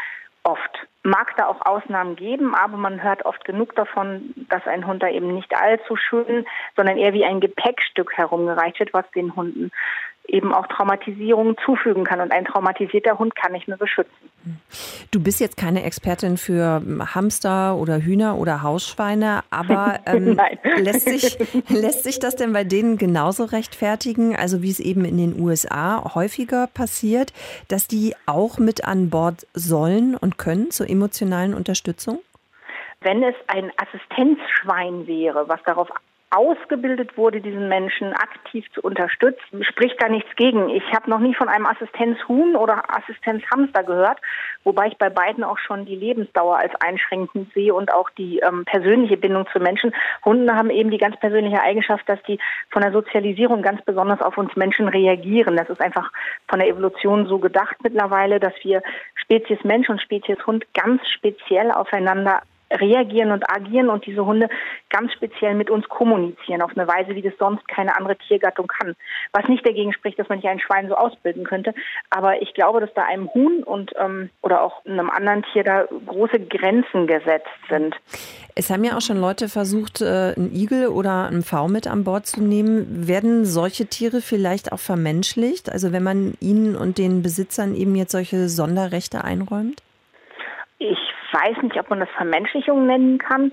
oft. 0.45 0.87
Mag 1.03 1.35
da 1.37 1.47
auch 1.47 1.65
Ausnahmen 1.65 2.17
geben, 2.17 2.55
aber 2.55 2.77
man 2.77 3.03
hört 3.03 3.25
oft 3.25 3.45
genug 3.45 3.75
davon, 3.75 4.35
dass 4.51 4.67
ein 4.67 4.87
Hund 4.87 5.03
da 5.03 5.09
eben 5.09 5.35
nicht 5.35 5.55
allzu 5.57 5.97
schön, 5.97 6.47
sondern 6.77 6.99
eher 6.99 7.15
wie 7.15 7.25
ein 7.25 7.41
Gepäckstück 7.41 8.17
herumgereicht 8.17 8.81
wird, 8.81 8.93
was 8.93 9.11
den 9.13 9.35
Hunden 9.35 9.71
eben 10.27 10.55
auch 10.55 10.67
Traumatisierungen 10.69 11.57
zufügen 11.65 12.05
kann. 12.05 12.21
Und 12.21 12.33
ein 12.33 12.45
traumatisierter 12.45 13.19
Hund 13.19 13.35
kann 13.35 13.53
nicht 13.53 13.69
mehr 13.69 13.77
beschützen. 13.77 14.31
Du 15.11 15.23
bist 15.23 15.41
jetzt 15.41 15.57
keine 15.57 15.83
Expertin 15.83 16.37
für 16.37 16.83
Hamster 17.15 17.77
oder 17.77 17.99
Hühner 17.99 18.39
oder 18.39 18.63
Hausschweine, 18.63 19.43
aber 19.51 20.01
ähm, 20.07 20.39
lässt, 20.79 21.07
sich, 21.07 21.39
lässt 21.69 22.05
sich 22.05 22.19
das 22.19 22.37
denn 22.37 22.53
bei 22.53 22.65
denen 22.65 22.97
genauso 22.97 23.45
rechtfertigen, 23.45 24.37
also 24.37 24.63
wie 24.63 24.71
es 24.71 24.81
eben 24.81 25.05
in 25.05 25.19
den 25.19 25.41
USA 25.41 26.15
häufiger 26.15 26.69
passiert, 26.69 27.33
dass 27.69 27.89
die 27.89 28.15
auch 28.27 28.59
mit 28.59 28.85
an 28.85 29.11
Bord 29.11 29.47
sollen 29.55 30.15
und 30.15 30.39
können 30.39 30.71
zur 30.71 30.89
emotionalen 30.89 31.55
Unterstützung? 31.55 32.21
Wenn 33.03 33.23
es 33.23 33.35
ein 33.47 33.73
Assistenzschwein 33.79 35.07
wäre, 35.07 35.49
was 35.49 35.63
darauf 35.65 35.89
ausgebildet 36.31 37.17
wurde, 37.17 37.41
diesen 37.41 37.69
Menschen 37.69 38.13
aktiv 38.13 38.65
zu 38.73 38.81
unterstützen, 38.83 39.65
spricht 39.65 40.01
da 40.01 40.09
nichts 40.09 40.31
gegen. 40.37 40.69
Ich 40.69 40.85
habe 40.95 41.11
noch 41.11 41.19
nie 41.19 41.35
von 41.35 41.49
einem 41.49 41.67
Assistenzhuhn 41.67 42.55
oder 42.55 42.85
Assistenzhamster 42.89 43.83
gehört, 43.83 44.19
wobei 44.63 44.87
ich 44.87 44.97
bei 44.97 45.11
beiden 45.11 45.43
auch 45.43 45.59
schon 45.59 45.87
die 45.87 45.97
Lebensdauer 45.97 46.57
als 46.57 46.73
einschränkend 46.81 47.53
sehe 47.53 47.75
und 47.75 47.93
auch 47.93 48.11
die 48.11 48.39
ähm, 48.39 48.65
persönliche 48.65 49.17
Bindung 49.17 49.47
zu 49.53 49.59
Menschen. 49.59 49.93
Hunde 50.25 50.55
haben 50.55 50.71
eben 50.71 50.93
die 50.93 50.99
ganz 50.99 51.19
persönliche 51.19 51.63
Eigenschaft, 51.63 52.09
dass 52.09 52.23
die 52.23 52.39
von 52.71 52.83
der 52.83 52.93
Sozialisierung 52.93 53.63
ganz 53.63 53.83
besonders 53.83 54.21
auf 54.23 54.39
uns 54.39 54.55
Menschen 54.55 54.87
reagieren. 54.87 55.57
Das 55.57 55.69
ist 55.69 55.81
einfach 55.81 56.13
von 56.49 56.61
der 56.61 56.69
Evolution 56.69 57.27
so 57.27 57.39
gedacht 57.39 57.77
mittlerweile, 57.83 58.39
dass 58.39 58.55
wir 58.63 58.83
Spezies 59.17 59.63
Mensch 59.65 59.89
und 59.89 60.01
Spezies 60.01 60.39
Hund 60.47 60.65
ganz 60.75 61.03
speziell 61.09 61.73
aufeinander 61.73 62.43
reagieren 62.71 63.33
und 63.33 63.49
agieren 63.51 63.89
und 63.89 64.07
diese 64.07 64.25
Hunde 64.25 64.49
ganz 64.89 65.13
speziell 65.13 65.55
mit 65.55 65.71
uns 65.71 65.89
kommunizieren 65.89 66.63
auf 66.63 66.73
eine 66.77 66.87
Weise, 66.87 67.15
wie 67.15 67.23
das 67.23 67.33
sonst 67.39 67.67
keine 67.69 67.97
andere 67.97 68.17
Tiergattung 68.17 68.67
kann. 68.67 68.95
Was 69.33 69.49
nicht 69.49 69.67
dagegen 69.67 69.93
spricht, 69.93 70.19
dass 70.19 70.29
man 70.29 70.39
nicht 70.39 70.49
ein 70.49 70.61
Schwein 70.61 70.89
so 70.89 70.95
ausbilden 70.95 71.45
könnte. 71.45 71.75
Aber 72.11 72.41
ich 72.43 72.55
glaube, 72.55 72.81
dass 72.81 72.93
da 72.95 73.05
einem 73.05 73.33
Huhn 73.35 73.63
und 73.63 73.93
ähm, 73.99 74.31
oder 74.43 74.63
auch 74.63 74.85
einem 74.85 75.11
anderen 75.11 75.45
Tier 75.53 75.65
da 75.65 75.87
große 76.07 76.41
Grenzen 76.41 77.07
gesetzt 77.07 77.49
sind. 77.69 77.95
Es 78.55 78.71
haben 78.71 78.85
ja 78.85 78.97
auch 78.97 79.01
schon 79.01 79.21
Leute 79.21 79.49
versucht, 79.49 80.01
äh, 80.01 80.35
einen 80.37 80.55
Igel 80.55 80.89
oder 80.89 81.27
einen 81.27 81.43
V 81.43 81.69
mit 81.69 81.87
an 81.87 82.05
Bord 82.05 82.27
zu 82.27 82.43
nehmen. 82.43 83.09
Werden 83.09 83.45
solche 83.45 83.87
Tiere 83.87 84.21
vielleicht 84.21 84.73
auch 84.73 84.79
vermenschlicht? 84.79 85.71
Also 85.71 85.93
wenn 85.93 86.03
man 86.03 86.35
ihnen 86.41 86.77
und 86.77 86.99
den 86.99 87.23
Besitzern 87.23 87.75
eben 87.75 87.95
jetzt 87.95 88.13
solche 88.13 88.49
Sonderrechte 88.49 89.25
einräumt? 89.25 89.83
Ich 90.83 90.99
weiß 91.33 91.63
nicht, 91.63 91.79
ob 91.79 91.91
man 91.91 92.01
das 92.01 92.09
Vermenschlichung 92.17 92.87
nennen 92.87 93.19
kann. 93.19 93.53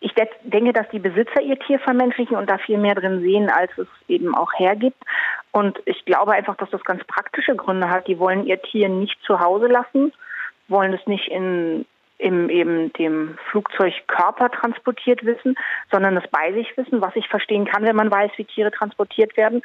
Ich 0.00 0.12
denke, 0.42 0.74
dass 0.74 0.86
die 0.90 0.98
Besitzer 0.98 1.40
ihr 1.40 1.58
Tier 1.58 1.78
vermenschlichen 1.78 2.36
und 2.36 2.50
da 2.50 2.58
viel 2.58 2.76
mehr 2.76 2.94
drin 2.94 3.22
sehen, 3.22 3.48
als 3.48 3.70
es 3.78 3.86
eben 4.06 4.34
auch 4.34 4.52
hergibt. 4.56 5.02
Und 5.50 5.80
ich 5.86 6.04
glaube 6.04 6.32
einfach, 6.32 6.56
dass 6.56 6.68
das 6.68 6.84
ganz 6.84 7.02
praktische 7.04 7.56
Gründe 7.56 7.88
hat. 7.88 8.06
Die 8.06 8.18
wollen 8.18 8.44
ihr 8.44 8.60
Tier 8.60 8.90
nicht 8.90 9.16
zu 9.24 9.40
Hause 9.40 9.66
lassen, 9.66 10.12
wollen 10.68 10.92
es 10.92 11.06
nicht 11.06 11.28
in 11.28 11.86
im 12.22 12.48
eben 12.48 12.92
dem 12.92 13.36
Flugzeugkörper 13.50 14.50
transportiert 14.50 15.24
wissen, 15.24 15.56
sondern 15.90 16.16
es 16.16 16.28
bei 16.30 16.52
sich 16.52 16.76
wissen, 16.76 17.00
was 17.00 17.16
ich 17.16 17.28
verstehen 17.28 17.64
kann, 17.64 17.84
wenn 17.84 17.96
man 17.96 18.10
weiß, 18.10 18.30
wie 18.36 18.44
Tiere 18.44 18.70
transportiert 18.70 19.36
werden. 19.36 19.62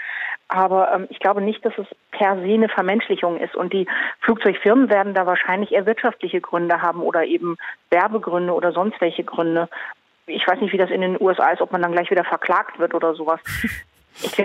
Aber 0.47 0.91
ähm, 0.91 1.07
ich 1.09 1.19
glaube 1.19 1.41
nicht, 1.41 1.63
dass 1.63 1.77
es 1.77 1.85
per 2.11 2.35
se 2.37 2.53
eine 2.53 2.67
Vermenschlichung 2.67 3.39
ist. 3.39 3.55
Und 3.55 3.73
die 3.73 3.87
Flugzeugfirmen 4.21 4.89
werden 4.89 5.13
da 5.13 5.27
wahrscheinlich 5.27 5.71
eher 5.71 5.85
wirtschaftliche 5.85 6.41
Gründe 6.41 6.81
haben 6.81 7.01
oder 7.01 7.25
eben 7.25 7.57
Werbegründe 7.91 8.53
oder 8.53 8.71
sonst 8.71 8.99
welche 9.01 9.23
Gründe. 9.23 9.69
Ich 10.25 10.45
weiß 10.47 10.59
nicht, 10.59 10.73
wie 10.73 10.77
das 10.77 10.89
in 10.89 11.01
den 11.01 11.21
USA 11.21 11.51
ist, 11.51 11.61
ob 11.61 11.71
man 11.71 11.83
dann 11.83 11.91
gleich 11.91 12.09
wieder 12.09 12.23
verklagt 12.23 12.79
wird 12.79 12.93
oder 12.93 13.13
sowas. 13.13 13.39
Ich, 14.23 14.43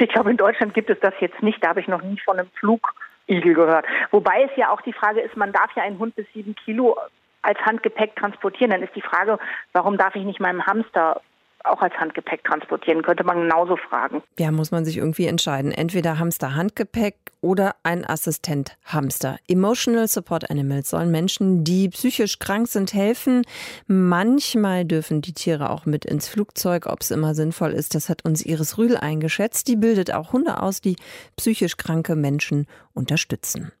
ich 0.00 0.08
glaube, 0.08 0.30
in 0.30 0.38
Deutschland 0.38 0.72
gibt 0.72 0.88
es 0.88 0.98
das 1.00 1.12
jetzt 1.20 1.42
nicht. 1.42 1.62
Da 1.62 1.68
habe 1.68 1.80
ich 1.80 1.86
noch 1.86 2.00
nie 2.00 2.18
von 2.24 2.38
einem 2.38 2.48
Flugigel 2.58 3.52
gehört. 3.52 3.84
Wobei 4.10 4.44
es 4.44 4.56
ja 4.56 4.70
auch 4.70 4.80
die 4.80 4.94
Frage 4.94 5.20
ist, 5.20 5.36
man 5.36 5.52
darf 5.52 5.68
ja 5.76 5.82
einen 5.82 5.98
Hund 5.98 6.14
bis 6.14 6.24
sieben 6.32 6.54
Kilo 6.54 6.96
als 7.42 7.58
Handgepäck 7.60 8.16
transportieren, 8.16 8.70
dann 8.70 8.82
ist 8.82 8.94
die 8.94 9.02
Frage, 9.02 9.38
warum 9.72 9.98
darf 9.98 10.14
ich 10.14 10.24
nicht 10.24 10.40
meinem 10.40 10.66
Hamster 10.66 11.20
auch 11.64 11.80
als 11.80 11.94
Handgepäck 11.94 12.44
transportieren, 12.44 13.02
könnte 13.02 13.24
man 13.24 13.42
genauso 13.42 13.76
fragen. 13.76 14.22
Ja, 14.38 14.50
muss 14.50 14.70
man 14.70 14.84
sich 14.84 14.96
irgendwie 14.96 15.26
entscheiden. 15.26 15.72
Entweder 15.72 16.18
Hamster 16.18 16.54
Handgepäck 16.54 17.16
oder 17.40 17.76
ein 17.82 18.08
Assistent 18.08 18.76
Hamster. 18.84 19.38
Emotional 19.48 20.08
Support 20.08 20.50
Animals 20.50 20.90
sollen 20.90 21.10
Menschen, 21.10 21.64
die 21.64 21.88
psychisch 21.88 22.38
krank 22.38 22.68
sind, 22.68 22.94
helfen. 22.94 23.42
Manchmal 23.86 24.84
dürfen 24.84 25.22
die 25.22 25.32
Tiere 25.32 25.70
auch 25.70 25.86
mit 25.86 26.04
ins 26.04 26.28
Flugzeug. 26.28 26.86
Ob 26.86 27.00
es 27.00 27.10
immer 27.10 27.34
sinnvoll 27.34 27.72
ist, 27.72 27.94
das 27.94 28.08
hat 28.08 28.24
uns 28.24 28.44
Iris 28.44 28.78
Rühl 28.78 28.96
eingeschätzt. 28.96 29.68
Die 29.68 29.76
bildet 29.76 30.14
auch 30.14 30.32
Hunde 30.32 30.62
aus, 30.62 30.80
die 30.80 30.96
psychisch 31.36 31.76
kranke 31.76 32.16
Menschen 32.16 32.66
unterstützen. 32.94 33.72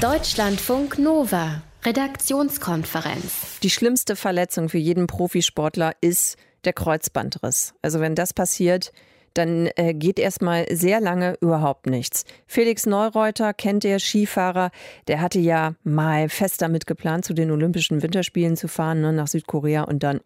Deutschlandfunk 0.00 0.98
Nova 0.98 1.62
Redaktionskonferenz. 1.86 3.60
Die 3.62 3.70
schlimmste 3.70 4.16
Verletzung 4.16 4.68
für 4.68 4.78
jeden 4.78 5.06
Profisportler 5.06 5.92
ist 6.00 6.36
der 6.64 6.72
Kreuzbandriss. 6.72 7.74
Also 7.80 8.00
wenn 8.00 8.16
das 8.16 8.34
passiert, 8.34 8.92
dann 9.34 9.68
äh, 9.76 9.94
geht 9.94 10.18
erstmal 10.18 10.66
sehr 10.74 11.00
lange 11.00 11.36
überhaupt 11.40 11.86
nichts. 11.86 12.24
Felix 12.48 12.86
Neureuter 12.86 13.54
kennt 13.54 13.84
der 13.84 14.00
Skifahrer, 14.00 14.72
der 15.06 15.20
hatte 15.20 15.38
ja 15.38 15.74
mal 15.84 16.28
fest 16.28 16.60
damit 16.60 16.88
geplant, 16.88 17.24
zu 17.24 17.34
den 17.34 17.52
Olympischen 17.52 18.02
Winterspielen 18.02 18.56
zu 18.56 18.66
fahren, 18.66 19.00
ne, 19.02 19.12
nach 19.12 19.28
Südkorea 19.28 19.82
und 19.82 20.02
dann 20.02 20.20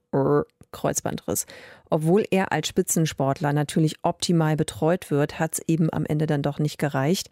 Kreuzbandriss. 0.73 1.45
Obwohl 1.91 2.25
er 2.31 2.53
als 2.53 2.69
Spitzensportler 2.69 3.53
natürlich 3.53 3.97
optimal 4.03 4.57
betreut 4.57 5.11
wird, 5.11 5.39
hat 5.39 5.55
es 5.55 5.63
eben 5.67 5.93
am 5.93 6.07
Ende 6.07 6.27
dann 6.27 6.43
doch 6.43 6.59
nicht 6.59 6.79
gereicht. 6.79 7.29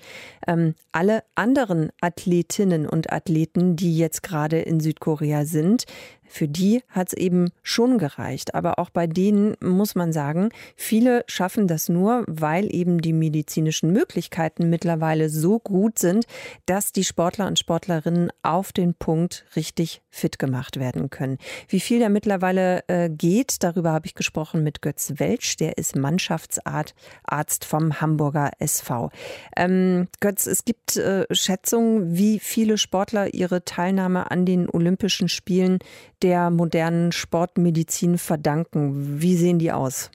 Ähm, 0.46 0.74
alle 0.92 1.22
anderen 1.34 1.90
Athletinnen 2.00 2.86
und 2.86 3.12
Athleten, 3.12 3.76
die 3.76 3.96
jetzt 3.96 4.22
gerade 4.22 4.60
in 4.60 4.80
Südkorea 4.80 5.44
sind, 5.44 5.84
für 6.28 6.46
die 6.46 6.82
hat 6.88 7.08
es 7.08 7.12
eben 7.14 7.50
schon 7.62 7.98
gereicht. 7.98 8.54
Aber 8.54 8.78
auch 8.78 8.90
bei 8.90 9.06
denen 9.06 9.56
muss 9.60 9.94
man 9.94 10.12
sagen, 10.12 10.50
viele 10.76 11.24
schaffen 11.26 11.66
das 11.66 11.88
nur, 11.88 12.24
weil 12.26 12.72
eben 12.74 13.00
die 13.00 13.12
medizinischen 13.12 13.92
Möglichkeiten 13.92 14.70
mittlerweile 14.70 15.30
so 15.30 15.58
gut 15.58 15.98
sind, 15.98 16.26
dass 16.66 16.92
die 16.92 17.04
Sportler 17.04 17.46
und 17.46 17.58
Sportlerinnen 17.58 18.30
auf 18.42 18.72
den 18.72 18.94
Punkt 18.94 19.46
richtig 19.56 20.02
fit 20.10 20.38
gemacht 20.38 20.78
werden 20.78 21.10
können. 21.10 21.38
Wie 21.68 21.80
viel 21.80 22.00
da 22.00 22.08
mittlerweile 22.08 22.86
äh, 22.88 23.08
geht, 23.08 23.62
darüber 23.62 23.92
habe 23.92 24.06
ich 24.06 24.14
gesprochen 24.14 24.47
mit 24.54 24.82
Götz 24.82 25.14
Welsch, 25.18 25.56
der 25.56 25.78
ist 25.78 25.96
Mannschaftsarzt 25.96 27.64
vom 27.64 28.00
Hamburger 28.00 28.50
SV. 28.58 29.10
Ähm, 29.56 30.08
Götz, 30.20 30.46
es 30.46 30.64
gibt 30.64 30.96
äh, 30.96 31.24
Schätzungen, 31.30 32.16
wie 32.16 32.38
viele 32.38 32.78
Sportler 32.78 33.34
ihre 33.34 33.64
Teilnahme 33.64 34.30
an 34.30 34.44
den 34.44 34.68
Olympischen 34.68 35.28
Spielen 35.28 35.78
der 36.22 36.50
modernen 36.50 37.12
Sportmedizin 37.12 38.18
verdanken? 38.18 39.20
Wie 39.20 39.34
sehen 39.34 39.58
die 39.58 39.72
aus? 39.72 40.10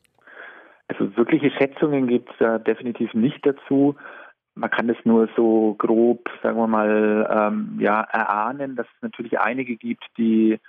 Also 0.88 1.16
wirkliche 1.18 1.52
Schätzungen 1.52 2.08
gibt 2.08 2.30
es 2.30 2.36
da 2.40 2.60
definitiv 2.60 3.14
nicht 3.14 3.46
dazu. 3.46 3.96
Man 4.56 4.70
kann 4.70 4.88
das 4.88 4.98
nur 5.04 5.30
so 5.36 5.76
grob, 5.80 6.30
sagen 6.44 6.58
wir 6.58 6.68
mal, 6.68 7.28
ähm, 7.32 7.78
ja, 7.80 8.02
erahnen, 8.02 8.76
dass 8.76 8.86
es 8.86 9.02
natürlich 9.02 9.40
einige 9.40 9.76
gibt, 9.78 10.04
die 10.18 10.60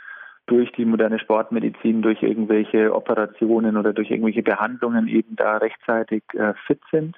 durch 0.46 0.70
die 0.72 0.84
moderne 0.84 1.18
Sportmedizin, 1.18 2.02
durch 2.02 2.22
irgendwelche 2.22 2.94
Operationen 2.94 3.76
oder 3.76 3.92
durch 3.92 4.10
irgendwelche 4.10 4.42
Behandlungen 4.42 5.08
eben 5.08 5.36
da 5.36 5.56
rechtzeitig 5.56 6.22
äh, 6.34 6.54
fit 6.66 6.80
sind. 6.90 7.16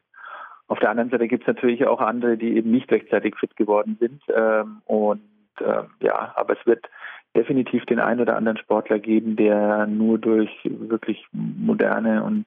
Auf 0.68 0.78
der 0.78 0.90
anderen 0.90 1.10
Seite 1.10 1.28
gibt 1.28 1.42
es 1.42 1.48
natürlich 1.48 1.86
auch 1.86 2.00
andere, 2.00 2.36
die 2.36 2.56
eben 2.56 2.70
nicht 2.70 2.90
rechtzeitig 2.90 3.36
fit 3.36 3.56
geworden 3.56 3.96
sind. 4.00 4.22
Ähm, 4.34 4.82
und 4.86 5.22
äh, 5.60 5.82
ja, 6.00 6.32
aber 6.36 6.58
es 6.58 6.66
wird 6.66 6.86
definitiv 7.36 7.84
den 7.84 8.00
einen 8.00 8.20
oder 8.20 8.36
anderen 8.36 8.58
Sportler 8.58 8.98
geben, 8.98 9.36
der 9.36 9.86
nur 9.86 10.18
durch 10.18 10.50
wirklich 10.64 11.24
moderne 11.32 12.22
und 12.24 12.46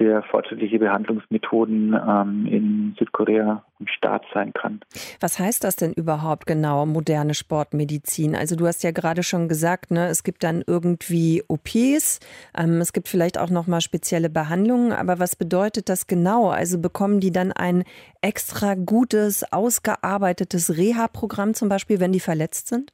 sehr 0.00 0.22
fortschrittliche 0.22 0.78
Behandlungsmethoden 0.78 1.94
ähm, 1.94 2.46
in 2.46 2.96
Südkorea 2.98 3.62
am 3.78 3.86
Start 3.86 4.24
sein 4.32 4.52
kann. 4.54 4.80
Was 5.20 5.38
heißt 5.38 5.62
das 5.62 5.76
denn 5.76 5.92
überhaupt 5.92 6.46
genau, 6.46 6.86
moderne 6.86 7.34
Sportmedizin? 7.34 8.34
Also 8.34 8.56
du 8.56 8.66
hast 8.66 8.82
ja 8.82 8.92
gerade 8.92 9.22
schon 9.22 9.48
gesagt, 9.48 9.90
ne, 9.90 10.06
es 10.06 10.24
gibt 10.24 10.42
dann 10.42 10.64
irgendwie 10.66 11.42
OPs, 11.48 12.20
ähm, 12.56 12.80
es 12.80 12.92
gibt 12.92 13.08
vielleicht 13.08 13.38
auch 13.38 13.50
nochmal 13.50 13.82
spezielle 13.82 14.30
Behandlungen, 14.30 14.92
aber 14.92 15.18
was 15.18 15.36
bedeutet 15.36 15.88
das 15.88 16.06
genau? 16.06 16.48
Also 16.48 16.80
bekommen 16.80 17.20
die 17.20 17.30
dann 17.30 17.52
ein 17.52 17.84
extra 18.22 18.74
gutes, 18.74 19.52
ausgearbeitetes 19.52 20.78
Reha-Programm 20.78 21.52
zum 21.54 21.68
Beispiel, 21.68 22.00
wenn 22.00 22.12
die 22.12 22.20
verletzt 22.20 22.68
sind? 22.68 22.92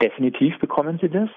Definitiv 0.00 0.58
bekommen 0.60 0.98
sie 1.00 1.08
das. 1.08 1.28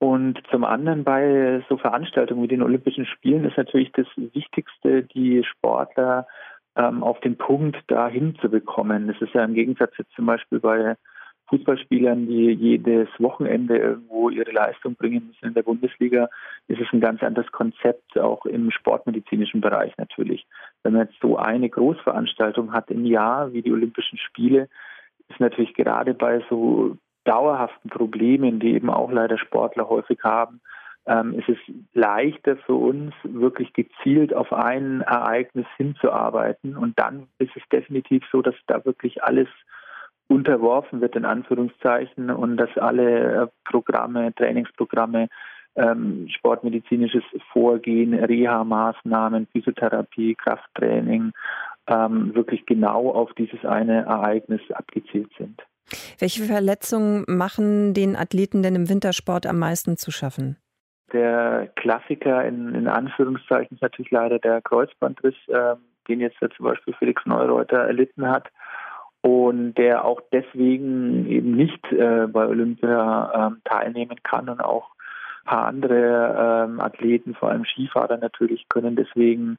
Und 0.00 0.40
zum 0.50 0.64
anderen 0.64 1.04
bei 1.04 1.62
so 1.68 1.76
Veranstaltungen 1.76 2.42
wie 2.42 2.48
den 2.48 2.62
Olympischen 2.62 3.04
Spielen 3.04 3.44
ist 3.44 3.58
natürlich 3.58 3.92
das 3.92 4.06
Wichtigste, 4.16 5.02
die 5.02 5.44
Sportler 5.44 6.26
ähm, 6.74 7.02
auf 7.02 7.20
den 7.20 7.36
Punkt 7.36 7.76
dahin 7.88 8.34
zu 8.40 8.48
bekommen. 8.48 9.08
Das 9.08 9.20
ist 9.20 9.34
ja 9.34 9.44
im 9.44 9.52
Gegensatz 9.52 9.92
jetzt 9.98 10.12
zum 10.16 10.24
Beispiel 10.24 10.58
bei 10.58 10.96
Fußballspielern, 11.50 12.28
die 12.28 12.50
jedes 12.52 13.08
Wochenende 13.18 13.76
irgendwo 13.76 14.30
ihre 14.30 14.52
Leistung 14.52 14.94
bringen 14.94 15.26
müssen 15.26 15.48
in 15.48 15.54
der 15.54 15.64
Bundesliga, 15.64 16.30
ist 16.68 16.80
es 16.80 16.86
ein 16.94 17.00
ganz 17.00 17.22
anderes 17.22 17.52
Konzept, 17.52 18.18
auch 18.18 18.46
im 18.46 18.70
sportmedizinischen 18.70 19.60
Bereich 19.60 19.94
natürlich. 19.98 20.46
Wenn 20.82 20.94
man 20.94 21.08
jetzt 21.08 21.20
so 21.20 21.36
eine 21.36 21.68
Großveranstaltung 21.68 22.72
hat 22.72 22.90
im 22.90 23.04
Jahr 23.04 23.52
wie 23.52 23.60
die 23.60 23.72
Olympischen 23.72 24.16
Spiele, 24.16 24.68
ist 25.28 25.40
natürlich 25.40 25.74
gerade 25.74 26.14
bei 26.14 26.42
so 26.48 26.96
dauerhaften 27.30 27.90
Problemen, 27.90 28.58
die 28.58 28.74
eben 28.74 28.90
auch 28.90 29.12
leider 29.12 29.38
Sportler 29.38 29.88
häufig 29.88 30.18
haben, 30.24 30.60
ähm, 31.06 31.38
ist 31.38 31.48
es 31.48 31.58
leichter 31.94 32.56
für 32.56 32.74
uns, 32.74 33.14
wirklich 33.22 33.72
gezielt 33.72 34.34
auf 34.34 34.52
ein 34.52 35.02
Ereignis 35.02 35.66
hinzuarbeiten. 35.76 36.76
Und 36.76 36.98
dann 36.98 37.28
ist 37.38 37.52
es 37.54 37.62
definitiv 37.72 38.24
so, 38.32 38.42
dass 38.42 38.56
da 38.66 38.84
wirklich 38.84 39.22
alles 39.22 39.48
unterworfen 40.26 41.00
wird, 41.00 41.14
in 41.14 41.24
Anführungszeichen, 41.24 42.30
und 42.30 42.56
dass 42.56 42.76
alle 42.76 43.42
äh, 43.42 43.46
Programme, 43.64 44.34
Trainingsprogramme, 44.34 45.28
ähm, 45.76 46.28
sportmedizinisches 46.28 47.24
Vorgehen, 47.52 48.12
Reha-Maßnahmen, 48.12 49.46
Physiotherapie, 49.52 50.34
Krafttraining 50.34 51.32
ähm, 51.86 52.34
wirklich 52.34 52.66
genau 52.66 53.10
auf 53.10 53.32
dieses 53.34 53.64
eine 53.64 54.04
Ereignis 54.04 54.60
abgezielt 54.72 55.30
sind. 55.38 55.62
Welche 56.18 56.44
Verletzungen 56.44 57.24
machen 57.26 57.94
den 57.94 58.16
Athleten 58.16 58.62
denn 58.62 58.74
im 58.74 58.88
Wintersport 58.88 59.46
am 59.46 59.58
meisten 59.58 59.96
zu 59.96 60.10
schaffen? 60.10 60.56
Der 61.12 61.68
Klassiker 61.76 62.44
in, 62.44 62.74
in 62.74 62.86
Anführungszeichen 62.86 63.76
ist 63.76 63.82
natürlich 63.82 64.10
leider 64.10 64.38
der 64.38 64.62
Kreuzbandriss, 64.62 65.34
äh, 65.48 65.74
den 66.08 66.20
jetzt 66.20 66.38
zum 66.38 66.64
Beispiel 66.64 66.94
Felix 66.94 67.24
Neureuter 67.26 67.78
erlitten 67.78 68.28
hat 68.28 68.48
und 69.22 69.74
der 69.74 70.04
auch 70.04 70.20
deswegen 70.32 71.26
eben 71.26 71.52
nicht 71.52 71.84
äh, 71.92 72.26
bei 72.26 72.46
Olympia 72.46 73.50
äh, 73.52 73.68
teilnehmen 73.68 74.16
kann 74.22 74.48
und 74.48 74.60
auch 74.60 74.90
ein 75.42 75.46
paar 75.46 75.66
andere 75.66 76.66
ähm, 76.68 76.80
Athleten, 76.80 77.34
vor 77.34 77.50
allem 77.50 77.64
Skifahrer 77.64 78.18
natürlich, 78.18 78.68
können 78.68 78.96
deswegen 78.96 79.58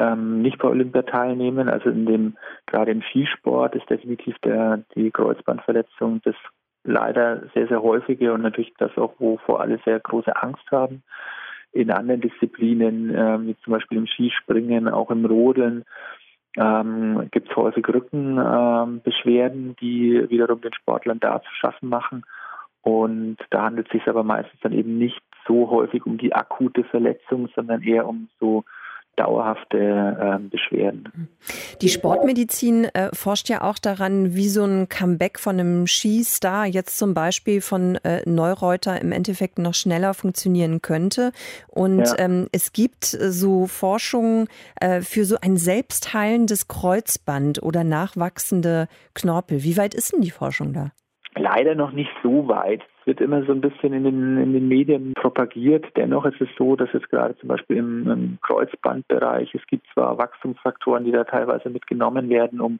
ähm, 0.00 0.40
nicht 0.40 0.58
bei 0.58 0.68
Olympia 0.68 1.02
teilnehmen. 1.02 1.68
Also 1.68 1.90
in 1.90 2.06
dem, 2.06 2.36
gerade 2.66 2.90
im 2.90 3.02
Skisport 3.02 3.74
ist 3.76 3.88
definitiv 3.90 4.36
der, 4.38 4.82
die 4.94 5.10
Kreuzbandverletzung 5.10 6.22
das 6.24 6.34
leider 6.84 7.42
sehr, 7.54 7.68
sehr 7.68 7.82
häufige 7.82 8.32
und 8.32 8.40
natürlich 8.40 8.72
das 8.78 8.96
auch, 8.96 9.12
wovor 9.18 9.60
alle 9.60 9.78
sehr 9.84 10.00
große 10.00 10.34
Angst 10.42 10.64
haben. 10.70 11.02
In 11.72 11.90
anderen 11.90 12.22
Disziplinen, 12.22 13.14
ähm, 13.14 13.46
wie 13.48 13.56
zum 13.62 13.74
Beispiel 13.74 13.98
im 13.98 14.06
Skispringen, 14.06 14.88
auch 14.88 15.10
im 15.10 15.26
Rodeln, 15.26 15.84
ähm, 16.56 17.28
gibt 17.30 17.50
es 17.50 17.56
häufig 17.56 17.86
Rückenbeschwerden, 17.86 19.68
ähm, 19.68 19.76
die 19.80 20.24
wiederum 20.30 20.62
den 20.62 20.72
Sportlern 20.72 21.20
da 21.20 21.42
zu 21.42 21.54
schaffen 21.60 21.88
machen. 21.90 22.24
Und 22.82 23.36
da 23.50 23.64
handelt 23.64 23.86
es 23.88 23.92
sich 23.92 24.08
aber 24.08 24.24
meistens 24.24 24.58
dann 24.62 24.72
eben 24.72 24.96
nicht 24.96 25.20
so 25.46 25.70
häufig 25.70 26.06
um 26.06 26.16
die 26.16 26.34
akute 26.34 26.82
Verletzung, 26.84 27.48
sondern 27.54 27.82
eher 27.82 28.08
um 28.08 28.28
so 28.40 28.64
dauerhafte 29.16 29.78
äh, 29.78 30.38
Beschwerden. 30.48 31.28
Die 31.82 31.88
Sportmedizin 31.88 32.84
äh, 32.84 33.10
forscht 33.12 33.48
ja 33.48 33.62
auch 33.62 33.78
daran, 33.78 34.34
wie 34.34 34.48
so 34.48 34.64
ein 34.64 34.88
Comeback 34.88 35.38
von 35.38 35.60
einem 35.60 35.86
Skistar 35.86 36.66
jetzt 36.66 36.98
zum 36.98 37.12
Beispiel 37.14 37.60
von 37.60 37.96
äh, 37.96 38.22
Neureuter 38.28 39.00
im 39.00 39.12
Endeffekt 39.12 39.58
noch 39.58 39.74
schneller 39.74 40.14
funktionieren 40.14 40.80
könnte. 40.80 41.32
Und 41.68 42.06
ja. 42.06 42.18
ähm, 42.18 42.48
es 42.52 42.72
gibt 42.72 43.04
so 43.04 43.66
Forschungen 43.66 44.48
äh, 44.80 45.00
für 45.00 45.24
so 45.24 45.36
ein 45.42 45.56
selbstheilendes 45.56 46.68
Kreuzband 46.68 47.62
oder 47.62 47.84
nachwachsende 47.84 48.88
Knorpel. 49.14 49.62
Wie 49.62 49.76
weit 49.76 49.94
ist 49.94 50.12
denn 50.12 50.22
die 50.22 50.30
Forschung 50.30 50.72
da? 50.72 50.92
Leider 51.34 51.74
noch 51.74 51.92
nicht 51.92 52.10
so 52.22 52.48
weit 52.48 52.82
wird 53.06 53.20
immer 53.20 53.44
so 53.44 53.52
ein 53.52 53.60
bisschen 53.60 53.92
in 53.92 54.04
den, 54.04 54.38
in 54.38 54.52
den 54.52 54.68
Medien 54.68 55.14
propagiert. 55.14 55.86
Dennoch 55.96 56.24
ist 56.24 56.40
es 56.40 56.48
so, 56.58 56.76
dass 56.76 56.92
jetzt 56.92 57.10
gerade 57.10 57.36
zum 57.38 57.48
Beispiel 57.48 57.78
im, 57.78 58.10
im 58.10 58.38
Kreuzbandbereich, 58.42 59.54
es 59.54 59.66
gibt 59.66 59.86
zwar 59.92 60.18
Wachstumsfaktoren, 60.18 61.04
die 61.04 61.12
da 61.12 61.24
teilweise 61.24 61.70
mitgenommen 61.70 62.28
werden, 62.28 62.60
um 62.60 62.78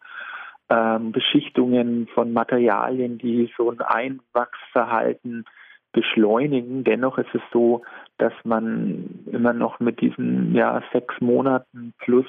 ähm, 0.68 1.12
Beschichtungen 1.12 2.06
von 2.14 2.32
Materialien, 2.32 3.18
die 3.18 3.50
so 3.56 3.70
ein 3.70 3.80
Einwachsverhalten 3.80 5.44
beschleunigen. 5.92 6.84
Dennoch 6.84 7.18
ist 7.18 7.34
es 7.34 7.42
so, 7.52 7.82
dass 8.18 8.32
man 8.44 9.24
immer 9.32 9.52
noch 9.52 9.80
mit 9.80 10.00
diesen 10.00 10.54
ja, 10.54 10.82
sechs 10.92 11.20
Monaten 11.20 11.92
plus 11.98 12.26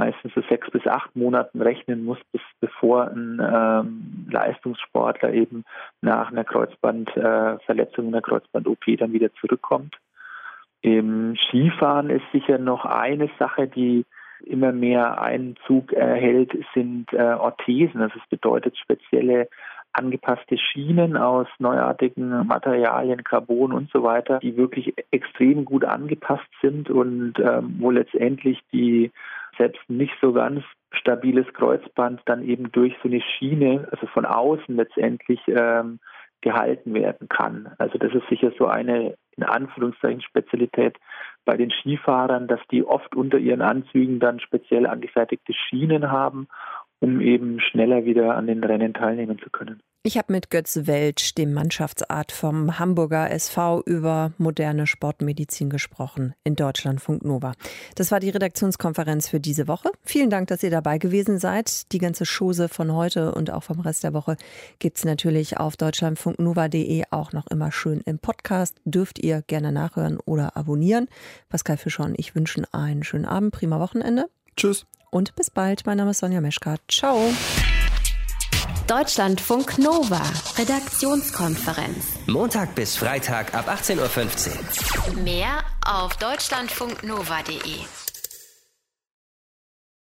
meistens 0.00 0.32
so 0.34 0.40
sechs 0.48 0.70
bis 0.70 0.86
acht 0.86 1.14
Monaten 1.14 1.60
rechnen 1.60 2.04
muss, 2.04 2.18
bis, 2.32 2.40
bevor 2.58 3.08
ein 3.08 3.38
ähm, 3.38 4.26
Leistungssportler 4.30 5.32
eben 5.34 5.64
nach 6.00 6.30
einer 6.32 6.44
Kreuzbandverletzung, 6.44 8.04
äh, 8.06 8.08
einer 8.08 8.22
Kreuzband-OP 8.22 8.84
dann 8.98 9.12
wieder 9.12 9.32
zurückkommt. 9.34 9.94
Im 10.80 11.36
Skifahren 11.36 12.08
ist 12.08 12.24
sicher 12.32 12.56
noch 12.56 12.86
eine 12.86 13.28
Sache, 13.38 13.68
die 13.68 14.06
immer 14.46 14.72
mehr 14.72 15.20
Einzug 15.20 15.92
erhält, 15.92 16.52
sind 16.72 17.12
äh, 17.12 17.34
Orthesen. 17.34 18.00
Also 18.00 18.18
es 18.18 18.28
bedeutet 18.30 18.78
spezielle 18.78 19.48
angepasste 19.92 20.56
Schienen 20.56 21.16
aus 21.16 21.46
neuartigen 21.58 22.46
Materialien, 22.46 23.24
Carbon 23.24 23.72
und 23.72 23.90
so 23.90 24.02
weiter, 24.02 24.38
die 24.38 24.56
wirklich 24.56 24.94
extrem 25.10 25.64
gut 25.64 25.84
angepasst 25.84 26.48
sind 26.62 26.90
und 26.90 27.34
ähm, 27.38 27.76
wo 27.78 27.90
letztendlich 27.90 28.60
die 28.72 29.10
selbst 29.58 29.82
nicht 29.88 30.14
so 30.20 30.32
ganz 30.32 30.62
stabiles 30.92 31.46
Kreuzband 31.54 32.20
dann 32.26 32.42
eben 32.42 32.70
durch 32.72 32.94
so 33.02 33.08
eine 33.08 33.20
Schiene, 33.20 33.88
also 33.90 34.06
von 34.06 34.24
außen 34.24 34.76
letztendlich 34.76 35.40
ähm, 35.48 35.98
gehalten 36.40 36.94
werden 36.94 37.28
kann. 37.28 37.70
Also 37.78 37.98
das 37.98 38.14
ist 38.14 38.28
sicher 38.28 38.52
so 38.58 38.66
eine 38.66 39.14
in 39.36 39.44
Anführungszeichen 39.44 40.22
Spezialität 40.22 40.96
bei 41.44 41.56
den 41.56 41.70
Skifahrern, 41.70 42.46
dass 42.46 42.60
die 42.70 42.84
oft 42.84 43.14
unter 43.14 43.38
ihren 43.38 43.62
Anzügen 43.62 44.20
dann 44.20 44.40
speziell 44.40 44.86
angefertigte 44.86 45.52
Schienen 45.54 46.10
haben, 46.10 46.48
um 47.00 47.20
eben 47.20 47.60
schneller 47.60 48.04
wieder 48.04 48.36
an 48.36 48.46
den 48.46 48.62
Rennen 48.62 48.94
teilnehmen 48.94 49.38
zu 49.42 49.50
können. 49.50 49.80
Ich 50.02 50.16
habe 50.16 50.32
mit 50.32 50.48
Götz 50.48 50.86
Welsch, 50.86 51.34
dem 51.34 51.52
Mannschaftsart 51.52 52.32
vom 52.32 52.78
Hamburger 52.78 53.30
SV, 53.30 53.82
über 53.84 54.32
moderne 54.38 54.86
Sportmedizin 54.86 55.68
gesprochen 55.68 56.32
in 56.42 56.56
Deutschlandfunk 56.56 57.22
Nova. 57.22 57.52
Das 57.96 58.10
war 58.10 58.18
die 58.18 58.30
Redaktionskonferenz 58.30 59.28
für 59.28 59.40
diese 59.40 59.68
Woche. 59.68 59.90
Vielen 60.02 60.30
Dank, 60.30 60.48
dass 60.48 60.62
ihr 60.62 60.70
dabei 60.70 60.96
gewesen 60.96 61.38
seid. 61.38 61.92
Die 61.92 61.98
ganze 61.98 62.24
Chose 62.24 62.68
von 62.68 62.94
heute 62.94 63.34
und 63.34 63.50
auch 63.50 63.62
vom 63.62 63.80
Rest 63.80 64.02
der 64.02 64.14
Woche 64.14 64.36
gibt 64.78 64.96
es 64.96 65.04
natürlich 65.04 65.58
auf 65.58 65.76
deutschlandfunknova.de 65.76 67.04
auch 67.10 67.34
noch 67.34 67.46
immer 67.48 67.70
schön 67.70 68.00
im 68.06 68.18
Podcast. 68.18 68.80
Dürft 68.86 69.18
ihr 69.18 69.42
gerne 69.42 69.70
nachhören 69.70 70.18
oder 70.24 70.56
abonnieren. 70.56 71.08
Pascal 71.50 71.76
Fischer 71.76 72.04
und 72.04 72.18
ich 72.18 72.34
wünschen 72.34 72.66
einen 72.72 73.04
schönen 73.04 73.26
Abend, 73.26 73.52
prima 73.52 73.80
Wochenende. 73.80 74.26
Tschüss. 74.56 74.86
Und 75.10 75.34
bis 75.34 75.50
bald. 75.50 75.86
Mein 75.86 75.96
Name 75.98 76.12
ist 76.12 76.20
Sonja 76.20 76.40
Meschka. 76.40 76.76
Ciao. 76.88 77.32
Deutschlandfunk 78.86 79.78
Nova, 79.78 80.22
Redaktionskonferenz. 80.58 82.06
Montag 82.26 82.74
bis 82.74 82.96
Freitag 82.96 83.54
ab 83.54 83.68
18.15 83.68 85.16
Uhr. 85.16 85.22
Mehr 85.22 85.62
auf 85.86 86.16
deutschlandfunknova.de. 86.16 87.99